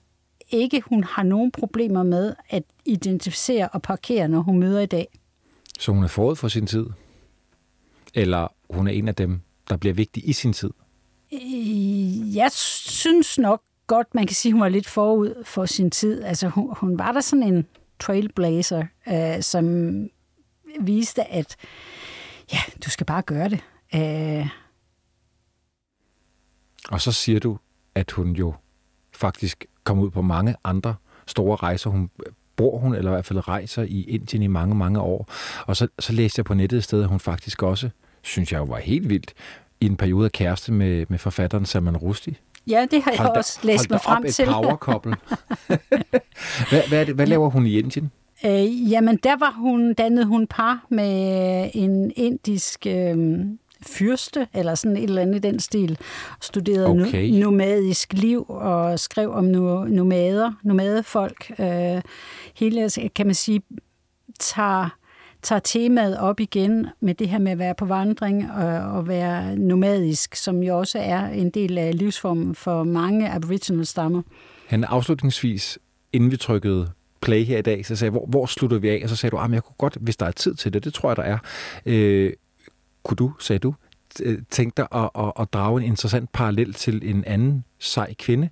ikke, 0.49 0.81
hun 0.89 1.03
har 1.03 1.23
nogen 1.23 1.51
problemer 1.51 2.03
med 2.03 2.33
at 2.49 2.63
identificere 2.85 3.67
og 3.67 3.81
parkere, 3.81 4.27
når 4.27 4.39
hun 4.39 4.59
møder 4.59 4.79
i 4.79 4.85
dag. 4.85 5.07
Så 5.79 5.91
hun 5.91 6.03
er 6.03 6.07
forud 6.07 6.35
for 6.35 6.47
sin 6.47 6.67
tid? 6.67 6.85
Eller 8.13 8.47
hun 8.69 8.87
er 8.87 8.91
en 8.91 9.07
af 9.07 9.15
dem, 9.15 9.41
der 9.69 9.77
bliver 9.77 9.93
vigtig 9.93 10.29
i 10.29 10.33
sin 10.33 10.53
tid? 10.53 10.69
Jeg 12.35 12.51
synes 12.51 13.37
nok 13.37 13.61
godt, 13.87 14.15
man 14.15 14.27
kan 14.27 14.35
sige, 14.35 14.51
hun 14.51 14.61
var 14.61 14.69
lidt 14.69 14.87
forud 14.87 15.43
for 15.45 15.65
sin 15.65 15.91
tid. 15.91 16.23
Altså, 16.23 16.47
hun, 16.47 16.73
hun 16.77 16.99
var 16.99 17.11
der 17.11 17.21
sådan 17.21 17.43
en 17.43 17.67
trailblazer, 17.99 18.83
øh, 19.07 19.41
som 19.41 19.65
viste, 20.79 21.31
at 21.31 21.55
ja, 22.53 22.59
du 22.85 22.89
skal 22.89 23.05
bare 23.05 23.21
gøre 23.21 23.49
det. 23.49 23.59
Øh. 23.95 24.47
Og 26.89 27.01
så 27.01 27.11
siger 27.11 27.39
du, 27.39 27.57
at 27.95 28.11
hun 28.11 28.31
jo 28.31 28.53
faktisk 29.13 29.65
kom 29.83 29.99
ud 29.99 30.09
på 30.09 30.21
mange 30.21 30.55
andre 30.63 30.95
store 31.27 31.55
rejser. 31.55 31.89
Hun 31.89 32.09
bor 32.55 32.77
hun, 32.77 32.95
eller 32.95 33.11
i 33.11 33.13
hvert 33.13 33.25
fald 33.25 33.47
rejser 33.47 33.83
i 33.83 34.01
Indien 34.03 34.43
i 34.43 34.47
mange, 34.47 34.75
mange 34.75 34.99
år. 34.99 35.31
Og 35.67 35.75
så, 35.75 35.87
så 35.99 36.13
læste 36.13 36.39
jeg 36.39 36.45
på 36.45 36.53
nettet 36.53 36.77
et 36.77 36.83
sted, 36.83 37.01
at 37.01 37.07
hun 37.07 37.19
faktisk 37.19 37.63
også, 37.63 37.89
synes 38.21 38.51
jeg 38.51 38.59
jo 38.59 38.63
var 38.63 38.77
helt 38.77 39.09
vildt, 39.09 39.33
i 39.79 39.85
en 39.85 39.97
periode 39.97 40.25
af 40.25 40.31
kæreste 40.31 40.71
med, 40.71 41.05
med 41.09 41.17
forfatteren 41.17 41.65
Salman 41.65 41.97
Rushdie. 41.97 42.35
Ja, 42.67 42.85
det 42.91 43.01
har 43.01 43.11
jeg 43.11 43.19
hold 43.19 43.37
også 43.37 43.59
læst 43.63 43.89
mig 43.89 44.01
frem 44.01 44.23
til. 44.31 44.47
Hold 44.47 44.65
power 44.65 44.99
hvad, 46.69 46.87
hvad, 46.87 47.05
det, 47.05 47.15
hvad 47.15 47.27
laver 47.27 47.49
hun 47.49 47.65
i 47.65 47.79
Indien? 47.79 48.11
Øh, 48.45 48.91
jamen, 48.91 49.19
der 49.23 49.37
var 49.37 49.51
hun, 49.57 49.93
dannede 49.93 50.25
hun 50.25 50.47
par 50.47 50.85
med 50.89 51.69
en 51.73 52.11
indisk 52.15 52.87
øh, 52.87 53.45
fyrste, 53.81 54.47
eller 54.53 54.75
sådan 54.75 54.97
et 54.97 55.03
eller 55.03 55.21
andet 55.21 55.35
i 55.35 55.39
den 55.39 55.59
stil. 55.59 55.97
Studerede 56.41 56.87
okay. 56.87 57.29
nomadisk 57.29 58.13
liv 58.13 58.45
og 58.49 58.99
skrev 58.99 59.31
om 59.31 59.43
nomader, 59.43 60.53
nomadefolk. 60.63 61.51
Øh, 61.59 62.01
hele, 62.55 62.89
kan 63.15 63.25
man 63.25 63.35
sige, 63.35 63.61
tager 64.39 64.89
tager 65.45 65.59
temaet 65.59 66.17
op 66.17 66.39
igen 66.39 66.87
med 66.99 67.15
det 67.15 67.29
her 67.29 67.39
med 67.39 67.51
at 67.51 67.59
være 67.59 67.75
på 67.75 67.85
vandring 67.85 68.51
og, 68.51 68.91
og 68.91 69.07
være 69.07 69.55
nomadisk, 69.55 70.35
som 70.35 70.63
jo 70.63 70.79
også 70.79 70.99
er 70.99 71.27
en 71.27 71.49
del 71.49 71.77
af 71.77 71.97
livsformen 71.97 72.55
for 72.55 72.83
mange 72.83 73.29
aboriginal 73.29 73.85
stammer. 73.85 74.21
Han 74.67 74.83
afslutningsvis, 74.83 75.79
inden 76.13 76.31
vi 76.31 76.37
trykkede 76.37 76.91
play 77.21 77.43
her 77.43 77.57
i 77.57 77.61
dag, 77.61 77.85
så 77.85 77.95
sagde 77.95 78.11
jeg, 78.13 78.19
hvor, 78.19 78.25
hvor 78.25 78.45
slutter 78.45 78.77
vi 78.77 78.89
af? 78.89 78.99
Og 79.03 79.09
så 79.09 79.15
sagde 79.15 79.31
du, 79.31 79.37
ah, 79.37 79.45
at 79.45 79.51
jeg 79.51 79.63
kunne 79.63 79.75
godt, 79.77 79.97
hvis 80.01 80.17
der 80.17 80.25
er 80.25 80.31
tid 80.31 80.55
til 80.55 80.73
det, 80.73 80.83
det 80.83 80.93
tror 80.93 81.09
jeg, 81.09 81.17
der 81.17 81.23
er. 81.23 81.37
Øh, 81.85 82.33
kunne 83.03 83.15
du, 83.15 83.33
sagde 83.39 83.59
du, 83.59 83.73
tænke 84.49 84.73
dig 84.77 84.87
at, 84.91 85.09
at, 85.19 85.31
at 85.39 85.53
drage 85.53 85.81
en 85.81 85.87
interessant 85.87 86.31
parallel 86.31 86.73
til 86.73 87.09
en 87.09 87.23
anden 87.25 87.63
sej 87.79 88.13
kvinde, 88.13 88.49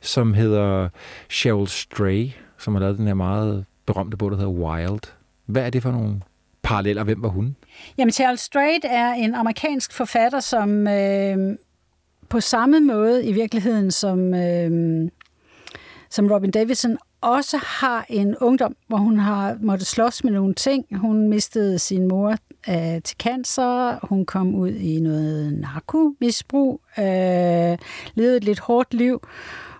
som 0.00 0.34
hedder 0.34 0.88
Cheryl 1.30 1.66
Stray, 1.66 2.30
som 2.58 2.74
har 2.74 2.80
lavet 2.80 2.98
den 2.98 3.06
her 3.06 3.14
meget 3.14 3.64
berømte 3.86 4.16
bog, 4.16 4.30
der 4.30 4.36
hedder 4.36 4.50
Wild. 4.50 5.00
Hvad 5.46 5.66
er 5.66 5.70
det 5.70 5.82
for 5.82 5.90
nogle 5.90 6.20
paralleller? 6.66 7.04
Hvem 7.04 7.22
var 7.22 7.28
hun? 7.28 7.56
Jamen, 7.98 8.12
Charles 8.12 8.40
Strait 8.40 8.84
er 8.84 9.12
en 9.12 9.34
amerikansk 9.34 9.92
forfatter, 9.92 10.40
som 10.40 10.88
øh, 10.88 11.56
på 12.28 12.40
samme 12.40 12.80
måde 12.80 13.26
i 13.26 13.32
virkeligheden 13.32 13.90
som, 13.90 14.34
øh, 14.34 15.10
som 16.10 16.26
Robin 16.30 16.50
Davidson 16.50 16.98
også 17.20 17.56
har 17.56 18.06
en 18.08 18.36
ungdom, 18.36 18.76
hvor 18.88 18.96
hun 18.96 19.18
har 19.18 19.56
måttet 19.60 19.86
slås 19.86 20.24
med 20.24 20.32
nogle 20.32 20.54
ting. 20.54 20.86
Hun 20.96 21.28
mistede 21.28 21.78
sin 21.78 22.08
mor 22.08 22.30
øh, 22.68 23.02
til 23.02 23.16
cancer, 23.18 24.06
hun 24.06 24.26
kom 24.26 24.54
ud 24.54 24.70
i 24.70 25.00
noget 25.00 25.58
narkomisbrug, 25.60 26.80
øh, 26.98 27.78
levede 28.14 28.36
et 28.36 28.44
lidt 28.44 28.58
hårdt 28.58 28.94
liv, 28.94 29.28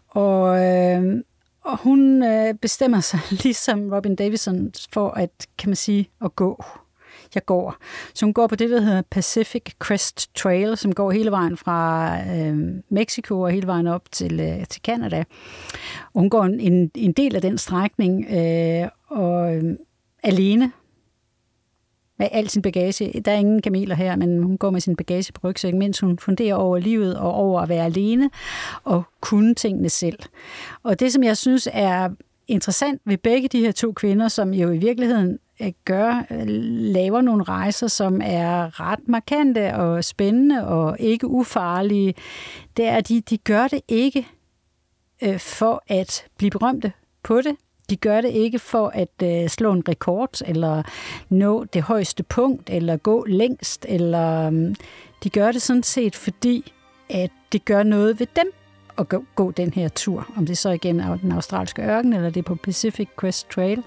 og, 0.08 0.64
øh, 0.64 1.22
og 1.66 1.76
hun 1.78 2.22
øh, 2.22 2.54
bestemmer 2.54 3.00
sig, 3.00 3.20
ligesom 3.44 3.92
Robin 3.92 4.16
Davidson, 4.16 4.72
for 4.92 5.10
at, 5.10 5.30
kan 5.58 5.68
man 5.68 5.76
sige, 5.76 6.10
at 6.24 6.36
gå 6.36 6.64
jeg 7.34 7.44
går. 7.44 7.76
Så 8.14 8.26
hun 8.26 8.34
går 8.34 8.46
på 8.46 8.56
det, 8.56 8.70
der 8.70 8.80
hedder 8.80 9.02
Pacific 9.10 9.62
Crest 9.78 10.34
Trail, 10.34 10.76
som 10.76 10.94
går 10.94 11.10
hele 11.10 11.30
vejen 11.30 11.56
fra 11.56 12.10
øh, 12.36 12.82
Mexico 12.88 13.40
og 13.40 13.50
hele 13.50 13.66
vejen 13.66 13.86
op 13.86 14.02
til, 14.10 14.40
øh, 14.40 14.66
til 14.66 14.82
Canada. 14.82 15.24
Og 16.14 16.20
hun 16.20 16.30
går 16.30 16.44
en, 16.44 16.90
en 16.94 17.12
del 17.12 17.36
af 17.36 17.42
den 17.42 17.58
strækning 17.58 18.26
øh, 18.30 18.88
og 19.08 19.56
øh, 19.56 19.76
alene 20.22 20.72
med 22.18 22.28
al 22.32 22.48
sin 22.48 22.62
bagage. 22.62 23.20
Der 23.20 23.32
er 23.32 23.36
ingen 23.36 23.62
kameler 23.62 23.94
her, 23.94 24.16
men 24.16 24.42
hun 24.42 24.58
går 24.58 24.70
med 24.70 24.80
sin 24.80 24.96
bagage 24.96 25.32
på 25.32 25.48
rygsækken, 25.48 25.78
mens 25.78 26.00
hun 26.00 26.18
funderer 26.18 26.54
over 26.54 26.78
livet 26.78 27.18
og 27.18 27.32
over 27.32 27.60
at 27.60 27.68
være 27.68 27.84
alene 27.84 28.30
og 28.84 29.02
kunne 29.20 29.54
tingene 29.54 29.88
selv. 29.88 30.18
Og 30.82 31.00
det, 31.00 31.12
som 31.12 31.24
jeg 31.24 31.36
synes 31.36 31.68
er 31.72 32.08
interessant 32.48 33.00
ved 33.04 33.18
begge 33.18 33.48
de 33.48 33.60
her 33.60 33.72
to 33.72 33.92
kvinder, 33.92 34.28
som 34.28 34.54
jo 34.54 34.70
i 34.70 34.78
virkeligheden 34.78 35.38
øh, 35.62 35.72
gør, 35.84 36.26
øh, 36.30 36.46
laver 36.94 37.20
nogle 37.20 37.42
rejser, 37.42 37.86
som 37.86 38.20
er 38.24 38.80
ret 38.80 39.08
markante 39.08 39.74
og 39.74 40.04
spændende 40.04 40.66
og 40.68 40.96
ikke 41.00 41.26
ufarlige, 41.26 42.14
det 42.76 42.86
er, 42.86 42.96
at 42.96 43.08
de, 43.08 43.20
de 43.20 43.38
gør 43.38 43.68
det 43.68 43.80
ikke 43.88 44.26
øh, 45.22 45.38
for 45.38 45.82
at 45.88 46.24
blive 46.38 46.50
berømte 46.50 46.92
på 47.22 47.40
det. 47.40 47.56
De 47.90 47.96
gør 47.96 48.20
det 48.20 48.30
ikke 48.30 48.58
for 48.58 48.88
at 48.88 49.22
øh, 49.22 49.48
slå 49.48 49.72
en 49.72 49.88
rekord, 49.88 50.42
eller 50.46 50.82
nå 51.28 51.64
det 51.64 51.82
højeste 51.82 52.22
punkt, 52.22 52.70
eller 52.70 52.96
gå 52.96 53.24
længst, 53.24 53.86
eller 53.88 54.50
øh, 54.50 54.74
de 55.24 55.30
gør 55.30 55.52
det 55.52 55.62
sådan 55.62 55.82
set, 55.82 56.16
fordi 56.16 56.72
at 57.10 57.30
det 57.52 57.64
gør 57.64 57.82
noget 57.82 58.20
ved 58.20 58.26
dem 58.36 58.52
at 58.98 59.08
gå, 59.08 59.24
gå 59.34 59.50
den 59.50 59.72
her 59.72 59.88
tur, 59.88 60.28
om 60.36 60.46
det 60.46 60.58
så 60.58 60.70
igen 60.70 61.00
er 61.00 61.16
den 61.16 61.32
australske 61.32 61.82
ørken, 61.82 62.12
eller 62.12 62.30
det 62.30 62.40
er 62.40 62.44
på 62.44 62.54
Pacific 62.54 63.08
Crest 63.16 63.50
Trail. 63.50 63.82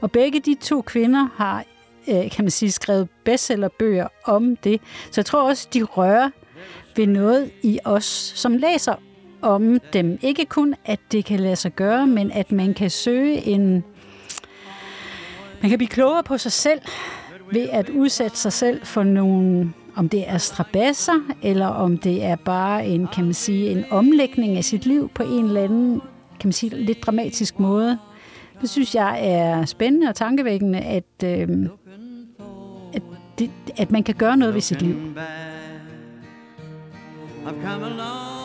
Og 0.00 0.10
begge 0.10 0.40
de 0.40 0.56
to 0.60 0.82
kvinder 0.82 1.28
har, 1.36 1.64
øh, 2.08 2.30
kan 2.30 2.44
man 2.44 2.50
sige, 2.50 2.70
skrevet 2.70 3.08
bestsellerbøger 3.24 4.08
om 4.24 4.56
det. 4.56 4.80
Så 5.10 5.20
jeg 5.20 5.26
tror 5.26 5.48
også, 5.48 5.68
de 5.74 5.82
rører 5.82 6.30
ved 6.96 7.06
noget 7.06 7.50
i 7.62 7.78
os, 7.84 8.32
som 8.36 8.56
læser 8.56 8.94
om 9.42 9.78
dem. 9.92 10.18
Ikke 10.22 10.44
kun, 10.44 10.74
at 10.84 11.00
det 11.12 11.24
kan 11.24 11.40
lade 11.40 11.56
sig 11.56 11.72
gøre, 11.72 12.06
men 12.06 12.32
at 12.32 12.52
man 12.52 12.74
kan 12.74 12.90
søge 12.90 13.46
en... 13.46 13.84
Man 15.62 15.70
kan 15.70 15.78
blive 15.78 15.88
klogere 15.88 16.22
på 16.22 16.38
sig 16.38 16.52
selv 16.52 16.80
ved 17.52 17.68
at 17.68 17.88
udsætte 17.88 18.36
sig 18.36 18.52
selv 18.52 18.84
for 18.84 19.02
nogle 19.02 19.72
om 19.96 20.08
det 20.08 20.30
er 20.30 20.38
strabasser, 20.38 21.20
eller 21.42 21.66
om 21.66 21.98
det 21.98 22.24
er 22.24 22.36
bare 22.36 22.86
en, 22.86 23.08
kan 23.14 23.24
man 23.24 23.34
sige, 23.34 23.70
en 23.70 23.84
omlægning 23.90 24.56
af 24.56 24.64
sit 24.64 24.86
liv 24.86 25.10
på 25.14 25.22
en 25.22 25.44
eller 25.44 25.62
anden, 25.62 26.00
kan 26.40 26.48
man 26.48 26.52
sige, 26.52 26.76
lidt 26.76 27.06
dramatisk 27.06 27.58
måde. 27.58 27.98
Det 28.60 28.70
synes 28.70 28.94
jeg 28.94 29.18
er 29.22 29.64
spændende 29.64 30.08
og 30.08 30.14
tankevækkende, 30.14 30.78
at, 30.78 31.24
øh, 31.24 31.48
at, 32.94 33.02
det, 33.38 33.50
at 33.76 33.90
man 33.90 34.02
kan 34.02 34.14
gøre 34.14 34.36
noget 34.36 34.54
ved 34.54 34.60
sit 34.60 34.82
liv. 34.82 34.96
I've 37.46 37.62
come 37.62 37.86
along. 37.86 38.39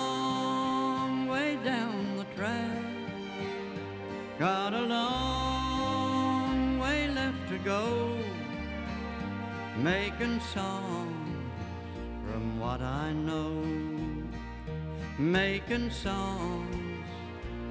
Got 4.39 4.73
a 4.73 4.81
long 4.81 6.79
way 6.79 7.07
left 7.07 7.47
to 7.49 7.57
go 7.65 8.15
Making 9.77 10.39
songs 10.39 11.51
from 12.25 12.59
what 12.59 12.81
I 12.81 13.11
know, 13.11 13.61
making 15.19 15.91
songs 15.91 17.03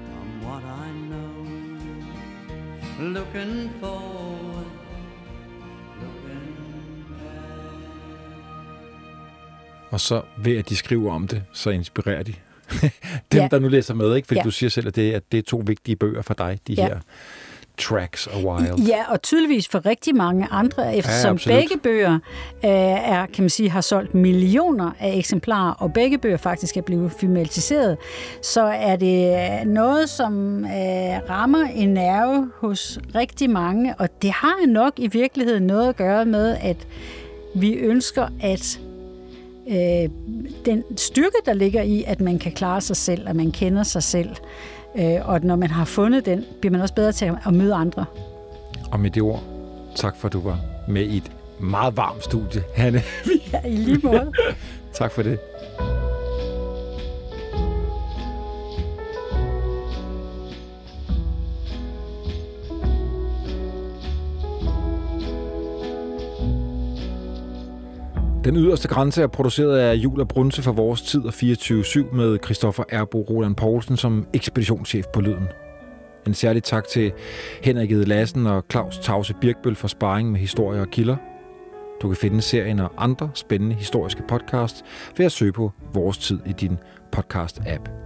from 0.07 0.43
what 0.43 0.63
I 0.63 0.91
know, 1.09 1.45
looking 2.99 3.69
forward, 3.79 4.67
looking. 6.01 6.55
Og 9.91 9.99
så 9.99 10.21
ved 10.37 10.57
at 10.57 10.69
de 10.69 10.75
skriver 10.75 11.11
om 11.13 11.27
det, 11.27 11.43
så 11.51 11.69
inspirerer 11.69 12.23
de 12.23 12.33
dem, 13.31 13.41
ja. 13.41 13.47
der 13.51 13.59
nu 13.59 13.67
læser 13.67 13.93
med, 13.93 14.15
ikke? 14.15 14.27
Fordi 14.27 14.39
ja. 14.39 14.43
du 14.43 14.51
siger 14.51 14.69
selv, 14.69 14.87
at 14.87 14.95
det, 14.95 15.13
at 15.13 15.23
det 15.31 15.37
er 15.37 15.43
to 15.43 15.63
vigtige 15.65 15.95
bøger 15.95 16.21
for 16.21 16.33
dig, 16.33 16.59
de 16.67 16.73
ja. 16.73 16.87
her 16.87 16.99
Tracks 17.77 18.27
og 18.27 18.43
Wild. 18.43 18.87
Ja, 18.87 19.11
og 19.11 19.21
tydeligvis 19.21 19.67
for 19.67 19.85
rigtig 19.85 20.15
mange 20.15 20.47
andre, 20.51 20.97
eftersom 20.97 21.39
ja, 21.45 21.59
begge 21.59 21.77
bøger 21.77 22.13
øh, 22.13 22.69
er, 22.71 23.25
kan 23.25 23.43
man 23.43 23.49
sige, 23.49 23.69
har 23.69 23.81
solgt 23.81 24.13
millioner 24.13 24.91
af 24.99 25.17
eksemplarer, 25.17 25.73
og 25.73 25.93
begge 25.93 26.17
bøger 26.17 26.37
faktisk 26.37 26.77
er 26.77 26.81
blevet 26.81 27.11
filmatiseret, 27.19 27.97
så 28.41 28.61
er 28.61 28.95
det 28.95 29.67
noget, 29.67 30.09
som 30.09 30.65
øh, 30.65 31.29
rammer 31.29 31.67
en 31.75 31.89
nerve 31.89 32.51
hos 32.59 32.99
rigtig 33.15 33.49
mange, 33.49 33.95
og 33.99 34.21
det 34.21 34.31
har 34.31 34.67
nok 34.67 34.93
i 34.97 35.07
virkeligheden 35.07 35.63
noget 35.63 35.89
at 35.89 35.95
gøre 35.95 36.25
med, 36.25 36.57
at 36.61 36.87
vi 37.55 37.73
ønsker, 37.73 38.27
at 38.41 38.79
øh, 39.69 40.09
den 40.65 40.83
styrke, 40.97 41.37
der 41.45 41.53
ligger 41.53 41.81
i, 41.81 42.03
at 42.07 42.21
man 42.21 42.39
kan 42.39 42.51
klare 42.51 42.81
sig 42.81 42.95
selv, 42.95 43.29
at 43.29 43.35
man 43.35 43.51
kender 43.51 43.83
sig 43.83 44.03
selv, 44.03 44.29
Øh, 44.97 45.29
og 45.29 45.41
når 45.41 45.55
man 45.55 45.69
har 45.69 45.85
fundet 45.85 46.25
den, 46.25 46.45
bliver 46.59 46.71
man 46.71 46.81
også 46.81 46.93
bedre 46.93 47.11
til 47.11 47.31
at 47.45 47.53
møde 47.53 47.73
andre. 47.73 48.05
Og 48.91 48.99
med 48.99 49.11
det 49.11 49.23
ord, 49.23 49.43
tak 49.95 50.15
for 50.17 50.27
at 50.27 50.33
du 50.33 50.39
var 50.39 50.59
med 50.87 51.01
i 51.01 51.17
et 51.17 51.31
meget 51.59 51.97
varmt 51.97 52.23
studie, 52.23 52.63
Hanne. 52.75 53.01
ja, 53.53 53.61
i 53.67 53.75
lige 53.75 53.99
måde. 54.03 54.31
tak 54.93 55.11
for 55.11 55.21
det. 55.23 55.39
Den 68.45 68.55
yderste 68.55 68.87
grænse 68.87 69.21
er 69.21 69.27
produceret 69.27 69.77
af 69.77 69.95
Jul 69.95 70.21
og 70.21 70.27
Brunse 70.27 70.61
for 70.61 70.71
vores 70.71 71.01
tid 71.01 71.21
og 71.25 71.33
24-7 71.35 72.15
med 72.15 72.37
Christoffer 72.43 72.83
Erbo 72.89 73.21
Roland 73.21 73.55
Poulsen 73.55 73.97
som 73.97 74.27
ekspeditionschef 74.33 75.05
på 75.13 75.21
Lyden. 75.21 75.47
En 76.27 76.33
særlig 76.33 76.63
tak 76.63 76.87
til 76.87 77.11
Henrik 77.63 77.91
Ede 77.91 78.05
Lassen 78.05 78.47
og 78.47 78.63
Claus 78.71 78.97
Tause 78.97 79.33
Birkbøl 79.41 79.75
for 79.75 79.87
sparring 79.87 80.31
med 80.31 80.39
historier 80.39 80.81
og 80.81 80.87
kilder. 80.87 81.15
Du 82.01 82.07
kan 82.07 82.17
finde 82.17 82.41
serien 82.41 82.79
og 82.79 82.91
andre 82.97 83.29
spændende 83.33 83.75
historiske 83.75 84.23
podcasts 84.27 84.83
ved 85.17 85.25
at 85.25 85.31
søge 85.31 85.53
på 85.53 85.71
Vores 85.93 86.17
Tid 86.17 86.39
i 86.45 86.51
din 86.51 86.77
podcast-app. 87.15 88.04